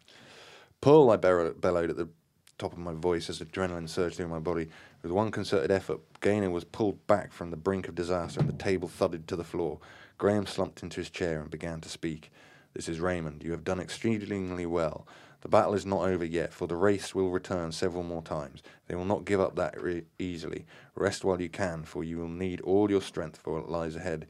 Pull, 0.82 1.10
I 1.10 1.16
bellow- 1.16 1.54
bellowed 1.54 1.90
at 1.92 1.96
the 1.96 2.10
top 2.58 2.74
of 2.74 2.78
my 2.80 2.92
voice 2.92 3.30
as 3.30 3.40
adrenaline 3.40 3.88
surged 3.88 4.18
through 4.18 4.28
my 4.28 4.40
body. 4.40 4.68
With 5.02 5.14
one 5.14 5.32
concerted 5.32 5.72
effort, 5.72 6.02
Gaynor 6.20 6.50
was 6.50 6.66
pulled 6.66 7.08
back 7.08 7.32
from 7.32 7.50
the 7.50 7.58
brink 7.58 7.88
of 7.88 7.96
disaster 7.96 8.42
and 8.42 8.50
the 8.50 8.54
table 8.54 8.90
thudded 8.90 9.26
to 9.30 9.38
the 9.38 9.46
floor. 9.46 9.80
Graham 10.18 10.46
slumped 10.46 10.84
into 10.84 11.00
his 11.00 11.10
chair 11.10 11.42
and 11.42 11.50
began 11.50 11.82
to 11.82 11.90
speak. 11.90 12.32
This 12.74 12.90
is 12.90 13.00
Raymond. 13.00 13.44
You 13.44 13.52
have 13.52 13.64
done 13.64 13.80
exceedingly 13.80 14.66
well. 14.66 15.08
The 15.42 15.50
battle 15.50 15.74
is 15.74 15.86
not 15.86 16.08
over 16.08 16.24
yet, 16.24 16.54
for 16.54 16.68
the 16.68 16.76
wraiths 16.76 17.14
will 17.14 17.30
return 17.30 17.74
several 17.74 18.04
more 18.04 18.22
times. 18.22 18.64
They 18.88 18.96
will 18.96 19.04
not 19.04 19.26
give 19.26 19.42
up 19.42 19.56
that 19.58 19.82
re- 19.82 20.06
easily. 20.18 20.66
Rest 20.96 21.26
while 21.26 21.42
you 21.42 21.50
can, 21.50 21.84
for 21.84 22.04
you 22.04 22.18
will 22.18 22.30
need 22.30 22.62
all 22.62 22.90
your 22.90 23.02
strength 23.02 23.42
for 23.42 23.54
what 23.54 23.70
lies 23.70 23.98
ahead. 23.98 24.26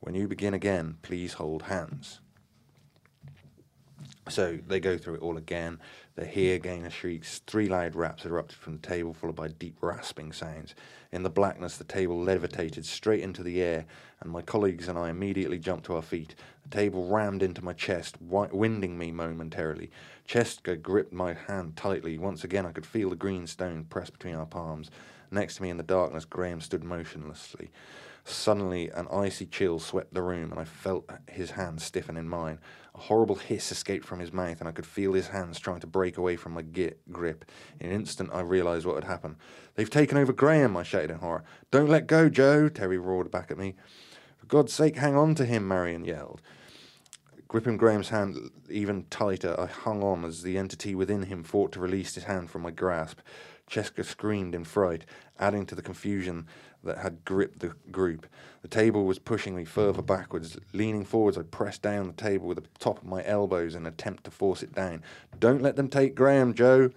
When 0.00 0.16
you 0.16 0.26
begin 0.26 0.54
again, 0.54 0.96
please 1.02 1.34
hold 1.34 1.62
hands. 1.62 2.20
So 4.28 4.58
they 4.66 4.80
go 4.80 4.98
through 4.98 5.14
it 5.14 5.22
all 5.22 5.36
again. 5.36 5.78
They 6.18 6.26
hear 6.26 6.58
Gaynor 6.58 6.90
shrieks. 6.90 7.42
Three 7.46 7.68
loud 7.68 7.94
raps 7.94 8.26
erupted 8.26 8.58
from 8.58 8.72
the 8.72 8.88
table, 8.88 9.14
followed 9.14 9.36
by 9.36 9.46
deep 9.46 9.76
rasping 9.80 10.32
sounds. 10.32 10.74
In 11.12 11.22
the 11.22 11.30
blackness, 11.30 11.76
the 11.76 11.84
table 11.84 12.20
levitated 12.20 12.84
straight 12.84 13.20
into 13.20 13.44
the 13.44 13.62
air, 13.62 13.86
and 14.20 14.32
my 14.32 14.42
colleagues 14.42 14.88
and 14.88 14.98
I 14.98 15.10
immediately 15.10 15.60
jumped 15.60 15.86
to 15.86 15.94
our 15.94 16.02
feet. 16.02 16.34
The 16.64 16.76
table 16.76 17.06
rammed 17.06 17.44
into 17.44 17.62
my 17.62 17.72
chest, 17.72 18.18
wi- 18.18 18.50
winding 18.50 18.98
me 18.98 19.12
momentarily. 19.12 19.92
Cheska 20.26 20.82
gripped 20.82 21.12
my 21.12 21.34
hand 21.34 21.76
tightly. 21.76 22.18
Once 22.18 22.42
again, 22.42 22.66
I 22.66 22.72
could 22.72 22.84
feel 22.84 23.10
the 23.10 23.14
green 23.14 23.46
stone 23.46 23.84
pressed 23.84 24.14
between 24.14 24.34
our 24.34 24.44
palms. 24.44 24.90
Next 25.30 25.58
to 25.58 25.62
me 25.62 25.70
in 25.70 25.76
the 25.76 25.84
darkness, 25.84 26.24
Graham 26.24 26.60
stood 26.60 26.82
motionlessly. 26.82 27.70
Suddenly, 28.24 28.90
an 28.90 29.06
icy 29.12 29.46
chill 29.46 29.78
swept 29.78 30.12
the 30.12 30.22
room, 30.22 30.50
and 30.50 30.60
I 30.60 30.64
felt 30.64 31.08
his 31.30 31.52
hand 31.52 31.80
stiffen 31.80 32.16
in 32.16 32.28
mine. 32.28 32.58
A 32.98 33.02
horrible 33.02 33.36
hiss 33.36 33.70
escaped 33.70 34.04
from 34.04 34.18
his 34.18 34.32
mouth, 34.32 34.58
and 34.58 34.68
I 34.68 34.72
could 34.72 34.84
feel 34.84 35.12
his 35.12 35.28
hands 35.28 35.60
trying 35.60 35.78
to 35.78 35.86
break 35.86 36.16
away 36.16 36.34
from 36.34 36.50
my 36.50 36.62
gi- 36.62 36.94
grip. 37.12 37.44
In 37.78 37.90
an 37.90 37.92
instant, 37.94 38.30
I 38.32 38.40
realized 38.40 38.84
what 38.84 38.96
had 38.96 39.04
happened. 39.04 39.36
They've 39.76 39.88
taken 39.88 40.18
over 40.18 40.32
Graham, 40.32 40.76
I 40.76 40.82
shouted 40.82 41.12
in 41.12 41.18
horror. 41.18 41.44
Don't 41.70 41.88
let 41.88 42.08
go, 42.08 42.28
Joe, 42.28 42.68
Terry 42.68 42.98
roared 42.98 43.30
back 43.30 43.52
at 43.52 43.56
me. 43.56 43.76
For 44.38 44.46
God's 44.46 44.72
sake, 44.72 44.96
hang 44.96 45.14
on 45.14 45.36
to 45.36 45.44
him, 45.44 45.68
Marion 45.68 46.04
yelled. 46.04 46.42
Gripping 47.46 47.76
Graham's 47.76 48.08
hand 48.08 48.50
even 48.68 49.04
tighter, 49.10 49.54
I 49.58 49.66
hung 49.66 50.02
on 50.02 50.24
as 50.24 50.42
the 50.42 50.58
entity 50.58 50.96
within 50.96 51.22
him 51.22 51.44
fought 51.44 51.70
to 51.72 51.80
release 51.80 52.16
his 52.16 52.24
hand 52.24 52.50
from 52.50 52.62
my 52.62 52.72
grasp. 52.72 53.20
Cheska 53.68 54.04
screamed 54.04 54.54
in 54.54 54.64
fright, 54.64 55.04
adding 55.38 55.66
to 55.66 55.74
the 55.74 55.82
confusion 55.82 56.46
that 56.84 56.98
had 56.98 57.24
gripped 57.24 57.60
the 57.60 57.74
group. 57.90 58.26
The 58.62 58.68
table 58.68 59.04
was 59.04 59.18
pushing 59.18 59.54
me 59.54 59.64
further 59.64 60.02
backwards. 60.02 60.56
Leaning 60.72 61.04
forwards, 61.04 61.36
I 61.36 61.42
pressed 61.42 61.82
down 61.82 62.06
the 62.06 62.12
table 62.12 62.46
with 62.46 62.58
the 62.58 62.68
top 62.78 62.98
of 62.98 63.04
my 63.04 63.24
elbows 63.24 63.74
in 63.74 63.82
an 63.82 63.92
attempt 63.92 64.24
to 64.24 64.30
force 64.30 64.62
it 64.62 64.74
down. 64.74 65.02
Don't 65.38 65.62
let 65.62 65.76
them 65.76 65.88
take 65.88 66.14
Graham, 66.14 66.54
Joe. 66.54 66.90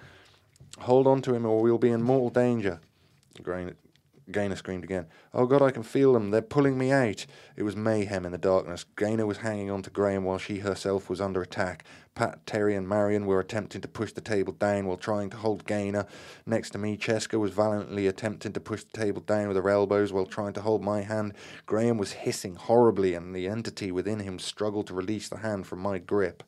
Hold 0.79 1.07
on 1.07 1.21
to 1.23 1.33
him 1.33 1.45
or 1.45 1.61
we'll 1.61 1.77
be 1.77 1.89
in 1.89 2.01
mortal 2.01 2.29
danger. 2.29 2.79
Grain- 3.41 3.75
Gaynor 4.31 4.55
screamed 4.55 4.83
again. 4.83 5.07
Oh 5.33 5.45
God, 5.45 5.61
I 5.61 5.71
can 5.71 5.83
feel 5.83 6.13
them. 6.13 6.31
They're 6.31 6.41
pulling 6.41 6.77
me 6.77 6.91
out. 6.91 7.25
It 7.55 7.63
was 7.63 7.75
mayhem 7.75 8.25
in 8.25 8.31
the 8.31 8.37
darkness. 8.37 8.85
Gaynor 8.97 9.25
was 9.25 9.37
hanging 9.37 9.69
on 9.69 9.81
to 9.83 9.89
Graham 9.89 10.23
while 10.23 10.37
she 10.37 10.59
herself 10.59 11.09
was 11.09 11.21
under 11.21 11.41
attack. 11.41 11.83
Pat, 12.15 12.45
Terry, 12.45 12.75
and 12.75 12.87
Marion 12.87 13.25
were 13.25 13.39
attempting 13.39 13.81
to 13.81 13.87
push 13.87 14.11
the 14.11 14.21
table 14.21 14.53
down 14.53 14.85
while 14.85 14.97
trying 14.97 15.29
to 15.29 15.37
hold 15.37 15.65
Gaynor. 15.65 16.05
Next 16.45 16.71
to 16.71 16.77
me, 16.77 16.97
Cheska 16.97 17.39
was 17.39 17.51
valiantly 17.51 18.07
attempting 18.07 18.53
to 18.53 18.59
push 18.59 18.83
the 18.83 18.97
table 18.97 19.21
down 19.21 19.47
with 19.47 19.57
her 19.57 19.69
elbows 19.69 20.11
while 20.11 20.25
trying 20.25 20.53
to 20.53 20.61
hold 20.61 20.83
my 20.83 21.01
hand. 21.01 21.33
Graham 21.65 21.97
was 21.97 22.11
hissing 22.11 22.55
horribly, 22.55 23.13
and 23.13 23.35
the 23.35 23.47
entity 23.47 23.91
within 23.91 24.19
him 24.19 24.39
struggled 24.39 24.87
to 24.87 24.93
release 24.93 25.29
the 25.29 25.37
hand 25.37 25.67
from 25.67 25.79
my 25.79 25.99
grip. 25.99 26.43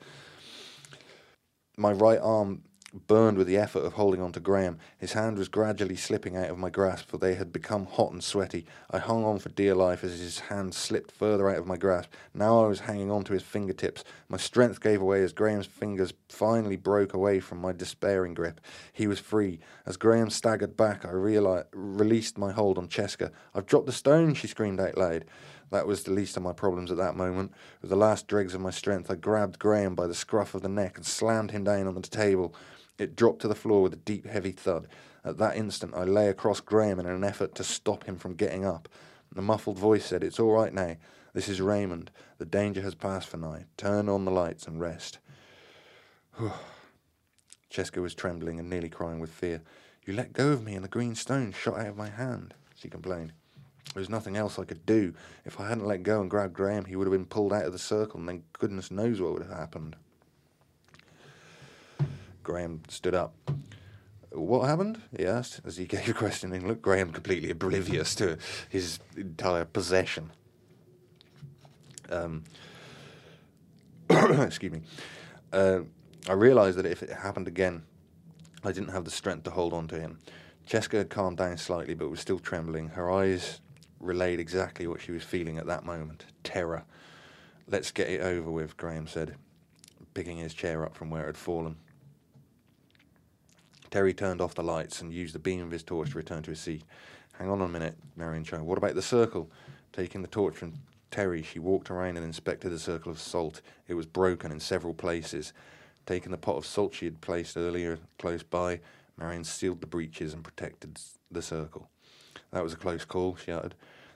My 1.77 1.91
right 1.91 2.19
arm 2.21 2.63
burned 2.93 3.37
with 3.37 3.47
the 3.47 3.57
effort 3.57 3.79
of 3.79 3.93
holding 3.93 4.21
on 4.21 4.31
to 4.33 4.39
Graham. 4.39 4.77
His 4.97 5.13
hand 5.13 5.37
was 5.37 5.47
gradually 5.47 5.95
slipping 5.95 6.37
out 6.37 6.49
of 6.49 6.59
my 6.59 6.69
grasp, 6.69 7.09
for 7.09 7.17
they 7.17 7.35
had 7.35 7.51
become 7.51 7.85
hot 7.85 8.11
and 8.11 8.23
sweaty. 8.23 8.65
I 8.91 8.99
hung 8.99 9.25
on 9.25 9.39
for 9.39 9.49
dear 9.49 9.73
life 9.73 10.03
as 10.03 10.19
his 10.19 10.39
hand 10.39 10.75
slipped 10.75 11.11
further 11.11 11.49
out 11.49 11.57
of 11.57 11.67
my 11.67 11.77
grasp. 11.77 12.11
Now 12.33 12.63
I 12.63 12.67
was 12.67 12.81
hanging 12.81 13.09
on 13.09 13.23
to 13.25 13.33
his 13.33 13.43
fingertips. 13.43 14.03
My 14.29 14.37
strength 14.37 14.79
gave 14.79 15.01
away 15.01 15.23
as 15.23 15.33
Graham's 15.33 15.65
fingers 15.65 16.13
finally 16.29 16.75
broke 16.75 17.13
away 17.13 17.39
from 17.39 17.59
my 17.59 17.71
despairing 17.71 18.33
grip. 18.33 18.61
He 18.91 19.07
was 19.07 19.19
free. 19.19 19.59
As 19.85 19.97
Graham 19.97 20.29
staggered 20.29 20.77
back, 20.77 21.05
I 21.05 21.11
realized, 21.11 21.67
released 21.73 22.37
my 22.37 22.51
hold 22.51 22.77
on 22.77 22.87
Cheska. 22.87 23.31
I've 23.55 23.65
dropped 23.65 23.87
the 23.87 23.91
stone, 23.91 24.33
she 24.35 24.47
screamed 24.47 24.79
out 24.79 24.97
loud. 24.97 25.25
That 25.71 25.87
was 25.87 26.03
the 26.03 26.11
least 26.11 26.37
of 26.37 26.43
my 26.43 26.53
problems 26.53 26.91
at 26.91 26.97
that 26.97 27.15
moment. 27.15 27.51
With 27.81 27.89
the 27.89 27.95
last 27.95 28.27
dregs 28.27 28.53
of 28.53 28.61
my 28.61 28.69
strength, 28.69 29.09
I 29.09 29.15
grabbed 29.15 29.57
Graham 29.57 29.95
by 29.95 30.05
the 30.05 30.13
scruff 30.13 30.53
of 30.53 30.61
the 30.61 30.69
neck 30.69 30.97
and 30.97 31.05
slammed 31.05 31.49
him 31.49 31.63
down 31.63 31.87
on 31.87 31.95
the 31.95 32.01
table. 32.01 32.53
It 32.97 33.15
dropped 33.15 33.41
to 33.41 33.47
the 33.47 33.55
floor 33.55 33.81
with 33.81 33.93
a 33.93 33.97
deep, 33.97 34.27
heavy 34.27 34.51
thud. 34.51 34.87
At 35.25 35.37
that 35.37 35.57
instant, 35.57 35.93
I 35.95 36.03
lay 36.03 36.27
across 36.29 36.59
Graham 36.59 36.99
in 36.99 37.05
an 37.05 37.23
effort 37.23 37.55
to 37.55 37.63
stop 37.63 38.03
him 38.03 38.17
from 38.17 38.35
getting 38.35 38.65
up. 38.65 38.87
The 39.33 39.41
muffled 39.41 39.79
voice 39.79 40.05
said, 40.05 40.23
It's 40.23 40.39
all 40.39 40.51
right 40.51 40.73
now. 40.73 40.97
This 41.33 41.49
is 41.49 41.59
Raymond. 41.59 42.11
The 42.37 42.45
danger 42.45 42.81
has 42.81 42.93
passed 42.93 43.27
for 43.27 43.37
now. 43.37 43.59
Turn 43.77 44.07
on 44.07 44.25
the 44.25 44.31
lights 44.31 44.67
and 44.67 44.79
rest. 44.79 45.17
Cheska 47.71 48.01
was 48.01 48.13
trembling 48.13 48.59
and 48.59 48.69
nearly 48.69 48.89
crying 48.89 49.19
with 49.19 49.31
fear. 49.31 49.61
You 50.05 50.13
let 50.13 50.33
go 50.33 50.51
of 50.51 50.63
me 50.63 50.75
and 50.75 50.83
the 50.83 50.89
green 50.89 51.15
stone 51.15 51.51
shot 51.53 51.79
out 51.79 51.87
of 51.87 51.97
my 51.97 52.09
hand, 52.09 52.53
she 52.75 52.89
complained. 52.89 53.33
There 53.93 54.01
was 54.01 54.09
nothing 54.09 54.37
else 54.37 54.59
I 54.59 54.65
could 54.65 54.85
do. 54.85 55.13
If 55.45 55.59
I 55.59 55.69
hadn't 55.69 55.85
let 55.85 56.03
go 56.03 56.21
and 56.21 56.29
grabbed 56.29 56.53
Graham, 56.53 56.85
he 56.85 56.95
would 56.95 57.07
have 57.07 57.13
been 57.13 57.25
pulled 57.25 57.53
out 57.53 57.65
of 57.65 57.71
the 57.71 57.79
circle, 57.79 58.19
and 58.19 58.27
then 58.27 58.43
goodness 58.53 58.91
knows 58.91 59.21
what 59.21 59.33
would 59.33 59.43
have 59.43 59.57
happened. 59.57 59.95
Graham 62.43 62.81
stood 62.89 63.15
up. 63.15 63.33
What 64.31 64.67
happened? 64.67 65.01
he 65.17 65.25
asked 65.25 65.61
as 65.65 65.77
he 65.77 65.85
gave 65.87 66.07
a 66.09 66.13
questioning 66.13 66.67
look. 66.67 66.81
Graham 66.81 67.11
completely 67.11 67.49
oblivious 67.49 68.15
to 68.15 68.37
his 68.69 68.99
entire 69.15 69.65
possession. 69.65 70.31
Um, 72.09 72.43
excuse 74.09 74.71
me. 74.71 74.81
Uh, 75.51 75.81
I 76.27 76.33
realised 76.33 76.77
that 76.77 76.85
if 76.85 77.03
it 77.03 77.09
happened 77.11 77.47
again, 77.47 77.83
I 78.63 78.71
didn't 78.71 78.89
have 78.89 79.05
the 79.05 79.11
strength 79.11 79.43
to 79.43 79.51
hold 79.51 79.73
on 79.73 79.87
to 79.89 79.99
him. 79.99 80.19
Cheska 80.67 80.97
had 80.97 81.09
calmed 81.09 81.37
down 81.37 81.57
slightly, 81.57 81.93
but 81.93 82.09
was 82.09 82.19
still 82.19 82.39
trembling. 82.39 82.89
Her 82.89 83.11
eyes 83.11 83.59
relayed 83.99 84.39
exactly 84.39 84.87
what 84.87 85.01
she 85.01 85.11
was 85.11 85.23
feeling 85.23 85.57
at 85.57 85.65
that 85.67 85.85
moment 85.85 86.25
terror. 86.43 86.85
Let's 87.67 87.91
get 87.91 88.09
it 88.09 88.21
over 88.21 88.49
with, 88.49 88.77
Graham 88.77 89.07
said, 89.07 89.35
picking 90.13 90.37
his 90.37 90.53
chair 90.53 90.85
up 90.85 90.95
from 90.95 91.09
where 91.09 91.23
it 91.23 91.27
had 91.27 91.37
fallen. 91.37 91.77
Terry 93.93 94.15
turned 94.15 94.41
off 94.41 94.55
the 94.55 94.63
lights 94.63 95.01
and 95.01 95.13
used 95.13 95.35
the 95.35 95.39
beam 95.39 95.61
of 95.61 95.69
his 95.69 95.83
torch 95.83 96.09
to 96.09 96.17
return 96.17 96.41
to 96.41 96.49
his 96.49 96.59
seat. 96.59 96.81
Hang 97.33 97.47
on 97.47 97.61
a 97.61 97.67
minute, 97.67 97.95
Marion 98.15 98.43
chimed. 98.43 98.65
What 98.65 98.79
about 98.79 98.95
the 98.95 99.03
circle? 99.03 99.51
Taking 99.91 100.23
the 100.23 100.27
torch 100.27 100.55
from 100.55 100.73
Terry, 101.11 101.43
she 101.43 101.59
walked 101.59 101.91
around 101.91 102.17
and 102.17 102.25
inspected 102.25 102.71
the 102.71 102.79
circle 102.79 103.11
of 103.11 103.19
salt. 103.19 103.61
It 103.87 103.93
was 103.93 104.07
broken 104.07 104.51
in 104.51 104.59
several 104.59 104.95
places. 104.95 105.53
Taking 106.07 106.31
the 106.31 106.39
pot 106.39 106.55
of 106.55 106.65
salt 106.65 106.95
she 106.95 107.05
had 107.05 107.21
placed 107.21 107.55
earlier 107.55 107.99
close 108.17 108.41
by, 108.41 108.79
Marion 109.15 109.43
sealed 109.43 109.79
the 109.79 109.85
breaches 109.85 110.33
and 110.33 110.43
protected 110.43 110.99
the 111.29 111.43
circle. 111.43 111.87
That 112.49 112.63
was 112.63 112.73
a 112.73 112.77
close 112.77 113.05
call, 113.05 113.35
she 113.35 113.51
uttered. 113.51 113.75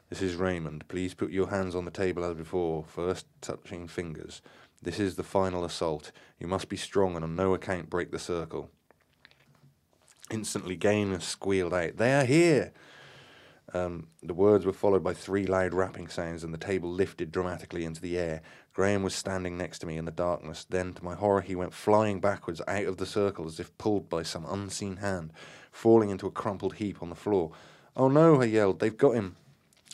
This 0.10 0.24
is 0.24 0.34
Raymond. 0.34 0.88
Please 0.88 1.14
put 1.14 1.30
your 1.30 1.50
hands 1.52 1.76
on 1.76 1.86
the 1.86 1.92
table 1.92 2.26
as 2.26 2.34
before, 2.34 2.84
first 2.84 3.28
touching 3.42 3.88
fingers. 3.88 4.42
This 4.82 5.00
is 5.00 5.18
the 5.18 5.24
final 5.24 5.64
assault. 5.64 6.12
You 6.40 6.48
must 6.48 6.68
be 6.68 6.78
strong 6.78 7.14
and 7.14 7.24
on 7.24 7.36
no 7.36 7.54
account 7.54 7.92
break 7.92 8.10
the 8.10 8.18
circle. 8.18 8.72
Instantly, 10.30 10.76
Gaynor 10.76 11.20
squealed 11.20 11.74
out, 11.74 11.98
They 11.98 12.14
are 12.14 12.26
here! 12.26 12.74
Um, 13.74 14.08
the 14.24 14.34
words 14.34 14.66
were 14.66 14.74
followed 14.74 15.04
by 15.04 15.14
three 15.14 15.46
loud 15.46 15.74
rapping 15.74 16.08
sounds, 16.08 16.44
and 16.44 16.54
the 16.54 16.58
table 16.58 16.90
lifted 16.90 17.32
dramatically 17.32 17.84
into 17.84 18.02
the 18.02 18.18
air. 18.18 18.42
Graham 18.74 19.04
was 19.04 19.14
standing 19.14 19.58
next 19.58 19.80
to 19.80 19.86
me 19.86 19.98
in 19.98 20.06
the 20.06 20.12
darkness. 20.12 20.66
Then, 20.70 20.94
to 20.94 21.04
my 21.04 21.16
horror, 21.16 21.42
he 21.42 21.56
went 21.56 21.74
flying 21.74 22.20
backwards 22.20 22.62
out 22.68 22.86
of 22.86 22.98
the 22.98 23.06
circle 23.06 23.46
as 23.46 23.60
if 23.60 23.78
pulled 23.78 24.10
by 24.10 24.24
some 24.24 24.46
unseen 24.46 24.98
hand, 24.98 25.34
falling 25.72 26.10
into 26.10 26.28
a 26.28 26.32
crumpled 26.32 26.76
heap 26.76 27.02
on 27.02 27.10
the 27.10 27.16
floor. 27.16 27.52
Oh 27.96 28.08
no, 28.08 28.42
I 28.42 28.46
yelled, 28.46 28.80
they've 28.80 28.96
got 28.96 29.16
him. 29.16 29.36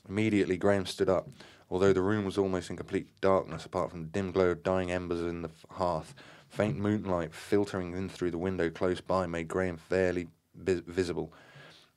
Immediately, 0.08 0.58
Graham 0.58 0.86
stood 0.86 1.10
up. 1.10 1.30
Although 1.72 1.94
the 1.94 2.02
room 2.02 2.26
was 2.26 2.38
almost 2.38 2.70
in 2.70 2.76
complete 2.76 3.08
darkness, 3.22 3.66
apart 3.66 3.90
from 3.90 4.02
the 4.02 4.10
dim 4.10 4.32
glow 4.32 4.50
of 4.50 4.62
dying 4.62 4.92
embers 4.92 5.22
in 5.22 5.42
the 5.42 5.50
hearth, 5.72 6.14
faint 6.54 6.78
moonlight 6.78 7.34
filtering 7.34 7.94
in 7.94 8.08
through 8.08 8.30
the 8.30 8.38
window 8.38 8.70
close 8.70 9.02
by 9.02 9.26
made 9.26 9.48
Graham 9.48 9.76
fairly 9.76 10.28
vi- 10.54 10.84
visible. 10.86 11.34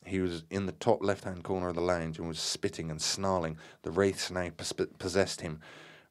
He 0.07 0.19
was 0.21 0.45
in 0.51 0.65
the 0.65 0.73
top 0.73 1.05
left 1.05 1.25
hand 1.25 1.45
corner 1.45 1.69
of 1.69 1.75
the 1.75 1.83
lounge 1.83 2.19
and 2.19 2.27
was 2.27 2.39
spitting 2.39 2.91
and 2.91 3.03
snarling. 3.03 3.59
The 3.83 3.91
wraiths 3.91 4.31
now 4.31 4.49
pos- 4.57 4.73
possessed 4.99 5.43
him, 5.43 5.61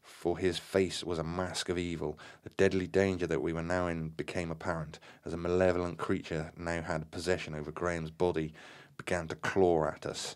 for 0.04 0.38
his 0.38 0.60
face 0.60 1.04
was 1.04 1.18
a 1.18 1.24
mask 1.24 1.70
of 1.70 1.80
evil. 1.80 2.20
The 2.44 2.52
deadly 2.52 2.86
danger 2.86 3.26
that 3.26 3.42
we 3.42 3.52
were 3.52 3.64
now 3.64 3.88
in 3.88 4.10
became 4.10 4.52
apparent, 4.52 5.00
as 5.26 5.34
a 5.34 5.38
malevolent 5.38 5.98
creature 5.98 6.52
now 6.56 6.84
had 6.84 7.10
possession 7.10 7.56
over 7.56 7.72
Graham's 7.72 8.12
body, 8.12 8.54
began 8.96 9.28
to 9.30 9.36
claw 9.36 9.88
at 9.88 10.06
us. 10.06 10.36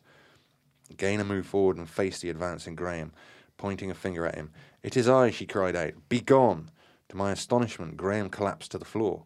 Gaynor 0.97 1.25
moved 1.25 1.47
forward 1.47 1.77
and 1.77 1.87
faced 1.87 2.23
the 2.23 2.31
advancing 2.31 2.73
Graham, 2.73 3.11
pointing 3.57 3.91
a 3.91 3.93
finger 3.93 4.25
at 4.25 4.33
him. 4.33 4.49
It 4.81 4.97
is 4.97 5.07
I, 5.07 5.29
she 5.29 5.45
cried 5.45 5.75
out. 5.75 5.93
Begone! 6.09 6.71
To 7.09 7.17
my 7.17 7.31
astonishment, 7.31 7.97
Graham 7.97 8.29
collapsed 8.29 8.71
to 8.71 8.77
the 8.77 8.85
floor. 8.85 9.23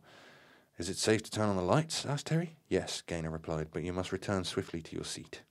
Is 0.78 0.90
it 0.90 0.98
safe 0.98 1.22
to 1.24 1.32
turn 1.32 1.50
on 1.50 1.58
the 1.58 1.62
lights? 1.62 2.06
asked 2.06 2.28
Terry. 2.28 2.56
Yes, 2.68 3.02
Gaynor 3.02 3.30
replied, 3.30 3.68
but 3.72 3.84
you 3.84 3.94
must 3.94 4.12
return 4.12 4.44
swiftly 4.44 4.82
to 4.82 4.96
your 4.96 5.06
seat. 5.06 5.42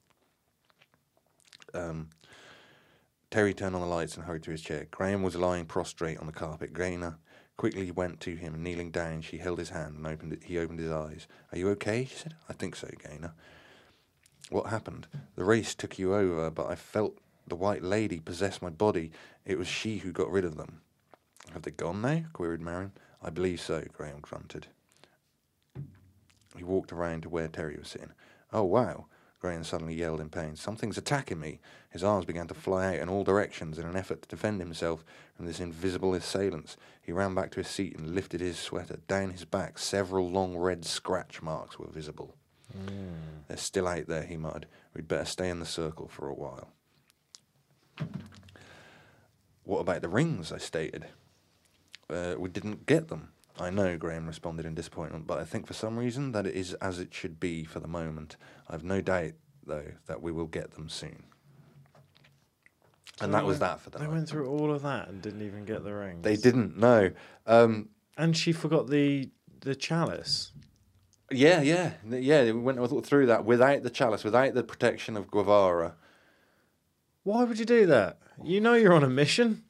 Um, 1.74 2.08
Terry 3.30 3.54
turned 3.54 3.74
on 3.74 3.80
the 3.80 3.86
lights 3.86 4.16
and 4.16 4.24
hurried 4.24 4.42
to 4.44 4.50
his 4.50 4.62
chair. 4.62 4.88
Graham 4.90 5.22
was 5.22 5.36
lying 5.36 5.66
prostrate 5.66 6.18
on 6.18 6.26
the 6.26 6.32
carpet. 6.32 6.74
Gaynor 6.74 7.18
quickly 7.56 7.90
went 7.90 8.20
to 8.20 8.34
him, 8.34 8.54
and 8.54 8.64
kneeling 8.64 8.90
down, 8.90 9.20
she 9.20 9.38
held 9.38 9.58
his 9.58 9.70
hand 9.70 9.96
and 9.96 10.06
opened 10.06 10.32
it. 10.32 10.42
He 10.44 10.58
opened 10.58 10.80
his 10.80 10.90
eyes. 10.90 11.28
Are 11.52 11.58
you 11.58 11.68
okay? 11.70 12.06
she 12.06 12.16
said. 12.16 12.34
I 12.48 12.54
think 12.54 12.76
so, 12.76 12.88
Gaynor. 13.08 13.34
What 14.50 14.66
happened? 14.66 15.06
The 15.36 15.44
wraiths 15.44 15.74
took 15.74 15.98
you 15.98 16.14
over, 16.14 16.50
but 16.50 16.66
I 16.66 16.74
felt 16.74 17.18
the 17.46 17.54
white 17.56 17.82
lady 17.82 18.20
possess 18.20 18.60
my 18.60 18.70
body. 18.70 19.12
It 19.44 19.58
was 19.58 19.68
she 19.68 19.98
who 19.98 20.12
got 20.12 20.30
rid 20.30 20.44
of 20.44 20.56
them. 20.56 20.80
Have 21.52 21.62
they 21.62 21.70
gone 21.70 22.00
now? 22.00 22.22
queried 22.32 22.60
Marion. 22.60 22.92
I 23.22 23.30
believe 23.30 23.60
so, 23.60 23.84
Graham 23.92 24.20
grunted. 24.20 24.68
He 26.56 26.64
walked 26.64 26.92
around 26.92 27.22
to 27.22 27.28
where 27.28 27.48
Terry 27.48 27.76
was 27.76 27.88
sitting. 27.88 28.12
Oh, 28.52 28.64
wow. 28.64 29.06
Graham 29.40 29.64
suddenly 29.64 29.94
yelled 29.94 30.20
in 30.20 30.28
pain. 30.28 30.54
Something's 30.54 30.98
attacking 30.98 31.40
me. 31.40 31.58
His 31.90 32.04
arms 32.04 32.24
began 32.24 32.46
to 32.46 32.54
fly 32.54 32.86
out 32.94 33.00
in 33.00 33.08
all 33.08 33.24
directions 33.24 33.78
in 33.78 33.86
an 33.86 33.96
effort 33.96 34.22
to 34.22 34.28
defend 34.28 34.60
himself 34.60 35.04
from 35.34 35.46
this 35.46 35.58
invisible 35.58 36.14
assailants. 36.14 36.76
He 37.00 37.10
ran 37.10 37.34
back 37.34 37.50
to 37.52 37.60
his 37.60 37.68
seat 37.68 37.96
and 37.96 38.14
lifted 38.14 38.40
his 38.40 38.58
sweater. 38.58 39.00
Down 39.08 39.30
his 39.30 39.44
back, 39.44 39.78
several 39.78 40.30
long 40.30 40.56
red 40.56 40.84
scratch 40.84 41.42
marks 41.42 41.78
were 41.78 41.88
visible. 41.88 42.36
Hmm. 42.72 43.42
They're 43.48 43.56
still 43.56 43.88
out 43.88 44.06
there, 44.06 44.22
he 44.22 44.36
muttered. 44.36 44.66
We'd 44.94 45.08
better 45.08 45.24
stay 45.24 45.48
in 45.48 45.58
the 45.58 45.66
circle 45.66 46.08
for 46.08 46.28
a 46.28 46.34
while. 46.34 46.70
What 49.64 49.80
about 49.80 50.02
the 50.02 50.08
rings? 50.08 50.52
I 50.52 50.58
stated. 50.58 51.06
Uh, 52.12 52.34
we 52.38 52.48
didn't 52.48 52.86
get 52.86 53.08
them. 53.08 53.30
I 53.58 53.70
know, 53.70 53.96
Graham 53.98 54.26
responded 54.26 54.64
in 54.66 54.74
disappointment, 54.74 55.26
but 55.26 55.38
I 55.38 55.44
think 55.44 55.66
for 55.66 55.74
some 55.74 55.98
reason 55.98 56.32
that 56.32 56.46
it 56.46 56.54
is 56.54 56.74
as 56.74 56.98
it 56.98 57.12
should 57.14 57.38
be 57.38 57.64
for 57.64 57.80
the 57.80 57.88
moment. 57.88 58.36
I've 58.68 58.84
no 58.84 59.00
doubt, 59.00 59.32
though, 59.66 59.92
that 60.06 60.22
we 60.22 60.32
will 60.32 60.46
get 60.46 60.72
them 60.72 60.88
soon. 60.88 61.24
And 63.20 63.32
that 63.34 63.44
was 63.44 63.58
that 63.58 63.80
for 63.80 63.90
They 63.90 63.98
them. 64.00 64.10
went 64.12 64.28
through 64.28 64.48
all 64.48 64.72
of 64.72 64.82
that 64.82 65.08
and 65.08 65.20
didn't 65.20 65.42
even 65.42 65.64
get 65.64 65.84
the 65.84 65.92
rings. 65.94 66.22
They 66.24 66.36
didn't 66.36 66.76
know. 66.78 67.10
Um, 67.46 67.90
And 68.16 68.36
she 68.36 68.52
forgot 68.52 68.88
the 68.88 69.30
the 69.60 69.74
chalice. 69.76 70.50
yeah, 71.30 71.62
yeah, 71.62 71.92
yeah. 72.08 72.42
We 72.44 72.52
went 72.52 73.06
through 73.06 73.26
that 73.26 73.44
without 73.44 73.84
the 73.84 73.90
chalice, 73.90 74.24
without 74.24 74.54
the 74.54 74.64
protection 74.64 75.16
of 75.16 75.30
Gwevara. 75.30 75.92
Why 77.22 77.44
would 77.44 77.58
you 77.60 77.64
do 77.64 77.86
that? 77.86 78.18
You 78.42 78.60
know 78.60 78.74
you're 78.74 78.92
on 78.94 79.04
a 79.04 79.08
mission. 79.08 79.62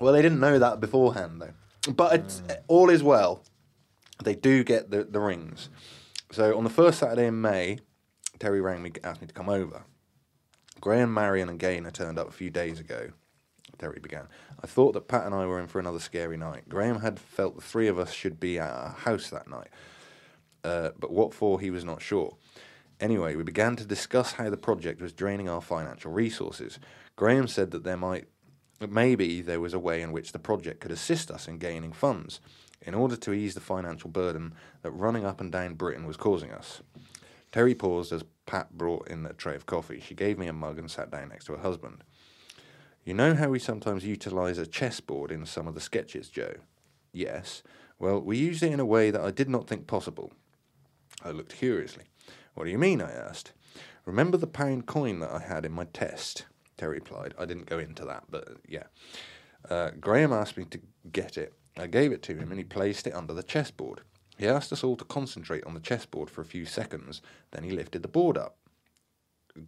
Well, 0.00 0.14
they 0.14 0.22
didn't 0.22 0.40
know 0.40 0.58
that 0.58 0.80
beforehand, 0.80 1.42
though. 1.42 1.52
But 1.88 2.60
all 2.68 2.90
is 2.90 3.02
well. 3.02 3.42
They 4.22 4.34
do 4.34 4.64
get 4.64 4.90
the, 4.90 5.04
the 5.04 5.20
rings. 5.20 5.70
So 6.30 6.56
on 6.56 6.64
the 6.64 6.70
first 6.70 6.98
Saturday 6.98 7.26
in 7.26 7.40
May, 7.40 7.78
Terry 8.38 8.60
rang 8.60 8.82
me, 8.82 8.92
asked 9.02 9.20
me 9.20 9.26
to 9.26 9.34
come 9.34 9.48
over. 9.48 9.84
Graham, 10.80 11.12
Marion, 11.12 11.48
and 11.48 11.58
Gaynor 11.58 11.90
turned 11.90 12.18
up 12.18 12.28
a 12.28 12.32
few 12.32 12.50
days 12.50 12.80
ago. 12.80 13.10
Terry 13.78 13.98
began. 14.00 14.28
I 14.62 14.66
thought 14.66 14.92
that 14.92 15.08
Pat 15.08 15.24
and 15.24 15.34
I 15.34 15.46
were 15.46 15.58
in 15.58 15.66
for 15.66 15.78
another 15.78 15.98
scary 15.98 16.36
night. 16.36 16.68
Graham 16.68 17.00
had 17.00 17.18
felt 17.18 17.56
the 17.56 17.62
three 17.62 17.88
of 17.88 17.98
us 17.98 18.12
should 18.12 18.38
be 18.38 18.58
at 18.58 18.70
our 18.70 18.90
house 18.90 19.30
that 19.30 19.48
night, 19.48 19.68
uh, 20.64 20.90
but 20.98 21.10
what 21.10 21.32
for 21.32 21.60
he 21.60 21.70
was 21.70 21.84
not 21.84 22.02
sure. 22.02 22.36
Anyway, 23.00 23.34
we 23.34 23.42
began 23.42 23.76
to 23.76 23.86
discuss 23.86 24.32
how 24.32 24.50
the 24.50 24.58
project 24.58 25.00
was 25.00 25.14
draining 25.14 25.48
our 25.48 25.62
financial 25.62 26.12
resources. 26.12 26.78
Graham 27.16 27.48
said 27.48 27.70
that 27.70 27.84
there 27.84 27.96
might, 27.96 28.28
maybe 28.88 29.42
there 29.42 29.60
was 29.60 29.74
a 29.74 29.78
way 29.78 30.00
in 30.02 30.12
which 30.12 30.32
the 30.32 30.38
project 30.38 30.80
could 30.80 30.90
assist 30.90 31.30
us 31.30 31.48
in 31.48 31.58
gaining 31.58 31.92
funds, 31.92 32.40
in 32.82 32.94
order 32.94 33.16
to 33.16 33.32
ease 33.32 33.54
the 33.54 33.60
financial 33.60 34.08
burden 34.08 34.54
that 34.82 34.90
running 34.90 35.24
up 35.24 35.40
and 35.40 35.52
down 35.52 35.74
Britain 35.74 36.06
was 36.06 36.16
causing 36.16 36.50
us. 36.50 36.80
Terry 37.52 37.74
paused 37.74 38.12
as 38.12 38.24
Pat 38.46 38.76
brought 38.76 39.08
in 39.08 39.26
a 39.26 39.32
tray 39.32 39.54
of 39.54 39.66
coffee. 39.66 40.00
She 40.00 40.14
gave 40.14 40.38
me 40.38 40.46
a 40.46 40.52
mug 40.52 40.78
and 40.78 40.90
sat 40.90 41.10
down 41.10 41.28
next 41.28 41.46
to 41.46 41.52
her 41.52 41.62
husband. 41.62 42.04
You 43.04 43.14
know 43.14 43.34
how 43.34 43.48
we 43.48 43.58
sometimes 43.58 44.04
utilise 44.04 44.58
a 44.58 44.66
chessboard 44.66 45.32
in 45.32 45.44
some 45.46 45.66
of 45.66 45.74
the 45.74 45.80
sketches, 45.80 46.28
Joe? 46.28 46.54
Yes. 47.12 47.62
Well, 47.98 48.20
we 48.20 48.36
used 48.36 48.62
it 48.62 48.72
in 48.72 48.80
a 48.80 48.86
way 48.86 49.10
that 49.10 49.20
I 49.20 49.30
did 49.30 49.48
not 49.48 49.66
think 49.66 49.86
possible. 49.86 50.32
I 51.22 51.30
looked 51.30 51.56
curiously. 51.56 52.04
What 52.54 52.64
do 52.64 52.70
you 52.70 52.78
mean? 52.78 53.02
I 53.02 53.10
asked. 53.10 53.52
Remember 54.06 54.36
the 54.36 54.46
pound 54.46 54.86
coin 54.86 55.20
that 55.20 55.32
I 55.32 55.40
had 55.40 55.66
in 55.66 55.72
my 55.72 55.84
test? 55.84 56.46
Terry 56.80 56.94
replied. 56.94 57.34
I 57.38 57.44
didn't 57.44 57.66
go 57.66 57.78
into 57.78 58.06
that, 58.06 58.24
but 58.30 58.48
yeah. 58.66 58.84
Uh, 59.68 59.90
Graham 60.00 60.32
asked 60.32 60.56
me 60.56 60.64
to 60.64 60.80
get 61.12 61.36
it. 61.36 61.52
I 61.76 61.86
gave 61.86 62.10
it 62.10 62.22
to 62.22 62.34
him 62.34 62.50
and 62.50 62.58
he 62.58 62.64
placed 62.64 63.06
it 63.06 63.14
under 63.14 63.34
the 63.34 63.42
chessboard. 63.42 64.00
He 64.38 64.48
asked 64.48 64.72
us 64.72 64.82
all 64.82 64.96
to 64.96 65.04
concentrate 65.04 65.64
on 65.64 65.74
the 65.74 65.80
chessboard 65.80 66.30
for 66.30 66.40
a 66.40 66.46
few 66.46 66.64
seconds, 66.64 67.20
then 67.50 67.64
he 67.64 67.70
lifted 67.70 68.00
the 68.00 68.08
board 68.08 68.38
up. 68.38 68.56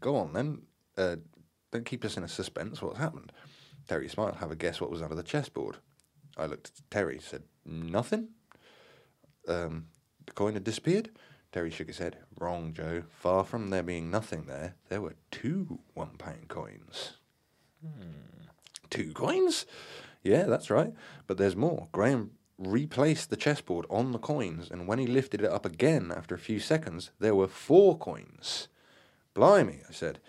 Go 0.01 0.17
on 0.17 0.33
then. 0.33 0.63
Uh, 0.97 1.17
don't 1.71 1.85
keep 1.85 2.03
us 2.03 2.17
in 2.17 2.25
a 2.25 2.29
suspense. 2.29 2.81
What's 2.81 2.99
happened? 2.99 3.31
Terry 3.87 4.09
smiled. 4.09 4.37
Have 4.37 4.51
a 4.51 4.57
guess 4.57 4.81
what 4.81 4.91
was 4.91 5.03
under 5.03 5.15
the 5.15 5.23
chessboard. 5.23 5.77
I 6.39 6.47
looked 6.47 6.69
at 6.69 6.91
Terry, 6.91 7.21
said, 7.21 7.43
Nothing? 7.67 8.29
Um, 9.47 9.89
the 10.25 10.33
coin 10.33 10.55
had 10.55 10.65
disappeared? 10.65 11.11
Terry 11.53 11.71
shook 11.71 11.89
his 11.89 11.99
head. 11.99 12.17
Wrong, 12.39 12.73
Joe. 12.73 13.05
Far 13.11 13.45
from 13.45 13.71
there 13.71 13.83
being 13.83 14.11
nothing 14.11 14.47
there, 14.47 14.75
there 14.89 15.03
were 15.03 15.15
two 15.31 15.81
one 15.95 16.17
pound 16.17 16.49
coins. 16.49 17.19
Hmm. 17.83 18.47
Two 18.89 19.13
coins? 19.13 19.67
Yeah, 20.23 20.45
that's 20.45 20.71
right. 20.71 20.95
But 21.27 21.37
there's 21.37 21.57
more. 21.57 21.89
Graham 21.93 22.33
replaced 22.59 23.29
the 23.29 23.37
chessboard 23.37 23.87
on 23.91 24.13
the 24.13 24.19
coins, 24.19 24.71
and 24.71 24.87
when 24.87 24.99
he 24.99 25.07
lifted 25.07 25.43
it 25.43 25.51
up 25.51 25.67
again 25.67 26.13
after 26.15 26.35
a 26.35 26.39
few 26.39 26.59
seconds, 26.59 27.11
there 27.19 27.35
were 27.35 27.49
four 27.49 27.99
coins. 27.99 28.69
Blimey, 29.35 29.81
I 29.89 29.93
said. 29.93 30.21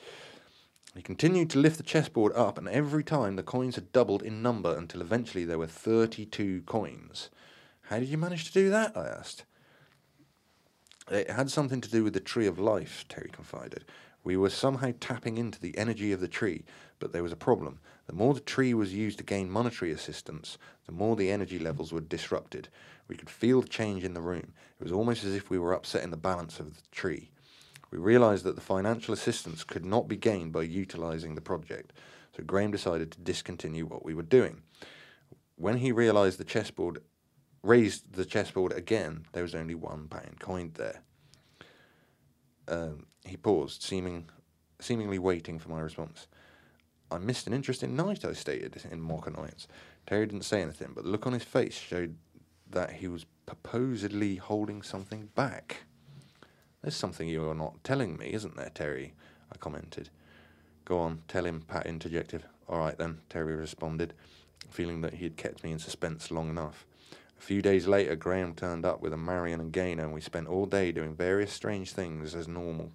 He 0.96 1.02
continued 1.02 1.50
to 1.52 1.60
lift 1.60 1.78
the 1.78 1.84
chessboard 1.84 2.34
up, 2.36 2.58
and 2.58 2.68
every 2.68 3.04
time 3.04 3.36
the 3.36 3.44
coins 3.44 3.76
had 3.76 3.92
doubled 3.92 4.22
in 4.22 4.42
number 4.42 4.76
until 4.76 5.02
eventually 5.02 5.46
there 5.46 5.58
were 5.58 5.68
32 5.68 6.62
coins. 6.64 7.30
How 7.84 8.00
did 8.00 8.10
you 8.10 8.18
manage 8.18 8.46
to 8.46 8.54
do 8.54 8.70
that? 8.70 8.96
I 8.96 9.08
asked. 9.08 9.46
It 11.14 11.30
had 11.30 11.52
something 11.52 11.80
to 11.82 11.92
do 11.92 12.04
with 12.04 12.14
the 12.14 12.20
tree 12.20 12.48
of 12.48 12.58
life, 12.58 13.06
Terry 13.08 13.30
confided. 13.32 13.86
We 14.24 14.36
were 14.36 14.50
somehow 14.50 14.94
tapping 15.00 15.38
into 15.38 15.60
the 15.60 15.78
energy 15.78 16.12
of 16.12 16.20
the 16.20 16.28
tree, 16.28 16.64
but 16.98 17.14
there 17.14 17.22
was 17.22 17.32
a 17.32 17.38
problem. 17.38 17.80
The 18.08 18.14
more 18.14 18.34
the 18.34 18.40
tree 18.40 18.74
was 18.74 18.96
used 18.96 19.20
to 19.20 19.24
gain 19.24 19.50
monetary 19.50 19.92
assistance, 19.92 20.58
the 20.88 20.92
more 20.92 21.16
the 21.16 21.30
energy 21.30 21.60
levels 21.60 21.94
were 21.94 22.02
disrupted. 22.02 22.68
We 23.08 23.16
could 23.16 23.30
feel 23.30 23.62
the 23.62 23.68
change 23.68 24.04
in 24.04 24.16
the 24.16 24.22
room. 24.22 24.54
It 24.80 24.84
was 24.84 24.92
almost 24.92 25.24
as 25.24 25.36
if 25.36 25.52
we 25.52 25.60
were 25.60 25.74
upsetting 25.74 26.10
the 26.10 26.18
balance 26.18 26.60
of 26.60 26.74
the 26.74 26.82
tree. 26.92 27.30
We 27.92 28.00
realised 28.00 28.44
that 28.46 28.56
the 28.56 28.62
financial 28.62 29.14
assistance 29.14 29.64
could 29.64 29.86
not 29.86 30.08
be 30.08 30.18
gained 30.18 30.52
by 30.52 30.64
utilising 30.64 31.36
the 31.36 31.42
project, 31.42 31.94
so 32.36 32.42
Graham 32.44 32.72
decided 32.72 33.12
to 33.12 33.20
discontinue 33.20 33.86
what 33.86 34.04
we 34.04 34.16
were 34.16 34.24
doing. 34.24 34.64
When 35.58 35.78
he 35.78 35.92
realised 35.92 36.40
the 36.40 36.44
chessboard 36.44 37.04
raised 37.64 38.14
the 38.14 38.26
chessboard 38.26 38.74
again, 38.74 39.26
there 39.32 39.44
was 39.44 39.56
only 39.56 39.74
one 39.74 40.08
pound 40.08 40.40
coined 40.40 40.76
there. 40.76 41.02
Um, 42.68 43.08
he 43.26 43.38
paused, 43.38 43.82
seeming 43.82 44.30
seemingly 44.80 45.18
waiting 45.18 45.60
for 45.60 45.70
my 45.70 45.80
response. 45.80 46.28
I 47.10 47.18
missed 47.18 47.48
an 47.48 47.54
interesting 47.54 47.96
night, 47.96 48.26
I 48.26 48.34
stated 48.34 48.82
in 48.92 49.00
mock 49.00 49.28
annoyance. 49.28 49.68
Terry 50.06 50.26
didn't 50.26 50.44
say 50.44 50.62
anything, 50.62 50.92
but 50.94 51.06
the 51.06 51.10
look 51.10 51.26
on 51.26 51.34
his 51.34 51.44
face 51.44 51.78
showed 51.78 52.18
that 52.70 52.92
he 52.92 53.08
was 53.08 53.26
purposedly 53.46 54.36
holding 54.36 54.82
something 54.82 55.30
back. 55.36 55.84
There's 56.82 56.96
something 56.96 57.30
you 57.30 57.50
are 57.50 57.56
not 57.56 57.82
telling 57.84 58.18
me, 58.18 58.34
isn't 58.34 58.58
there, 58.58 58.72
Terry? 58.74 59.14
I 59.52 59.58
commented. 59.58 60.10
Go 60.86 61.00
on, 61.00 61.22
tell 61.28 61.46
him, 61.46 61.62
Pat 61.62 61.86
interjected. 61.86 62.44
All 62.68 62.80
right 62.80 62.98
then, 62.98 63.20
Terry 63.30 63.56
responded, 63.56 64.14
feeling 64.70 65.02
that 65.02 65.14
he 65.14 65.24
had 65.24 65.38
kept 65.38 65.64
me 65.64 65.72
in 65.72 65.80
suspense 65.80 66.32
long 66.32 66.50
enough. 66.50 66.86
A 67.44 67.46
few 67.46 67.62
days 67.62 67.88
later, 67.88 68.16
Graham 68.16 68.56
turned 68.56 68.86
up 68.86 69.02
with 69.02 69.12
a 69.12 69.18
Marion 69.18 69.60
and 69.60 69.74
Gaynor, 69.74 70.06
and 70.06 70.14
we 70.14 70.22
spent 70.22 70.48
all 70.48 70.66
day 70.66 70.94
doing 70.94 71.14
various 71.14 71.52
strange 71.52 71.92
things 71.92 72.36
as 72.36 72.48
normal. 72.48 72.94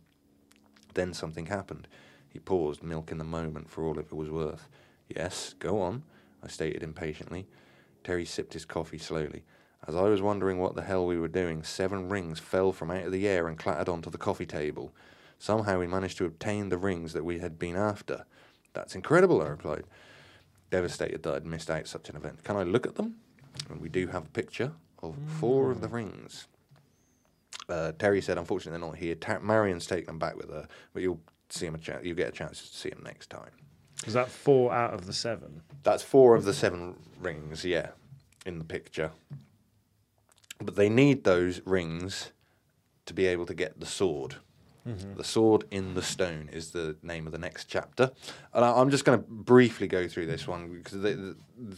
Then 0.95 1.13
something 1.13 1.45
happened. 1.45 1.87
He 2.31 2.39
paused, 2.39 2.83
milking 2.83 3.19
the 3.19 3.25
moment 3.25 3.69
for 3.69 3.85
all 3.85 3.99
it 3.99 4.11
was 4.11 4.31
worth. 4.31 4.71
Yes, 5.07 5.55
go 5.59 5.83
on, 5.83 6.03
I 6.43 6.49
stated 6.49 6.83
impatiently. 6.83 7.47
Terry 8.03 8.25
sipped 8.25 8.55
his 8.55 8.65
coffee 8.65 8.97
slowly. 8.97 9.45
As 9.87 9.95
I 9.95 10.05
was 10.05 10.23
wondering 10.23 10.59
what 10.59 10.75
the 10.75 10.83
hell 10.83 11.05
we 11.05 11.19
were 11.19 11.29
doing, 11.29 11.63
seven 11.63 12.09
rings 12.09 12.39
fell 12.39 12.73
from 12.73 12.91
out 12.91 13.05
of 13.05 13.13
the 13.13 13.29
air 13.29 13.49
and 13.49 13.59
clattered 13.59 13.91
onto 13.91 14.09
the 14.09 14.17
coffee 14.17 14.47
table. 14.47 14.95
Somehow 15.39 15.79
we 15.79 15.87
managed 15.87 16.17
to 16.19 16.25
obtain 16.25 16.71
the 16.71 16.79
rings 16.79 17.13
that 17.13 17.25
we 17.25 17.41
had 17.41 17.59
been 17.59 17.77
after. 17.77 18.25
That's 18.73 18.95
incredible, 18.95 19.43
I 19.43 19.49
replied, 19.49 19.85
devastated 20.71 21.23
that 21.25 21.35
I'd 21.35 21.47
missed 21.47 21.69
out 21.69 21.87
such 21.87 22.09
an 22.09 22.17
event. 22.17 22.45
Can 22.45 22.57
I 22.57 22.63
look 22.63 22.87
at 22.87 22.95
them? 22.95 23.17
And 23.71 23.81
we 23.81 23.89
do 23.89 24.07
have 24.09 24.25
a 24.25 24.31
picture 24.31 24.73
of 25.03 25.17
four 25.39 25.71
of 25.71 25.81
the 25.81 25.89
rings. 25.89 26.49
Uh, 27.69 27.93
Terry 27.99 28.21
said, 28.21 28.39
unfortunately, 28.39 28.79
they're 28.79 28.89
not 28.89 28.97
here. 28.97 29.15
Ta- 29.15 29.41
Marion's 29.41 29.87
taken 29.87 30.07
them 30.07 30.19
back 30.19 30.37
with 30.37 30.51
her, 30.51 30.67
but 30.93 31.03
you'll 31.03 31.21
see 31.51 31.67
him 31.67 31.75
a 31.75 31.79
chance. 31.79 32.05
You'll 32.05 32.17
get 32.17 32.29
a 32.29 32.33
chance 32.33 32.71
to 32.71 32.77
see 32.77 32.89
him 32.89 33.03
next 33.05 33.29
time. 33.31 33.51
Was 34.05 34.15
that 34.15 34.29
four 34.31 34.73
out 34.73 34.95
of 34.95 35.07
the 35.07 35.13
seven? 35.13 35.61
That's 35.83 36.03
four 36.03 36.35
of 36.35 36.45
the 36.45 36.55
seven 36.55 36.97
rings, 37.21 37.65
yeah. 37.65 37.89
in 38.47 38.59
the 38.59 38.65
picture, 38.65 39.11
but 40.63 40.77
they 40.77 40.89
need 40.89 41.25
those 41.25 41.61
rings 41.67 42.33
to 43.07 43.13
be 43.13 43.27
able 43.27 43.45
to 43.47 43.55
get 43.55 43.81
the 43.81 43.87
sword. 43.87 44.37
The 45.17 45.25
sword 45.25 45.65
in 45.71 45.95
the 45.95 46.03
stone 46.03 46.49
is 46.53 46.71
the 46.71 46.97
name 47.03 47.27
of 47.27 47.33
the 47.33 47.39
next 47.39 47.67
chapter, 47.67 48.11
and 48.55 48.65
I, 48.65 48.79
I'm 48.79 48.91
just 48.91 49.05
going 49.05 49.19
to 49.19 49.25
briefly 49.29 49.87
go 49.87 50.09
through 50.09 50.27
this 50.27 50.49
one 50.49 50.71
because 50.71 51.03
they 51.03 51.17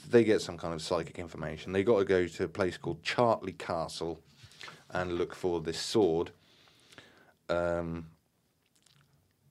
they 0.09 0.23
get 0.23 0.41
some 0.41 0.57
kind 0.57 0.75
of 0.75 0.81
psychic 0.81 1.19
information. 1.19 1.73
They've 1.73 1.85
got 1.85 1.99
to 1.99 2.05
go 2.05 2.27
to 2.27 2.45
a 2.45 2.49
place 2.49 2.77
called 2.77 3.03
Chartley 3.03 3.53
Castle 3.53 4.21
and 4.91 5.15
look 5.15 5.35
for 5.35 5.61
this 5.61 5.79
sword. 5.81 6.31
Um, 7.49 8.07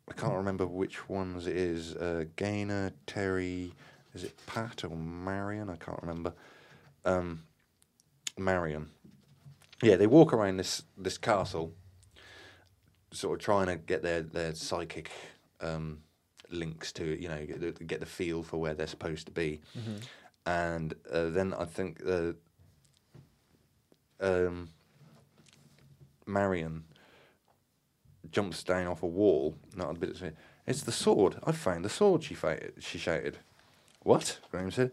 I 0.09 0.13
can't 0.13 0.35
remember 0.35 0.65
which 0.65 1.09
ones 1.09 1.45
it 1.45 1.55
is. 1.55 1.95
Uh, 1.95 2.25
Gaynor, 2.35 2.93
Terry, 3.05 3.73
is 4.13 4.23
it 4.23 4.33
Pat 4.47 4.83
or 4.83 4.95
Marion? 4.95 5.69
I 5.69 5.75
can't 5.75 6.01
remember. 6.01 6.33
Um, 7.05 7.43
Marion. 8.37 8.89
Yeah, 9.83 9.95
they 9.97 10.07
walk 10.07 10.33
around 10.33 10.57
this 10.57 10.83
this 10.97 11.17
castle, 11.17 11.73
sort 13.11 13.39
of 13.39 13.43
trying 13.43 13.67
to 13.67 13.75
get 13.75 14.03
their 14.03 14.21
their 14.21 14.53
psychic 14.55 15.09
um, 15.61 15.99
links 16.49 16.91
to 16.93 17.13
it. 17.13 17.19
You 17.19 17.29
know, 17.29 17.45
get 17.45 17.59
the, 17.77 17.83
get 17.83 17.99
the 17.99 18.05
feel 18.05 18.43
for 18.43 18.57
where 18.57 18.73
they're 18.73 18.87
supposed 18.87 19.25
to 19.27 19.31
be, 19.31 19.59
and 20.45 20.93
uh, 21.11 21.29
then 21.29 21.53
I 21.53 21.65
think 21.65 22.01
uh, 22.07 22.33
um, 24.19 24.69
Marion 26.25 26.83
jumps 28.31 28.63
down 28.63 28.87
off 28.87 29.03
a 29.03 29.07
wall. 29.07 29.55
Not 29.75 29.91
a 29.91 29.99
bit. 29.99 30.09
Of, 30.09 30.33
it's 30.67 30.83
the 30.83 30.91
sword. 30.91 31.37
I 31.43 31.51
found 31.51 31.83
the 31.85 31.89
sword. 31.89 32.23
She 32.23 32.35
she 32.79 32.97
shouted. 32.97 33.37
What? 34.03 34.39
Graham 34.51 34.71
said. 34.71 34.91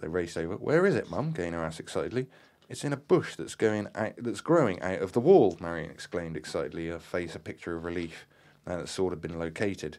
They 0.00 0.08
raced 0.08 0.36
over. 0.36 0.56
Where 0.56 0.86
is 0.86 0.94
it, 0.94 1.10
Mum? 1.10 1.32
Gaynor 1.32 1.64
asked 1.64 1.78
excitedly. 1.78 2.26
It's 2.68 2.84
in 2.84 2.92
a 2.92 2.96
bush 2.96 3.36
that's 3.36 3.54
going 3.54 3.88
out, 3.94 4.14
that's 4.16 4.40
growing 4.40 4.80
out 4.80 5.00
of 5.02 5.12
the 5.12 5.20
wall. 5.20 5.56
Marion 5.60 5.90
exclaimed 5.90 6.36
excitedly, 6.36 6.88
her 6.88 6.98
face 6.98 7.34
a 7.34 7.38
picture 7.38 7.76
of 7.76 7.84
relief. 7.84 8.26
That 8.64 8.80
the 8.80 8.86
sword 8.86 9.12
had 9.12 9.20
been 9.20 9.38
located. 9.38 9.98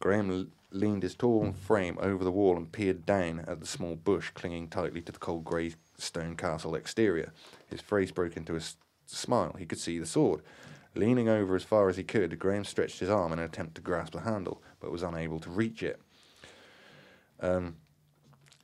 Graham 0.00 0.30
l- 0.30 0.46
leaned 0.70 1.02
his 1.02 1.14
tall 1.14 1.52
frame 1.52 1.98
over 2.00 2.24
the 2.24 2.32
wall 2.32 2.56
and 2.56 2.72
peered 2.72 3.04
down 3.04 3.44
at 3.46 3.60
the 3.60 3.66
small 3.66 3.94
bush 3.94 4.30
clinging 4.30 4.68
tightly 4.68 5.02
to 5.02 5.12
the 5.12 5.18
cold 5.18 5.44
grey 5.44 5.74
stone 5.98 6.34
castle 6.34 6.74
exterior. 6.74 7.32
His 7.68 7.80
face 7.80 8.10
broke 8.10 8.36
into 8.36 8.54
a 8.54 8.58
s- 8.58 8.76
smile. 9.06 9.54
He 9.58 9.66
could 9.66 9.78
see 9.78 9.98
the 9.98 10.06
sword. 10.06 10.40
Leaning 10.94 11.28
over 11.28 11.54
as 11.54 11.62
far 11.62 11.88
as 11.88 11.96
he 11.96 12.02
could, 12.02 12.38
Graham 12.38 12.64
stretched 12.64 13.00
his 13.00 13.10
arm 13.10 13.32
in 13.32 13.38
an 13.38 13.44
attempt 13.44 13.74
to 13.74 13.80
grasp 13.82 14.14
the 14.14 14.20
handle, 14.20 14.62
but 14.80 14.90
was 14.90 15.02
unable 15.02 15.38
to 15.40 15.50
reach 15.50 15.82
it. 15.82 16.00
Um, 17.40 17.76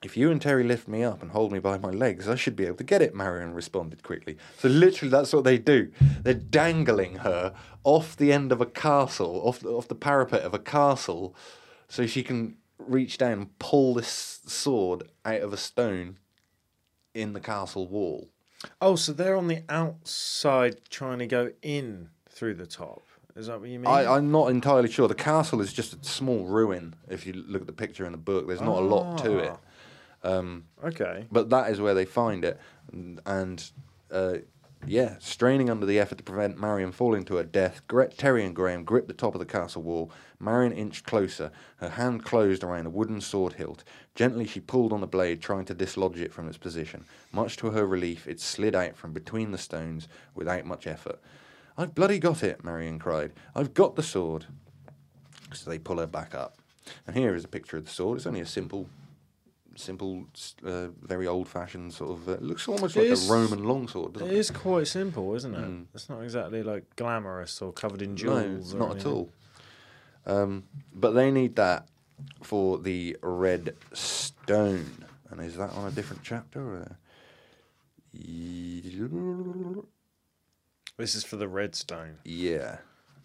if 0.04 0.16
you 0.16 0.30
and 0.30 0.40
Terry 0.40 0.64
lift 0.64 0.88
me 0.88 1.02
up 1.02 1.22
and 1.22 1.30
hold 1.30 1.52
me 1.52 1.58
by 1.58 1.78
my 1.78 1.90
legs, 1.90 2.28
I 2.28 2.34
should 2.34 2.56
be 2.56 2.66
able 2.66 2.76
to 2.76 2.84
get 2.84 3.02
it, 3.02 3.14
Marion 3.14 3.54
responded 3.54 4.02
quickly. 4.02 4.36
So, 4.58 4.68
literally, 4.68 5.10
that's 5.10 5.32
what 5.32 5.44
they 5.44 5.58
do. 5.58 5.90
They're 6.22 6.34
dangling 6.34 7.16
her 7.16 7.54
off 7.84 8.16
the 8.16 8.32
end 8.32 8.52
of 8.52 8.60
a 8.60 8.66
castle, 8.66 9.40
off 9.44 9.60
the, 9.60 9.70
off 9.70 9.88
the 9.88 9.94
parapet 9.94 10.42
of 10.42 10.54
a 10.54 10.58
castle, 10.58 11.34
so 11.88 12.06
she 12.06 12.22
can 12.22 12.56
reach 12.78 13.18
down 13.18 13.32
and 13.32 13.58
pull 13.58 13.94
this 13.94 14.40
sword 14.46 15.04
out 15.24 15.40
of 15.40 15.52
a 15.52 15.56
stone 15.56 16.18
in 17.14 17.32
the 17.32 17.40
castle 17.40 17.86
wall. 17.86 18.28
Oh, 18.80 18.96
so 18.96 19.12
they're 19.12 19.36
on 19.36 19.48
the 19.48 19.62
outside 19.68 20.80
trying 20.90 21.18
to 21.18 21.26
go 21.26 21.50
in 21.62 22.08
through 22.28 22.54
the 22.54 22.66
top. 22.66 23.02
Is 23.36 23.48
that 23.48 23.60
what 23.60 23.68
you 23.68 23.78
mean? 23.78 23.88
I, 23.88 24.16
I'm 24.16 24.30
not 24.30 24.50
entirely 24.50 24.90
sure. 24.90 25.08
The 25.08 25.14
castle 25.14 25.60
is 25.60 25.72
just 25.72 25.92
a 25.92 26.04
small 26.04 26.44
ruin. 26.44 26.94
If 27.08 27.26
you 27.26 27.32
look 27.32 27.62
at 27.62 27.66
the 27.66 27.72
picture 27.72 28.06
in 28.06 28.12
the 28.12 28.18
book, 28.18 28.46
there's 28.46 28.60
not 28.60 28.78
a 28.78 28.86
lot 28.86 29.18
to 29.18 29.38
it. 29.38 29.50
Ah. 29.52 29.58
Um, 30.24 30.64
okay. 30.82 31.26
But 31.30 31.50
that 31.50 31.70
is 31.70 31.80
where 31.80 31.94
they 31.94 32.06
find 32.06 32.44
it, 32.44 32.58
and, 33.26 33.70
uh, 34.10 34.38
yeah, 34.86 35.16
straining 35.18 35.70
under 35.70 35.86
the 35.86 35.98
effort 35.98 36.18
to 36.18 36.24
prevent 36.24 36.58
Marion 36.58 36.92
falling 36.92 37.24
to 37.26 37.36
her 37.36 37.44
death, 37.44 37.82
Terry 38.16 38.44
and 38.44 38.54
Graham 38.54 38.84
gripped 38.84 39.08
the 39.08 39.14
top 39.14 39.34
of 39.34 39.38
the 39.38 39.46
castle 39.46 39.82
wall. 39.82 40.10
Marion 40.40 40.72
inched 40.72 41.06
closer, 41.06 41.50
her 41.76 41.90
hand 41.90 42.24
closed 42.24 42.64
around 42.64 42.86
a 42.86 42.90
wooden 42.90 43.20
sword 43.20 43.54
hilt. 43.54 43.84
Gently, 44.14 44.46
she 44.46 44.60
pulled 44.60 44.92
on 44.92 45.00
the 45.00 45.06
blade, 45.06 45.40
trying 45.40 45.64
to 45.66 45.74
dislodge 45.74 46.20
it 46.20 46.32
from 46.32 46.48
its 46.48 46.58
position. 46.58 47.04
Much 47.32 47.56
to 47.58 47.70
her 47.70 47.86
relief, 47.86 48.26
it 48.26 48.40
slid 48.40 48.74
out 48.74 48.96
from 48.96 49.12
between 49.12 49.52
the 49.52 49.58
stones 49.58 50.08
without 50.34 50.66
much 50.66 50.86
effort. 50.86 51.20
I've 51.76 51.94
bloody 51.94 52.18
got 52.18 52.42
it, 52.42 52.64
Marion 52.64 52.98
cried. 52.98 53.32
I've 53.54 53.74
got 53.74 53.96
the 53.96 54.02
sword. 54.02 54.46
So 55.52 55.70
they 55.70 55.78
pull 55.78 55.98
her 55.98 56.06
back 56.06 56.34
up. 56.34 56.58
And 57.06 57.16
here 57.16 57.34
is 57.34 57.44
a 57.44 57.48
picture 57.48 57.76
of 57.76 57.84
the 57.84 57.90
sword. 57.90 58.18
It's 58.18 58.26
only 58.26 58.40
a 58.40 58.46
simple 58.46 58.88
simple, 59.76 60.26
uh, 60.64 60.88
very 61.02 61.26
old-fashioned 61.26 61.92
sort 61.92 62.12
of. 62.12 62.28
Uh, 62.28 62.36
looks 62.40 62.66
almost 62.68 62.96
It 62.96 63.00
like 63.00 63.08
is- 63.10 63.28
a 63.28 63.32
Roman 63.32 63.64
longsword, 63.64 64.14
doesn't 64.14 64.28
It 64.28 64.34
it? 64.34 64.38
is 64.38 64.50
quite 64.50 64.86
simple, 64.86 65.34
isn't 65.34 65.54
it? 65.54 65.86
It's 65.94 66.08
not 66.08 66.22
exactly 66.22 66.62
like 66.62 66.96
glamorous 66.96 67.60
or 67.62 67.72
covered 67.72 68.02
in 68.02 68.10
no, 68.10 68.16
jewels. 68.16 68.74
or 68.74 68.78
not 68.78 68.96
at 68.96 69.06
all. 69.06 69.30
Um, 70.26 70.64
but 70.92 71.10
they 71.12 71.30
need 71.30 71.56
that 71.56 71.88
for 72.42 72.78
the 72.78 73.16
red 73.22 73.76
stone. 73.92 75.04
And 75.30 75.40
is 75.40 75.56
that 75.56 75.70
on 75.72 75.88
a 75.88 75.90
different 75.90 76.22
chapter? 76.22 76.60
Or? 76.60 76.96
This 80.96 81.14
is 81.14 81.24
for 81.24 81.36
the 81.36 81.48
red 81.48 81.74
stone. 81.74 82.18
Yeah. 82.24 82.78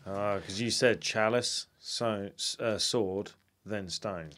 because 0.03 0.59
you 0.59 0.71
said 0.71 1.01
chalice, 1.01 1.67
so 1.79 2.31
uh, 2.59 2.77
sword, 2.79 3.31
then 3.65 3.89
stone, 3.89 4.31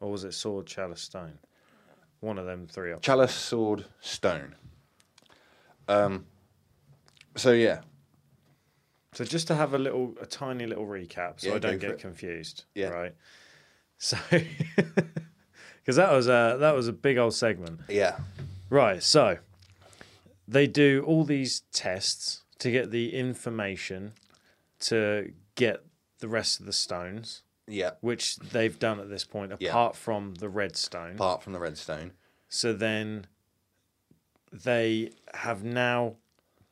or 0.00 0.10
was 0.10 0.24
it 0.24 0.32
sword, 0.34 0.66
chalice, 0.66 1.02
stone? 1.02 1.38
One 2.22 2.38
of 2.38 2.46
them 2.46 2.66
three 2.70 2.92
options. 2.92 3.04
Chalice, 3.04 3.34
sword, 3.34 3.84
stone. 4.00 4.54
Um. 5.88 6.24
So 7.36 7.50
yeah, 7.52 7.80
So 9.12 9.24
just 9.24 9.46
to 9.48 9.54
have 9.54 9.74
a 9.74 9.78
little, 9.78 10.14
a 10.20 10.26
tiny 10.26 10.66
little 10.66 10.86
recap, 10.86 11.40
so 11.40 11.48
Yeah, 11.48 11.54
I 11.54 11.58
don't 11.58 11.78
get 11.80 11.90
it. 11.92 11.98
confused. 11.98 12.64
Yeah. 12.74 12.88
Right. 12.88 13.14
So, 13.98 14.16
because 14.30 15.96
that 15.96 16.12
was 16.12 16.28
a 16.28 16.56
that 16.60 16.74
was 16.74 16.88
a 16.88 16.92
big 16.92 17.18
old 17.18 17.34
segment. 17.34 17.80
yeah, 17.88 18.18
Right. 18.70 19.02
So 19.02 19.38
they 20.46 20.66
do 20.66 21.04
all 21.06 21.24
these 21.24 21.62
tests 21.72 22.42
to 22.60 22.70
get 22.70 22.90
the 22.90 23.14
information 23.14 24.12
to 24.80 25.32
get 25.56 25.84
the 26.20 26.28
rest 26.28 26.60
of 26.60 26.66
the 26.66 26.72
stones, 26.72 27.42
yeah. 27.66 27.92
which 28.00 28.36
they've 28.36 28.78
done 28.78 29.00
at 29.00 29.08
this 29.08 29.24
point, 29.24 29.52
Yeah. 29.58 29.70
apart 29.70 29.96
from 29.96 30.34
the 30.34 30.48
red 30.48 30.76
stone. 30.76 31.14
Apart 31.14 31.42
from 31.42 31.52
the 31.52 31.60
red 31.60 31.78
stone. 31.78 32.12
So 32.48 32.72
then 32.72 33.26
they 34.52 35.10
have 35.34 35.64
now 35.64 36.16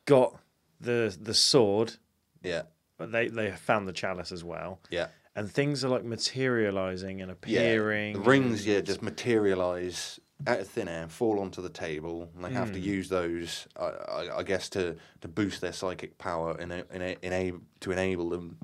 got 0.05 0.39
the 0.81 1.17
the 1.21 1.35
sword, 1.35 1.95
Yeah, 2.43 2.63
but 2.99 3.13
they 3.13 3.29
they 3.29 3.51
found 3.53 3.89
the 3.89 3.93
chalice 3.93 4.33
as 4.33 4.45
well. 4.45 4.81
yeah. 4.91 5.09
And 5.37 5.51
things 5.51 5.85
are 5.85 5.89
like 5.89 6.05
materializing 6.05 7.23
and 7.23 7.31
Yeah, 7.47 7.61
appearing. 7.61 8.15
the 8.15 8.21
rings, 8.21 8.67
yeah, 8.67 8.81
just 8.81 9.01
materialize 9.01 10.19
out 10.47 10.59
of 10.61 10.69
thin 10.69 10.89
air 10.89 11.03
and 11.03 11.13
fall 11.13 11.39
onto 11.41 11.63
the 11.63 11.69
table, 11.69 12.31
and 12.35 12.45
they 12.45 12.51
have 12.51 12.73
to 12.73 12.79
hmm. 12.79 12.85
use 12.85 13.09
those, 13.09 13.69
I, 13.77 13.85
I, 13.85 14.39
I 14.39 14.43
guess, 14.43 14.69
to, 14.71 14.97
to 15.21 15.29
boost 15.29 15.61
their 15.61 15.73
psychic 15.73 16.19
power 16.19 16.59
in 16.59 16.73
a, 16.73 16.85
in 16.93 17.03
a, 17.03 17.17
in 17.23 17.33
a, 17.33 17.53
to 17.81 17.93
enable 17.93 18.31
them 18.31 18.57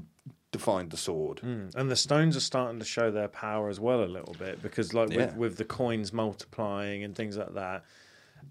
to 0.56 0.62
find 0.64 0.90
the 0.90 0.96
sword. 0.96 1.38
Mm, 1.44 1.74
And 1.74 1.90
the 1.90 1.96
stones 1.96 2.36
are 2.36 2.40
starting 2.40 2.78
to 2.78 2.84
show 2.84 3.10
their 3.10 3.28
power 3.28 3.68
as 3.68 3.78
well 3.80 4.02
a 4.02 4.06
little 4.06 4.34
bit 4.38 4.62
because, 4.62 4.94
like 4.94 5.08
with, 5.08 5.18
Yeah. 5.18 5.34
with 5.36 5.56
the 5.56 5.64
coins 5.64 6.12
multiplying 6.12 7.04
and 7.04 7.14
things 7.14 7.36
like 7.36 7.54
that, 7.54 7.84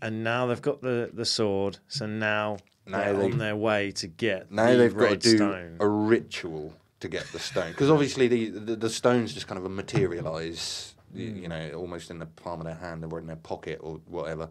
and 0.01 0.23
now 0.23 0.45
they've 0.47 0.61
got 0.61 0.81
the, 0.81 1.09
the 1.13 1.25
sword, 1.25 1.77
so 1.87 2.05
now, 2.05 2.57
Now 2.85 2.99
they're 2.99 3.13
they- 3.17 3.25
on 3.31 3.37
their 3.37 3.55
way 3.55 3.91
to 3.93 4.07
get 4.07 4.51
Now 4.51 4.71
the 4.71 4.77
they've 4.77 4.95
got 4.97 5.09
to 5.09 5.17
do 5.17 5.37
stone. 5.37 5.77
a 5.79 5.87
ritual 5.87 6.73
to 6.99 7.07
get 7.07 7.25
the 7.31 7.39
stone, 7.39 7.71
because 7.71 7.89
obviously 7.89 8.27
the, 8.27 8.49
the 8.49 8.75
the 8.75 8.89
stones 8.89 9.33
just 9.33 9.47
kind 9.47 9.57
of 9.63 9.69
materialize, 9.71 10.95
y- 11.13 11.21
you 11.21 11.47
know, 11.47 11.71
almost 11.75 12.09
in 12.09 12.19
the 12.19 12.25
palm 12.25 12.59
of 12.61 12.65
their 12.65 12.75
hand 12.75 13.03
or 13.05 13.19
in 13.19 13.27
their 13.27 13.35
pocket 13.35 13.79
or 13.81 13.99
whatever. 14.07 14.49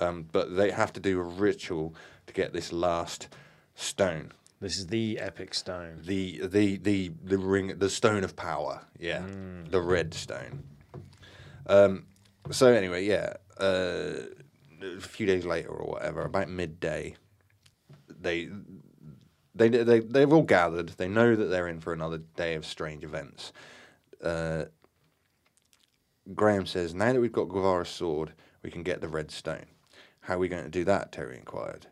Um, 0.00 0.26
but 0.32 0.56
they 0.56 0.70
have 0.72 0.92
to 0.94 1.00
do 1.00 1.20
a 1.20 1.22
ritual 1.22 1.94
to 2.26 2.32
get 2.32 2.52
this 2.52 2.72
last 2.72 3.28
stone. 3.76 4.32
This 4.64 4.78
is 4.78 4.86
the 4.86 5.18
epic 5.18 5.52
stone. 5.52 6.00
the 6.06 6.40
the 6.46 6.78
the 6.78 7.10
the 7.22 7.36
ring 7.36 7.78
the 7.78 7.90
stone 7.90 8.24
of 8.24 8.34
power. 8.34 8.80
Yeah 8.98 9.18
Mm. 9.20 9.70
the 9.70 9.82
red 9.82 10.14
stone. 10.14 10.64
Um 11.66 12.06
so 12.50 12.68
anyway 12.72 13.04
yeah 13.04 13.34
uh 13.60 14.22
a 14.80 15.00
few 15.00 15.26
days 15.26 15.44
later 15.44 15.68
or 15.68 15.92
whatever 15.92 16.22
about 16.22 16.48
midday 16.48 17.14
they 18.08 18.48
they 19.54 19.68
they 19.68 20.00
they've 20.00 20.32
all 20.32 20.42
gathered. 20.42 20.88
They 20.96 21.08
know 21.08 21.36
that 21.36 21.44
they're 21.44 21.68
in 21.68 21.80
for 21.80 21.92
another 21.92 22.22
day 22.34 22.54
of 22.54 22.64
strange 22.64 23.04
events. 23.04 23.52
Uh 24.22 24.64
Graham 26.34 26.64
says 26.64 26.94
now 26.94 27.12
that 27.12 27.20
we've 27.20 27.30
got 27.30 27.50
Gwevara's 27.50 27.90
sword 27.90 28.32
we 28.62 28.70
can 28.70 28.82
get 28.82 29.02
the 29.02 29.08
red 29.08 29.30
stone. 29.30 29.66
How 30.20 30.36
are 30.36 30.38
we 30.38 30.48
going 30.48 30.64
to 30.64 30.70
do 30.70 30.84
that? 30.86 31.12
Terry 31.12 31.36
inquired 31.36 31.88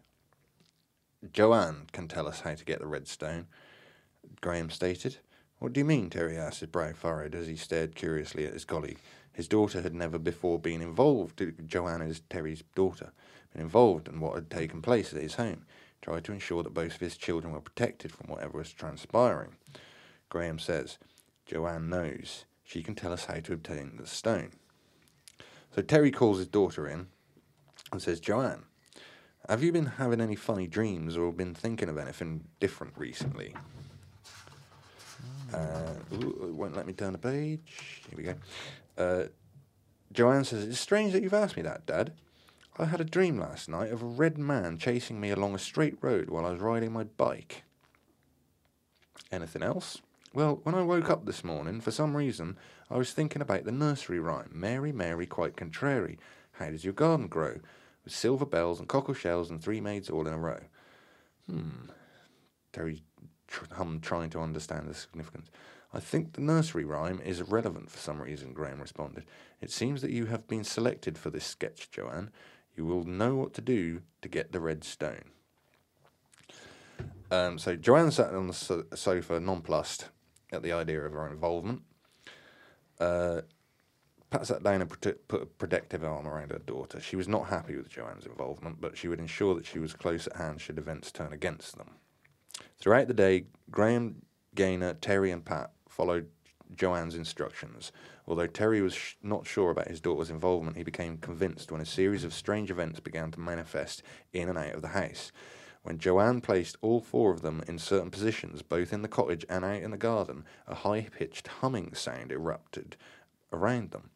Joanne 1.30 1.86
can 1.92 2.08
tell 2.08 2.26
us 2.26 2.40
how 2.40 2.54
to 2.54 2.64
get 2.64 2.80
the 2.80 2.86
red 2.86 3.06
stone 3.06 3.46
Graham 4.40 4.70
stated. 4.70 5.18
What 5.58 5.72
do 5.72 5.80
you 5.80 5.84
mean? 5.84 6.10
Terry 6.10 6.36
asked, 6.36 6.60
his 6.60 6.68
brow 6.68 6.92
furrowed 6.92 7.34
as 7.34 7.46
he 7.46 7.56
stared 7.56 7.94
curiously 7.94 8.46
at 8.46 8.52
his 8.52 8.64
colleague. 8.64 8.98
His 9.32 9.48
daughter 9.48 9.80
had 9.80 9.94
never 9.94 10.18
before 10.18 10.58
been 10.58 10.82
involved. 10.82 11.40
Joanne 11.66 12.02
is 12.02 12.22
Terry's 12.28 12.64
daughter, 12.74 13.12
been 13.52 13.62
involved 13.62 14.08
in 14.08 14.20
what 14.20 14.34
had 14.34 14.50
taken 14.50 14.82
place 14.82 15.12
at 15.12 15.22
his 15.22 15.36
home. 15.36 15.64
He 16.00 16.04
tried 16.04 16.24
to 16.24 16.32
ensure 16.32 16.62
that 16.62 16.74
both 16.74 16.94
of 16.96 17.00
his 17.00 17.16
children 17.16 17.52
were 17.52 17.60
protected 17.60 18.12
from 18.12 18.28
whatever 18.28 18.58
was 18.58 18.72
transpiring. 18.72 19.56
Graham 20.28 20.58
says, 20.58 20.98
Joanne 21.46 21.88
knows. 21.88 22.44
She 22.64 22.82
can 22.82 22.94
tell 22.94 23.12
us 23.12 23.26
how 23.26 23.40
to 23.40 23.52
obtain 23.52 23.96
the 23.96 24.06
stone. 24.06 24.50
So 25.74 25.82
Terry 25.82 26.10
calls 26.10 26.38
his 26.38 26.48
daughter 26.48 26.88
in 26.88 27.06
and 27.92 28.02
says, 28.02 28.20
Joanne, 28.20 28.64
have 29.48 29.62
you 29.62 29.72
been 29.72 29.86
having 29.86 30.20
any 30.20 30.36
funny 30.36 30.66
dreams 30.66 31.16
or 31.16 31.32
been 31.32 31.54
thinking 31.54 31.88
of 31.88 31.98
anything 31.98 32.44
different 32.60 32.94
recently? 32.96 33.54
Uh, 35.52 35.94
ooh, 36.14 36.46
it 36.48 36.54
won't 36.54 36.76
let 36.76 36.86
me 36.86 36.92
turn 36.92 37.12
the 37.12 37.18
page. 37.18 38.02
Here 38.08 38.16
we 38.16 38.22
go. 38.22 38.34
Uh, 38.96 39.24
Joanne 40.12 40.44
says, 40.44 40.64
It's 40.64 40.80
strange 40.80 41.12
that 41.12 41.22
you've 41.22 41.34
asked 41.34 41.56
me 41.56 41.62
that, 41.62 41.86
Dad. 41.86 42.12
I 42.78 42.86
had 42.86 43.00
a 43.00 43.04
dream 43.04 43.38
last 43.38 43.68
night 43.68 43.92
of 43.92 44.02
a 44.02 44.06
red 44.06 44.38
man 44.38 44.78
chasing 44.78 45.20
me 45.20 45.30
along 45.30 45.54
a 45.54 45.58
straight 45.58 45.98
road 46.00 46.30
while 46.30 46.46
I 46.46 46.52
was 46.52 46.60
riding 46.60 46.92
my 46.92 47.04
bike. 47.04 47.64
Anything 49.30 49.62
else? 49.62 50.00
Well, 50.32 50.60
when 50.62 50.74
I 50.74 50.82
woke 50.82 51.10
up 51.10 51.26
this 51.26 51.44
morning, 51.44 51.82
for 51.82 51.90
some 51.90 52.16
reason, 52.16 52.56
I 52.90 52.96
was 52.96 53.12
thinking 53.12 53.42
about 53.42 53.64
the 53.64 53.72
nursery 53.72 54.18
rhyme 54.18 54.50
Mary, 54.52 54.92
Mary, 54.92 55.26
quite 55.26 55.56
contrary. 55.56 56.18
How 56.52 56.70
does 56.70 56.84
your 56.84 56.94
garden 56.94 57.26
grow? 57.26 57.60
With 58.04 58.14
silver 58.14 58.46
bells 58.46 58.78
and 58.80 58.88
cockle 58.88 59.14
shells 59.14 59.50
and 59.50 59.62
three 59.62 59.80
maids 59.80 60.10
all 60.10 60.26
in 60.26 60.32
a 60.32 60.38
row. 60.38 60.60
Hmm. 61.48 61.88
Terry 62.72 63.02
tr- 63.46 63.72
hummed, 63.72 64.02
trying 64.02 64.30
to 64.30 64.40
understand 64.40 64.88
the 64.88 64.94
significance. 64.94 65.48
I 65.94 66.00
think 66.00 66.32
the 66.32 66.40
nursery 66.40 66.84
rhyme 66.84 67.20
is 67.22 67.40
irrelevant 67.40 67.90
for 67.90 67.98
some 67.98 68.20
reason, 68.20 68.54
Graham 68.54 68.80
responded. 68.80 69.24
It 69.60 69.70
seems 69.70 70.00
that 70.00 70.10
you 70.10 70.26
have 70.26 70.48
been 70.48 70.64
selected 70.64 71.18
for 71.18 71.30
this 71.30 71.44
sketch, 71.44 71.90
Joanne. 71.90 72.30
You 72.74 72.86
will 72.86 73.04
know 73.04 73.36
what 73.36 73.52
to 73.54 73.60
do 73.60 74.00
to 74.22 74.28
get 74.28 74.52
the 74.52 74.60
red 74.60 74.84
stone. 74.84 75.24
Um, 77.30 77.58
so 77.58 77.76
Joanne 77.76 78.10
sat 78.10 78.34
on 78.34 78.46
the 78.46 78.54
so- 78.54 78.84
sofa, 78.94 79.38
nonplussed 79.38 80.08
at 80.50 80.62
the 80.62 80.72
idea 80.72 81.02
of 81.02 81.12
her 81.12 81.28
involvement. 81.28 81.82
Uh, 82.98 83.42
Pat 84.32 84.46
sat 84.46 84.62
down 84.62 84.80
and 84.80 84.88
put 84.88 85.42
a 85.42 85.44
protective 85.44 86.02
arm 86.02 86.26
around 86.26 86.52
her 86.52 86.58
daughter. 86.58 87.02
She 87.02 87.16
was 87.16 87.28
not 87.28 87.48
happy 87.48 87.76
with 87.76 87.90
Joanne's 87.90 88.24
involvement, 88.24 88.80
but 88.80 88.96
she 88.96 89.06
would 89.06 89.20
ensure 89.20 89.54
that 89.54 89.66
she 89.66 89.78
was 89.78 89.92
close 89.92 90.26
at 90.26 90.36
hand 90.36 90.58
should 90.58 90.78
events 90.78 91.12
turn 91.12 91.34
against 91.34 91.76
them. 91.76 91.90
Throughout 92.78 93.08
the 93.08 93.14
day, 93.14 93.44
Graham, 93.70 94.22
Gaynor, 94.54 94.94
Terry, 94.94 95.30
and 95.30 95.44
Pat 95.44 95.72
followed 95.86 96.28
Joanne's 96.74 97.14
instructions. 97.14 97.92
Although 98.26 98.46
Terry 98.46 98.80
was 98.80 98.94
sh- 98.94 99.16
not 99.22 99.46
sure 99.46 99.70
about 99.70 99.88
his 99.88 100.00
daughter's 100.00 100.30
involvement, 100.30 100.78
he 100.78 100.82
became 100.82 101.18
convinced 101.18 101.70
when 101.70 101.82
a 101.82 101.86
series 101.86 102.24
of 102.24 102.32
strange 102.32 102.70
events 102.70 103.00
began 103.00 103.30
to 103.32 103.40
manifest 103.40 104.02
in 104.32 104.48
and 104.48 104.56
out 104.56 104.74
of 104.74 104.80
the 104.80 104.88
house. 104.88 105.30
When 105.82 105.98
Joanne 105.98 106.40
placed 106.40 106.78
all 106.80 107.02
four 107.02 107.32
of 107.32 107.42
them 107.42 107.62
in 107.68 107.78
certain 107.78 108.10
positions, 108.10 108.62
both 108.62 108.94
in 108.94 109.02
the 109.02 109.08
cottage 109.08 109.44
and 109.50 109.62
out 109.62 109.82
in 109.82 109.90
the 109.90 109.98
garden, 109.98 110.46
a 110.66 110.76
high 110.76 111.02
pitched 111.02 111.48
humming 111.48 111.92
sound 111.92 112.32
erupted 112.32 112.96
around 113.52 113.90
them. 113.90 114.08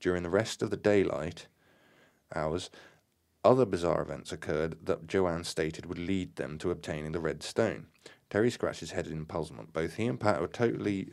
During 0.00 0.22
the 0.22 0.30
rest 0.30 0.62
of 0.62 0.70
the 0.70 0.76
daylight 0.76 1.46
hours, 2.34 2.70
other 3.44 3.64
bizarre 3.64 4.02
events 4.02 4.32
occurred 4.32 4.76
that 4.84 5.06
Joanne 5.06 5.44
stated 5.44 5.86
would 5.86 5.98
lead 5.98 6.36
them 6.36 6.58
to 6.58 6.70
obtaining 6.70 7.12
the 7.12 7.20
red 7.20 7.42
stone. 7.42 7.86
Terry 8.28 8.50
scratched 8.50 8.80
his 8.80 8.92
head 8.92 9.06
in 9.06 9.26
puzzlement. 9.26 9.72
Both 9.72 9.94
he 9.94 10.06
and 10.06 10.20
Pat 10.20 10.40
were 10.40 10.48
totally 10.48 11.12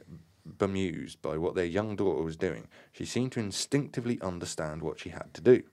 bemused 0.57 1.21
by 1.21 1.37
what 1.37 1.55
their 1.55 1.65
young 1.65 1.95
daughter 1.95 2.23
was 2.23 2.37
doing. 2.37 2.67
She 2.91 3.05
seemed 3.05 3.31
to 3.33 3.39
instinctively 3.39 4.19
understand 4.21 4.81
what 4.81 4.99
she 4.99 5.09
had 5.09 5.33
to 5.33 5.41
do. 5.41 5.63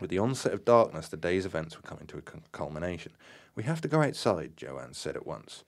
With 0.00 0.10
the 0.10 0.18
onset 0.18 0.52
of 0.52 0.64
darkness, 0.64 1.08
the 1.08 1.16
day's 1.16 1.46
events 1.46 1.76
were 1.76 1.88
coming 1.88 2.06
to 2.08 2.18
a 2.18 2.22
culmination. 2.52 3.12
We 3.54 3.62
have 3.64 3.80
to 3.82 3.88
go 3.88 4.02
outside, 4.02 4.56
Joanne 4.56 4.94
said 4.94 5.16
at 5.16 5.26
once. 5.26 5.64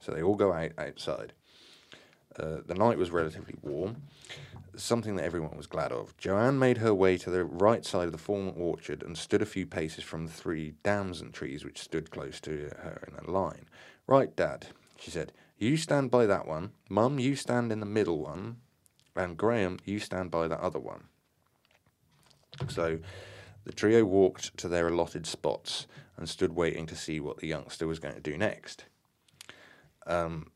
So 0.00 0.12
they 0.12 0.22
all 0.22 0.34
go 0.34 0.52
out 0.52 0.72
outside. 0.78 1.32
Uh, 2.38 2.58
the 2.66 2.74
night 2.74 2.98
was 2.98 3.10
relatively 3.10 3.54
warm, 3.62 4.02
something 4.76 5.16
that 5.16 5.24
everyone 5.24 5.56
was 5.56 5.66
glad 5.66 5.92
of. 5.92 6.16
Joanne 6.16 6.58
made 6.58 6.78
her 6.78 6.94
way 6.94 7.18
to 7.18 7.30
the 7.30 7.44
right 7.44 7.84
side 7.84 8.06
of 8.06 8.12
the 8.12 8.18
former 8.18 8.52
orchard 8.52 9.02
and 9.02 9.16
stood 9.16 9.42
a 9.42 9.46
few 9.46 9.66
paces 9.66 10.04
from 10.04 10.26
the 10.26 10.32
three 10.32 10.74
damson 10.82 11.32
trees 11.32 11.64
which 11.64 11.80
stood 11.80 12.10
close 12.10 12.40
to 12.40 12.70
her 12.78 13.06
in 13.08 13.24
a 13.24 13.30
line. 13.30 13.66
Right, 14.06 14.34
Dad, 14.34 14.68
she 14.98 15.10
said. 15.10 15.32
You 15.58 15.76
stand 15.76 16.10
by 16.10 16.26
that 16.26 16.46
one. 16.46 16.72
Mum, 16.88 17.18
you 17.18 17.36
stand 17.36 17.70
in 17.70 17.80
the 17.80 17.86
middle 17.86 18.18
one. 18.18 18.56
And 19.14 19.36
Graham, 19.36 19.78
you 19.84 19.98
stand 19.98 20.30
by 20.30 20.48
that 20.48 20.60
other 20.60 20.78
one. 20.78 21.04
So 22.68 22.98
the 23.64 23.72
trio 23.72 24.04
walked 24.04 24.56
to 24.58 24.68
their 24.68 24.88
allotted 24.88 25.26
spots 25.26 25.86
and 26.16 26.28
stood 26.28 26.54
waiting 26.54 26.86
to 26.86 26.96
see 26.96 27.20
what 27.20 27.38
the 27.38 27.46
youngster 27.46 27.86
was 27.86 27.98
going 27.98 28.14
to 28.14 28.20
do 28.20 28.36
next. 28.36 28.86
Um, 30.06 30.51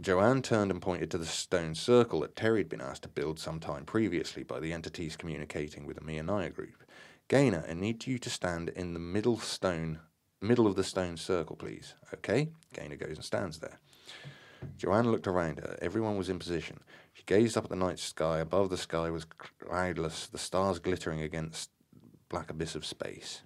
Joanne 0.00 0.42
turned 0.42 0.70
and 0.70 0.80
pointed 0.80 1.10
to 1.10 1.18
the 1.18 1.26
stone 1.26 1.74
circle 1.74 2.20
that 2.20 2.36
Terry 2.36 2.60
had 2.60 2.68
been 2.68 2.80
asked 2.80 3.02
to 3.02 3.08
build 3.08 3.40
some 3.40 3.58
time 3.58 3.84
previously 3.84 4.44
by 4.44 4.60
the 4.60 4.72
entities 4.72 5.16
communicating 5.16 5.86
with 5.86 5.96
the 5.96 6.04
Meonia 6.04 6.54
group. 6.54 6.84
Gaynor, 7.26 7.64
I 7.68 7.74
need 7.74 8.06
you 8.06 8.18
to 8.20 8.30
stand 8.30 8.68
in 8.70 8.94
the 8.94 9.00
middle 9.00 9.38
stone, 9.38 9.98
middle 10.40 10.68
of 10.68 10.76
the 10.76 10.84
stone 10.84 11.16
circle, 11.16 11.56
please. 11.56 11.94
Okay? 12.14 12.50
Gaynor 12.74 12.96
goes 12.96 13.16
and 13.16 13.24
stands 13.24 13.58
there. 13.58 13.80
Joanne 14.76 15.10
looked 15.10 15.26
around 15.26 15.58
her. 15.58 15.76
Everyone 15.82 16.16
was 16.16 16.28
in 16.28 16.38
position. 16.38 16.80
She 17.12 17.24
gazed 17.26 17.56
up 17.56 17.64
at 17.64 17.70
the 17.70 17.76
night 17.76 17.98
sky. 17.98 18.38
Above 18.38 18.70
the 18.70 18.76
sky 18.76 19.10
was 19.10 19.26
cloudless, 19.60 20.28
the 20.28 20.38
stars 20.38 20.78
glittering 20.78 21.22
against 21.22 21.70
black 22.28 22.50
abyss 22.50 22.76
of 22.76 22.86
space. 22.86 23.42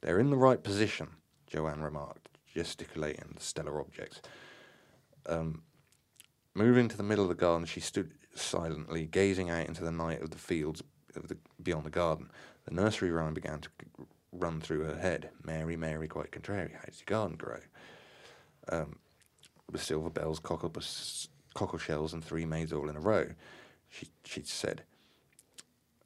They're 0.00 0.20
in 0.20 0.30
the 0.30 0.36
right 0.36 0.62
position, 0.62 1.08
Joanne 1.48 1.82
remarked, 1.82 2.28
gesticulating 2.54 3.32
the 3.34 3.42
stellar 3.42 3.80
objects. 3.80 4.22
Um, 5.26 5.62
moving 6.54 6.88
to 6.88 6.96
the 6.96 7.02
middle 7.02 7.24
of 7.24 7.28
the 7.28 7.34
garden, 7.34 7.66
she 7.66 7.80
stood 7.80 8.12
silently, 8.34 9.06
gazing 9.06 9.50
out 9.50 9.66
into 9.66 9.84
the 9.84 9.92
night 9.92 10.22
of 10.22 10.30
the 10.30 10.38
fields 10.38 10.82
of 11.16 11.28
the, 11.28 11.36
beyond 11.62 11.84
the 11.84 11.90
garden. 11.90 12.30
The 12.64 12.74
nursery 12.74 13.10
rhyme 13.10 13.34
began 13.34 13.60
to 13.60 13.68
run 14.32 14.60
through 14.60 14.84
her 14.84 14.98
head. 14.98 15.30
Mary, 15.44 15.76
Mary, 15.76 16.08
quite 16.08 16.32
contrary, 16.32 16.72
how 16.74 16.84
does 16.86 17.00
your 17.00 17.18
garden 17.18 17.36
grow? 17.36 17.60
Um, 18.68 18.96
with 19.70 19.82
silver 19.82 20.10
bells, 20.10 20.38
cockle, 20.38 20.72
cockle 21.54 21.78
shells, 21.78 22.12
and 22.12 22.22
three 22.22 22.44
maids 22.44 22.72
all 22.72 22.88
in 22.88 22.96
a 22.96 23.00
row. 23.00 23.30
She, 23.88 24.08
she 24.24 24.42
said, 24.44 24.82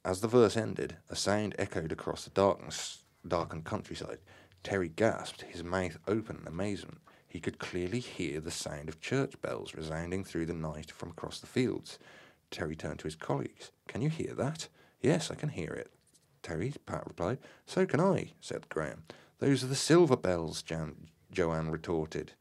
as 0.03 0.21
the 0.21 0.27
verse 0.27 0.55
ended, 0.55 0.97
a 1.09 1.15
sound 1.15 1.55
echoed 1.57 1.91
across 1.91 2.23
the 2.23 2.29
darkness, 2.29 2.99
darkened 3.27 3.65
countryside. 3.65 4.19
Terry 4.63 4.89
gasped, 4.89 5.41
his 5.41 5.63
mouth 5.63 5.97
open 6.07 6.37
in 6.41 6.47
amazement. 6.47 6.99
He 7.35 7.41
could 7.41 7.59
clearly 7.59 7.99
hear 7.99 8.39
the 8.39 8.49
sound 8.49 8.87
of 8.87 9.01
church 9.01 9.41
bells 9.41 9.75
resounding 9.75 10.23
through 10.23 10.45
the 10.45 10.53
night 10.53 10.89
from 10.89 11.09
across 11.09 11.37
the 11.37 11.47
fields. 11.47 11.99
Terry 12.49 12.77
turned 12.77 12.99
to 12.99 13.07
his 13.07 13.17
colleagues. 13.17 13.71
Can 13.89 14.01
you 14.01 14.09
hear 14.09 14.33
that? 14.35 14.69
Yes, 15.01 15.29
I 15.29 15.35
can 15.35 15.49
hear 15.49 15.73
it. 15.73 15.91
Terry, 16.41 16.71
Pat 16.85 17.05
replied. 17.05 17.39
So 17.65 17.85
can 17.85 17.99
I, 17.99 18.31
said 18.39 18.69
Graham. 18.69 19.03
Those 19.39 19.65
are 19.65 19.67
the 19.67 19.75
silver 19.75 20.15
bells, 20.15 20.61
Jan- 20.61 21.09
Joanne 21.29 21.71
retorted. 21.71 22.31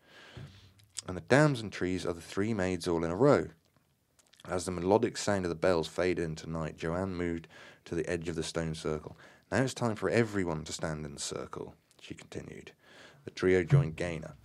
And 1.08 1.16
the 1.16 1.22
damson 1.22 1.70
trees 1.70 2.06
are 2.06 2.12
the 2.12 2.20
three 2.20 2.54
maids 2.54 2.86
all 2.86 3.04
in 3.04 3.10
a 3.10 3.16
row. 3.16 3.48
As 4.48 4.64
the 4.64 4.70
melodic 4.70 5.16
sound 5.16 5.44
of 5.44 5.48
the 5.48 5.56
bells 5.56 5.88
faded 5.88 6.22
into 6.22 6.48
night, 6.48 6.76
Joanne 6.76 7.16
moved 7.16 7.48
to 7.86 7.96
the 7.96 8.08
edge 8.08 8.28
of 8.28 8.36
the 8.36 8.44
stone 8.44 8.76
circle. 8.76 9.18
Now 9.50 9.62
it's 9.62 9.74
time 9.74 9.96
for 9.96 10.08
everyone 10.08 10.62
to 10.62 10.72
stand 10.72 11.04
in 11.04 11.14
the 11.14 11.20
circle, 11.20 11.74
she 12.00 12.14
continued. 12.14 12.70
The 13.24 13.32
trio 13.32 13.64
joined 13.64 13.96
Gaynor 13.96 14.36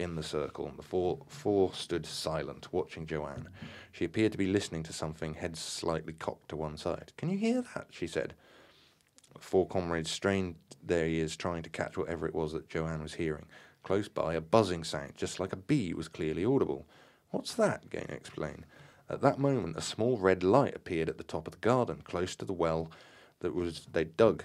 in 0.00 0.16
the 0.16 0.22
circle, 0.22 0.66
and 0.66 0.78
the 0.78 0.82
four, 0.82 1.18
four 1.28 1.72
stood 1.74 2.06
silent, 2.06 2.72
watching 2.72 3.06
Joanne. 3.06 3.48
She 3.92 4.04
appeared 4.04 4.32
to 4.32 4.38
be 4.38 4.46
listening 4.46 4.82
to 4.84 4.92
something, 4.92 5.34
head 5.34 5.56
slightly 5.56 6.14
cocked 6.14 6.48
to 6.48 6.56
one 6.56 6.76
side. 6.76 7.12
Can 7.16 7.28
you 7.28 7.38
hear 7.38 7.62
that? 7.74 7.88
she 7.90 8.06
said. 8.06 8.34
The 9.34 9.40
four 9.40 9.66
comrades 9.66 10.10
strained 10.10 10.56
their 10.82 11.06
ears, 11.06 11.36
trying 11.36 11.62
to 11.62 11.70
catch 11.70 11.96
whatever 11.96 12.26
it 12.26 12.34
was 12.34 12.52
that 12.52 12.68
Joanne 12.68 13.02
was 13.02 13.14
hearing. 13.14 13.46
Close 13.82 14.08
by, 14.08 14.34
a 14.34 14.40
buzzing 14.40 14.84
sound, 14.84 15.12
just 15.16 15.38
like 15.38 15.52
a 15.52 15.56
bee, 15.56 15.94
was 15.94 16.08
clearly 16.08 16.44
audible. 16.44 16.86
What's 17.30 17.54
that? 17.54 17.90
Gaynor 17.90 18.14
explained. 18.14 18.66
At 19.08 19.20
that 19.22 19.38
moment, 19.38 19.76
a 19.76 19.82
small 19.82 20.18
red 20.18 20.42
light 20.42 20.74
appeared 20.76 21.08
at 21.08 21.18
the 21.18 21.24
top 21.24 21.46
of 21.46 21.52
the 21.52 21.58
garden, 21.58 22.02
close 22.04 22.36
to 22.36 22.44
the 22.44 22.52
well 22.52 22.90
that 23.40 23.54
was 23.54 23.86
they 23.92 24.04
dug. 24.04 24.44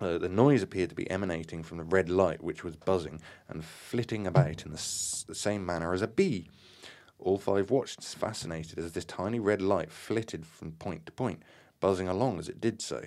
Uh, 0.00 0.16
the 0.18 0.28
noise 0.28 0.62
appeared 0.62 0.90
to 0.90 0.94
be 0.94 1.10
emanating 1.10 1.62
from 1.62 1.78
the 1.78 1.84
red 1.84 2.08
light, 2.08 2.42
which 2.42 2.62
was 2.62 2.76
buzzing 2.76 3.20
and 3.48 3.64
flitting 3.64 4.26
about 4.26 4.64
in 4.64 4.70
the, 4.70 4.78
s- 4.78 5.24
the 5.26 5.34
same 5.34 5.66
manner 5.66 5.92
as 5.92 6.02
a 6.02 6.06
bee. 6.06 6.48
All 7.18 7.36
five 7.38 7.70
watched, 7.70 8.02
fascinated, 8.04 8.78
as 8.78 8.92
this 8.92 9.04
tiny 9.04 9.40
red 9.40 9.60
light 9.60 9.90
flitted 9.90 10.46
from 10.46 10.72
point 10.72 11.04
to 11.06 11.12
point, 11.12 11.42
buzzing 11.80 12.06
along 12.08 12.38
as 12.38 12.48
it 12.48 12.60
did 12.60 12.80
so. 12.80 13.02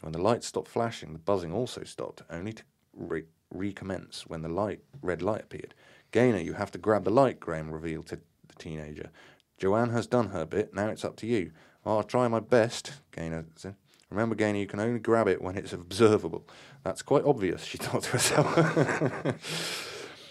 When 0.00 0.12
the 0.12 0.22
light 0.22 0.42
stopped 0.42 0.68
flashing, 0.68 1.12
the 1.12 1.18
buzzing 1.18 1.52
also 1.52 1.84
stopped, 1.84 2.22
only 2.30 2.54
to 2.54 2.62
re- 2.94 3.24
recommence 3.50 4.26
when 4.26 4.40
the 4.40 4.48
light 4.48 4.80
red 5.02 5.20
light 5.20 5.42
appeared. 5.42 5.74
Gaynor, 6.12 6.38
you 6.38 6.54
have 6.54 6.70
to 6.70 6.78
grab 6.78 7.04
the 7.04 7.10
light, 7.10 7.40
Graham 7.40 7.70
revealed 7.70 8.06
to 8.06 8.16
the 8.16 8.54
teenager. 8.58 9.10
Joanne 9.58 9.90
has 9.90 10.06
done 10.06 10.28
her 10.30 10.46
bit. 10.46 10.74
Now 10.74 10.88
it's 10.88 11.04
up 11.04 11.16
to 11.16 11.26
you. 11.26 11.52
I'll 11.84 12.02
try 12.02 12.26
my 12.28 12.40
best, 12.40 12.92
Gaynor 13.14 13.44
said. 13.54 13.74
Remember, 14.12 14.34
Gaynor, 14.34 14.58
you 14.58 14.66
can 14.66 14.78
only 14.78 15.00
grab 15.00 15.26
it 15.26 15.40
when 15.40 15.56
it's 15.56 15.72
observable. 15.72 16.46
That's 16.84 17.00
quite 17.00 17.24
obvious, 17.24 17.64
she 17.64 17.78
thought 17.82 18.02
to 18.04 18.10
herself. 18.10 19.32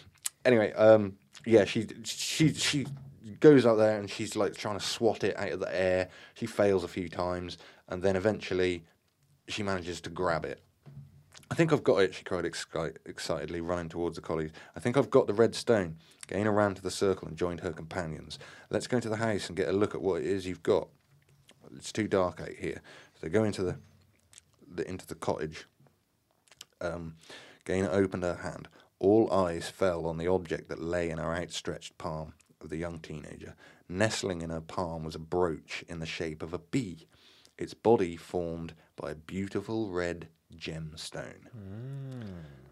anyway, 0.45 0.71
um, 0.73 1.17
yeah, 1.45 1.65
she 1.65 1.87
she 2.03 2.53
she 2.53 2.85
goes 3.39 3.65
out 3.65 3.75
there 3.75 3.99
and 3.99 4.09
she's 4.09 4.35
like 4.35 4.55
trying 4.55 4.77
to 4.77 4.85
swat 4.85 5.23
it 5.23 5.35
out 5.37 5.51
of 5.51 5.59
the 5.59 5.75
air. 5.75 6.09
She 6.35 6.45
fails 6.45 6.83
a 6.83 6.87
few 6.87 7.09
times, 7.09 7.57
and 7.89 8.03
then 8.03 8.15
eventually 8.15 8.83
she 9.47 9.63
manages 9.63 9.99
to 10.01 10.11
grab 10.11 10.45
it. 10.45 10.61
I 11.49 11.55
think 11.55 11.73
I've 11.73 11.83
got 11.83 11.97
it, 11.97 12.13
she 12.13 12.23
cried 12.23 12.45
exci- 12.45 12.95
excitedly, 13.05 13.59
running 13.59 13.89
towards 13.89 14.15
the 14.15 14.21
college. 14.21 14.51
I 14.75 14.79
think 14.79 14.95
I've 14.95 15.09
got 15.09 15.27
the 15.27 15.33
red 15.33 15.53
stone. 15.53 15.97
Gaynor 16.27 16.53
ran 16.53 16.75
to 16.75 16.81
the 16.81 16.91
circle 16.91 17.27
and 17.27 17.35
joined 17.35 17.59
her 17.59 17.73
companions. 17.73 18.39
Let's 18.69 18.87
go 18.87 18.97
into 18.97 19.09
the 19.09 19.17
house 19.17 19.47
and 19.47 19.57
get 19.57 19.67
a 19.67 19.73
look 19.73 19.93
at 19.93 20.01
what 20.01 20.21
it 20.21 20.27
is 20.27 20.45
you've 20.45 20.63
got. 20.63 20.87
It's 21.75 21.91
too 21.91 22.07
dark 22.07 22.39
out 22.39 22.53
here. 22.57 22.81
So 23.21 23.27
they 23.27 23.29
go 23.31 23.43
into 23.43 23.63
the, 23.63 23.77
the 24.67 24.87
into 24.89 25.05
the 25.05 25.15
cottage. 25.15 25.67
Um, 26.79 27.15
Gaynor 27.65 27.91
opened 27.91 28.23
her 28.23 28.35
hand. 28.35 28.67
All 28.99 29.31
eyes 29.31 29.69
fell 29.69 30.07
on 30.07 30.17
the 30.17 30.27
object 30.27 30.69
that 30.69 30.81
lay 30.81 31.09
in 31.09 31.19
her 31.19 31.33
outstretched 31.35 31.97
palm 31.97 32.33
of 32.59 32.69
the 32.69 32.77
young 32.77 32.99
teenager. 32.99 33.55
Nestling 33.87 34.41
in 34.41 34.49
her 34.49 34.61
palm 34.61 35.03
was 35.03 35.15
a 35.15 35.19
brooch 35.19 35.83
in 35.87 35.99
the 35.99 36.05
shape 36.05 36.41
of 36.41 36.53
a 36.53 36.59
bee, 36.59 37.07
its 37.57 37.73
body 37.73 38.15
formed 38.15 38.73
by 38.95 39.11
a 39.11 39.15
beautiful 39.15 39.89
red 39.91 40.27
gemstone. 40.55 41.47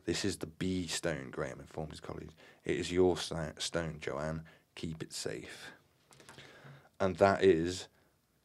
This 0.06 0.26
is 0.26 0.38
the 0.38 0.48
bee 0.48 0.88
stone, 0.88 1.30
Graham 1.30 1.60
informed 1.60 1.92
his 1.92 2.00
colleagues. 2.00 2.34
It 2.66 2.78
is 2.78 2.92
your 2.92 3.18
stone, 3.18 3.98
Joanne. 4.00 4.44
Keep 4.76 5.04
it 5.04 5.14
safe. 5.14 5.72
And 7.00 7.18
that 7.18 7.44
is 7.44 7.88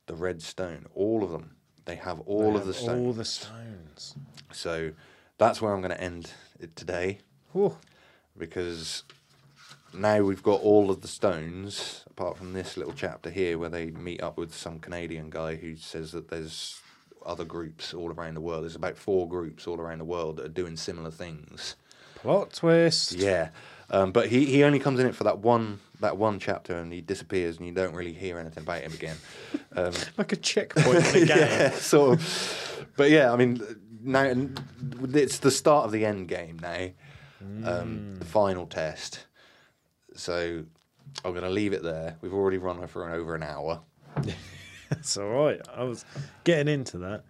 the 0.07 0.15
red 0.15 0.43
stone. 0.43 0.87
All 0.95 1.25
of 1.25 1.31
them. 1.31 1.57
They 1.85 1.97
have 1.97 2.21
all 2.21 2.53
They 2.53 2.61
of 2.61 2.67
the 2.67 2.75
stones. 2.75 3.07
All 3.07 3.13
the 3.13 3.25
stones. 3.25 4.15
So 4.53 4.93
that's 5.39 5.61
where 5.61 5.73
I'm 5.73 5.81
going 5.81 5.91
to 5.91 6.01
end 6.01 6.33
it 6.61 6.77
today 6.77 7.19
Whew. 7.53 7.77
because 8.39 9.03
now 9.93 10.23
we've 10.23 10.43
got 10.43 10.61
all 10.61 10.91
of 10.91 11.03
the 11.03 11.09
stones, 11.09 12.05
apart 12.11 12.37
from 12.37 12.53
this 12.53 12.77
little 12.77 12.95
chapter 12.95 13.31
here 13.31 13.59
where 13.59 13.69
they 13.69 13.91
meet 13.91 14.23
up 14.23 14.37
with 14.37 14.55
some 14.55 14.79
Canadian 14.79 15.31
guy 15.31 15.57
who 15.57 15.77
says 15.77 16.13
that 16.13 16.29
there's 16.29 16.81
other 17.25 17.45
groups 17.45 17.95
all 17.95 18.13
around 18.13 18.35
the 18.35 18.41
world. 18.41 18.65
There's 18.65 18.77
about 18.77 18.97
four 18.97 19.29
groups 19.29 19.67
all 19.67 19.81
around 19.81 19.99
the 19.99 20.05
world 20.05 20.37
that 20.37 20.47
are 20.47 20.51
doing 20.51 20.77
similar 20.77 21.11
things. 21.11 21.77
Plot 22.17 22.53
twist. 22.53 23.13
Yeah. 23.13 23.51
Um, 23.91 24.13
but 24.13 24.29
he, 24.29 24.47
he 24.47 24.65
only 24.65 24.79
comes 24.79 24.99
in 25.01 25.07
it 25.07 25.15
for 25.15 25.25
that 25.25 25.39
one 25.41 25.81
that 26.01 26.17
one 26.17 26.39
chapter 26.39 26.77
and 26.77 26.93
he 26.93 27.01
disappears 27.01 27.57
and 27.59 27.67
you 27.67 27.73
don't 27.73 27.95
really 27.95 28.13
hear 28.13 28.39
anything 28.39 28.63
about 28.63 28.83
him 28.83 28.93
again. 28.93 29.17
Um, 29.75 29.93
Like 30.19 30.33
a 30.33 30.37
checkpoint 30.37 30.97
in 30.97 31.03
the 31.03 31.13
game. 31.27 31.29
yeah, 31.29 31.71
sort 31.73 32.19
of. 32.19 32.87
But 32.97 33.11
yeah, 33.11 33.33
I 33.33 33.37
mean, 33.37 33.63
now 34.03 34.31
it's 35.15 35.39
the 35.39 35.51
start 35.51 35.87
of 35.87 35.93
the 35.93 36.05
end 36.05 36.29
game 36.29 36.59
now, 36.61 36.89
um, 37.65 38.17
the 38.17 38.25
final 38.25 38.67
test. 38.67 39.27
So 40.15 40.65
I'm 41.25 41.31
going 41.33 41.45
to 41.45 41.51
leave 41.51 41.73
it 41.73 41.83
there. 41.83 42.17
We've 42.21 42.35
already 42.35 42.59
run 42.59 42.87
for 42.87 43.07
an, 43.09 43.15
over 43.15 43.35
an 43.35 43.43
hour. 43.43 43.81
It's 44.91 45.17
all 45.17 45.29
right. 45.29 45.61
I 45.75 45.83
was 45.85 46.05
getting 46.45 46.73
into 46.73 46.99
that. 46.99 47.25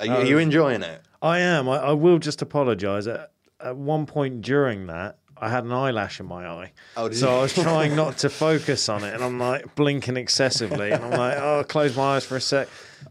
Are 0.00 0.06
you, 0.06 0.12
are 0.12 0.24
you 0.24 0.38
enjoying 0.38 0.82
it? 0.82 1.02
I 1.22 1.38
am. 1.38 1.68
I, 1.68 1.76
I 1.78 1.92
will 1.92 2.18
just 2.18 2.42
apologise. 2.42 3.06
At, 3.06 3.30
at 3.60 3.76
one 3.76 4.04
point 4.04 4.42
during 4.42 4.88
that, 4.88 5.17
I 5.40 5.48
had 5.48 5.64
an 5.64 5.72
eyelash 5.72 6.20
in 6.20 6.26
my 6.26 6.46
eye. 6.46 6.72
Oh, 6.96 7.10
so 7.10 7.30
you? 7.30 7.36
I 7.36 7.42
was 7.42 7.54
trying 7.54 7.96
not 7.96 8.18
to 8.18 8.30
focus 8.30 8.88
on 8.88 9.04
it, 9.04 9.14
and 9.14 9.22
I'm 9.22 9.38
like 9.38 9.74
blinking 9.74 10.16
excessively, 10.16 10.90
and 10.90 11.04
I'm 11.04 11.10
like, 11.12 11.36
oh, 11.38 11.64
close 11.66 11.96
my 11.96 12.16
eyes 12.16 12.24
for 12.24 12.36
a 12.36 12.40
sec. 12.40 12.68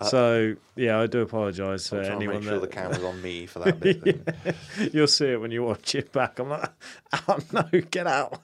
so 0.09 0.55
yeah, 0.75 0.99
I 0.99 1.07
do 1.07 1.21
apologise 1.21 1.88
for 1.89 1.99
I'm 1.99 2.05
trying 2.05 2.19
to 2.19 2.25
anyone 2.25 2.36
make 2.41 2.49
sure 2.49 2.59
the 2.59 2.67
that 2.67 2.71
camera's 2.71 3.03
on 3.03 3.21
me 3.21 3.45
for 3.45 3.59
that 3.59 3.80
bit. 3.80 4.03
then. 4.03 4.55
you'll 4.93 5.07
see 5.07 5.28
it 5.28 5.41
when 5.41 5.51
you 5.51 5.63
watch 5.63 5.95
it 5.95 6.11
back. 6.11 6.39
I'm 6.39 6.49
like, 6.49 6.69
oh 7.28 7.39
no, 7.51 7.63
get 7.91 8.07
out. 8.07 8.41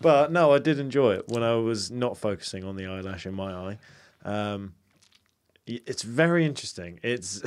But 0.00 0.32
no, 0.32 0.52
I 0.52 0.58
did 0.58 0.78
enjoy 0.78 1.14
it 1.14 1.28
when 1.28 1.42
I 1.42 1.54
was 1.56 1.90
not 1.90 2.16
focusing 2.16 2.64
on 2.64 2.76
the 2.76 2.86
eyelash 2.86 3.26
in 3.26 3.34
my 3.34 3.52
eye. 3.52 3.78
Um, 4.24 4.74
it's 5.66 6.02
very 6.02 6.46
interesting. 6.46 6.98
It's 7.02 7.42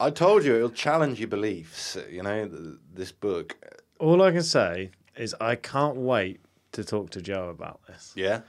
I 0.00 0.10
told 0.10 0.44
you 0.44 0.56
it'll 0.56 0.70
challenge 0.70 1.20
your 1.20 1.28
beliefs. 1.28 1.96
You 2.10 2.22
know, 2.22 2.50
this 2.92 3.12
book. 3.12 3.56
All 3.98 4.22
I 4.22 4.30
can 4.32 4.42
say 4.42 4.90
is 5.16 5.34
I 5.40 5.54
can't 5.56 5.96
wait 5.96 6.40
to 6.72 6.84
talk 6.84 7.10
to 7.10 7.20
Joe 7.22 7.48
about 7.48 7.80
this. 7.86 8.12
Yeah. 8.16 8.40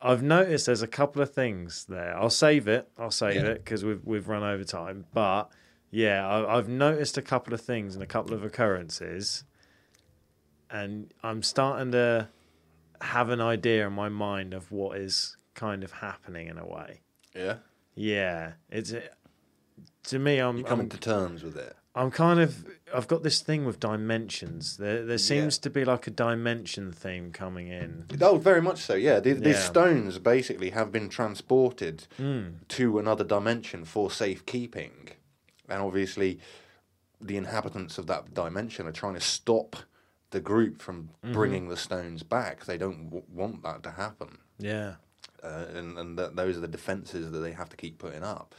I've 0.00 0.22
noticed 0.22 0.66
there's 0.66 0.82
a 0.82 0.86
couple 0.88 1.22
of 1.22 1.32
things 1.32 1.84
there. 1.88 2.16
I'll 2.18 2.30
save 2.30 2.66
it. 2.66 2.88
I'll 2.98 3.10
save 3.10 3.36
Yeah. 3.36 3.50
it 3.50 3.64
because 3.64 3.84
we've 3.84 4.04
we've 4.04 4.26
run 4.28 4.42
over 4.42 4.64
time. 4.64 5.04
But 5.14 5.50
yeah, 5.90 6.26
I, 6.26 6.56
I've 6.58 6.68
noticed 6.68 7.18
a 7.18 7.22
couple 7.22 7.54
of 7.54 7.60
things 7.60 7.94
and 7.94 8.02
a 8.02 8.06
couple 8.06 8.34
of 8.34 8.42
occurrences, 8.42 9.44
and 10.70 11.12
I'm 11.22 11.42
starting 11.42 11.92
to 11.92 12.28
have 13.00 13.28
an 13.30 13.40
idea 13.40 13.86
in 13.86 13.92
my 13.92 14.08
mind 14.08 14.54
of 14.54 14.72
what 14.72 14.96
is 14.96 15.36
kind 15.54 15.84
of 15.84 15.92
happening 15.92 16.48
in 16.48 16.58
a 16.58 16.66
way. 16.66 17.00
Yeah. 17.34 17.56
Yeah, 17.94 18.52
it's 18.70 18.94
to 20.04 20.18
me. 20.18 20.38
I'm 20.38 20.58
You're 20.58 20.66
coming 20.66 20.86
I'm, 20.86 20.90
to 20.90 20.98
terms 20.98 21.42
with 21.44 21.56
it. 21.56 21.76
I'm 21.94 22.10
kind 22.10 22.40
of 22.40 22.64
I've 22.94 23.06
got 23.08 23.22
this 23.22 23.40
thing 23.40 23.64
with 23.66 23.78
dimensions. 23.80 24.76
There 24.78 25.04
there 25.04 25.18
seems 25.18 25.58
to 25.58 25.70
be 25.70 25.84
like 25.84 26.06
a 26.06 26.10
dimension 26.10 26.90
theme 26.92 27.32
coming 27.32 27.68
in. 27.68 28.06
Oh, 28.20 28.38
very 28.38 28.62
much 28.62 28.80
so. 28.80 28.94
Yeah, 28.94 29.20
the, 29.20 29.32
these 29.34 29.56
Yeah. 29.56 29.60
stones 29.60 30.18
basically 30.18 30.70
have 30.70 30.90
been 30.90 31.08
transported 31.08 32.06
Hmm. 32.16 32.42
to 32.68 32.98
another 32.98 33.24
dimension 33.24 33.84
for 33.84 34.10
safekeeping, 34.10 35.10
and 35.68 35.82
obviously, 35.82 36.40
the 37.20 37.36
inhabitants 37.36 37.98
of 37.98 38.06
that 38.06 38.32
dimension 38.34 38.86
are 38.86 38.92
trying 38.92 39.14
to 39.14 39.20
stop 39.20 39.76
the 40.30 40.40
group 40.40 40.80
from 40.80 41.10
Mm-hmm. 41.22 41.32
bringing 41.34 41.68
the 41.68 41.76
stones 41.76 42.22
back. 42.22 42.64
They 42.64 42.78
don't 42.78 43.04
w- 43.10 43.24
want 43.30 43.62
that 43.64 43.82
to 43.82 43.90
happen, 43.90 44.38
Yeah. 44.58 44.94
uh, 45.42 45.66
and 45.74 45.98
and 45.98 46.18
that 46.18 46.36
those 46.36 46.56
are 46.56 46.60
the 46.60 46.68
defenses 46.68 47.30
that 47.30 47.38
they 47.40 47.52
have 47.52 47.68
to 47.68 47.76
keep 47.76 47.98
putting 47.98 48.22
up. 48.22 48.54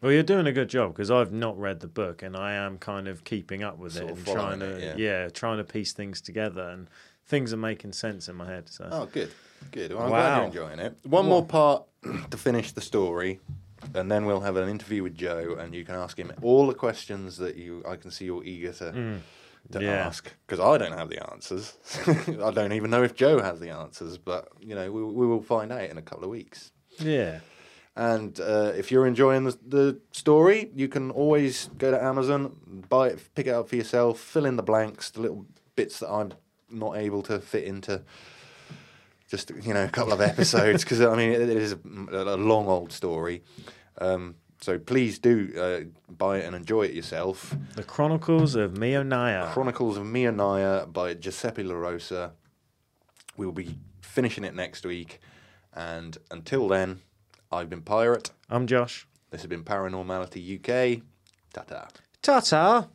Well, 0.00 0.12
you're 0.12 0.22
doing 0.22 0.46
a 0.46 0.52
good 0.52 0.68
job 0.68 0.92
because 0.92 1.10
I've 1.10 1.32
not 1.32 1.58
read 1.58 1.80
the 1.80 1.86
book 1.88 2.22
and 2.22 2.36
I 2.36 2.52
am 2.54 2.76
kind 2.78 3.08
of 3.08 3.24
keeping 3.24 3.62
up 3.62 3.78
with 3.78 3.94
Sort 3.94 4.10
it 4.10 4.16
and 4.16 4.26
trying 4.26 4.60
to 4.60 4.66
it, 4.66 4.98
yeah. 4.98 5.28
trying 5.30 5.58
to 5.58 5.64
piece 5.64 5.92
things 5.92 6.20
together 6.20 6.68
and 6.68 6.88
things 7.26 7.52
are 7.54 7.58
making 7.58 7.92
sense 7.94 8.28
in 8.28 8.36
my 8.36 8.46
head. 8.46 8.68
So 8.68 8.88
Oh, 8.90 9.06
good, 9.06 9.30
good. 9.70 9.92
Well, 9.94 10.04
I'm 10.04 10.10
Wow. 10.10 10.18
glad 10.20 10.36
you're 10.36 10.68
enjoying 10.68 10.78
it. 10.78 10.98
One 11.04 11.26
more 11.26 11.44
part 11.44 11.84
to 12.30 12.36
finish 12.36 12.72
the 12.72 12.82
story, 12.82 13.40
and 13.94 14.10
then 14.10 14.26
we'll 14.26 14.40
have 14.40 14.56
an 14.56 14.68
interview 14.68 15.02
with 15.02 15.14
Joe, 15.14 15.56
and 15.58 15.74
you 15.74 15.84
can 15.86 15.94
ask 15.94 16.18
him 16.18 16.32
all 16.42 16.66
the 16.66 16.74
questions 16.74 17.38
that 17.38 17.56
you. 17.56 17.82
I 17.88 17.96
can 17.96 18.10
see 18.10 18.26
you're 18.26 18.44
eager 18.44 18.72
to 18.74 18.92
to 18.92 19.78
Mm. 19.78 19.82
Yeah. 19.82 20.06
ask 20.06 20.30
because 20.46 20.60
I 20.60 20.76
don't 20.76 20.92
have 20.98 21.08
the 21.08 21.26
answers. 21.32 21.78
I 22.44 22.50
don't 22.50 22.74
even 22.74 22.90
know 22.90 23.02
if 23.02 23.14
Joe 23.14 23.40
has 23.40 23.58
the 23.60 23.70
answers, 23.70 24.18
but 24.18 24.48
you 24.60 24.74
know 24.74 24.92
we 24.92 25.02
we 25.02 25.26
will 25.26 25.40
find 25.42 25.72
out 25.72 25.88
in 25.88 25.96
a 25.96 26.02
couple 26.02 26.24
of 26.24 26.30
weeks. 26.30 26.70
yeah, 26.98 27.40
And 27.96 28.38
uh, 28.40 28.72
if 28.76 28.90
you're 28.90 29.06
enjoying 29.06 29.44
the, 29.44 29.56
the 29.66 30.00
story, 30.10 30.70
you 30.74 30.88
can 30.88 31.10
always 31.12 31.70
go 31.78 31.92
to 31.92 32.02
Amazon, 32.02 32.84
buy 32.88 33.08
it, 33.08 33.20
pick 33.36 33.46
it 33.46 33.50
up 33.50 33.68
for 33.68 33.76
yourself, 33.76 34.18
fill 34.18 34.46
in 34.46 34.56
the 34.56 34.64
blanks, 34.64 35.10
the 35.10 35.20
little 35.20 35.46
bits 35.76 36.00
that 36.00 36.10
I'm 36.10 36.32
not 36.70 36.96
able 36.96 37.22
to 37.22 37.38
fit 37.38 37.64
into 37.64 38.02
just 39.28 39.50
you 39.62 39.72
know 39.74 39.84
a 39.84 39.88
couple 39.88 40.12
of 40.12 40.20
episodes 40.20 40.84
because 40.84 41.00
I 41.00 41.16
mean 41.16 41.30
it, 41.30 41.40
it 41.40 41.56
is 41.56 41.72
a, 41.72 41.78
a 42.12 42.36
long 42.36 42.66
old 42.66 42.92
story. 42.92 43.42
Um, 43.98 44.36
so 44.60 44.78
please 44.78 45.18
do 45.18 45.52
uh, 45.58 46.12
buy 46.12 46.38
it 46.38 46.46
and 46.46 46.56
enjoy 46.56 46.84
it 46.84 46.94
yourself. 46.94 47.54
the 47.74 47.82
Chronicles 47.82 48.54
of 48.54 48.72
Meonia. 48.72 49.52
Chronicles 49.52 49.96
of 49.96 50.04
Meonia 50.04 50.90
by 50.92 51.14
Giuseppe 51.14 51.62
La 51.62 51.74
Rosa. 51.74 52.32
We 53.36 53.46
will 53.46 53.52
be 53.52 53.76
finishing 54.00 54.44
it 54.44 54.54
next 54.54 54.86
week, 54.86 55.20
and 55.74 56.16
until 56.30 56.68
then, 56.68 57.00
I've 57.54 57.70
been 57.70 57.82
Pirate. 57.82 58.32
I'm 58.50 58.66
Josh. 58.66 59.06
This 59.30 59.42
has 59.42 59.48
been 59.48 59.62
Paranormality 59.62 60.58
UK. 60.58 61.02
Ta 61.52 61.62
ta. 61.62 61.88
Ta 62.20 62.40
ta. 62.40 62.88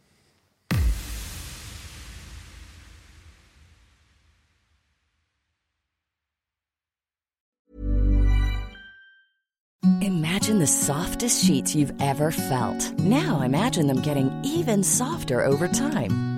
Imagine 10.02 10.60
the 10.60 10.68
softest 10.68 11.46
sheets 11.46 11.74
you've 11.74 11.94
ever 12.02 12.32
felt. 12.32 13.00
Now 13.00 13.42
imagine 13.42 13.88
them 13.88 14.02
getting 14.02 14.30
even 14.44 14.84
softer 14.84 15.46
over 15.46 15.68
time. 15.68 16.29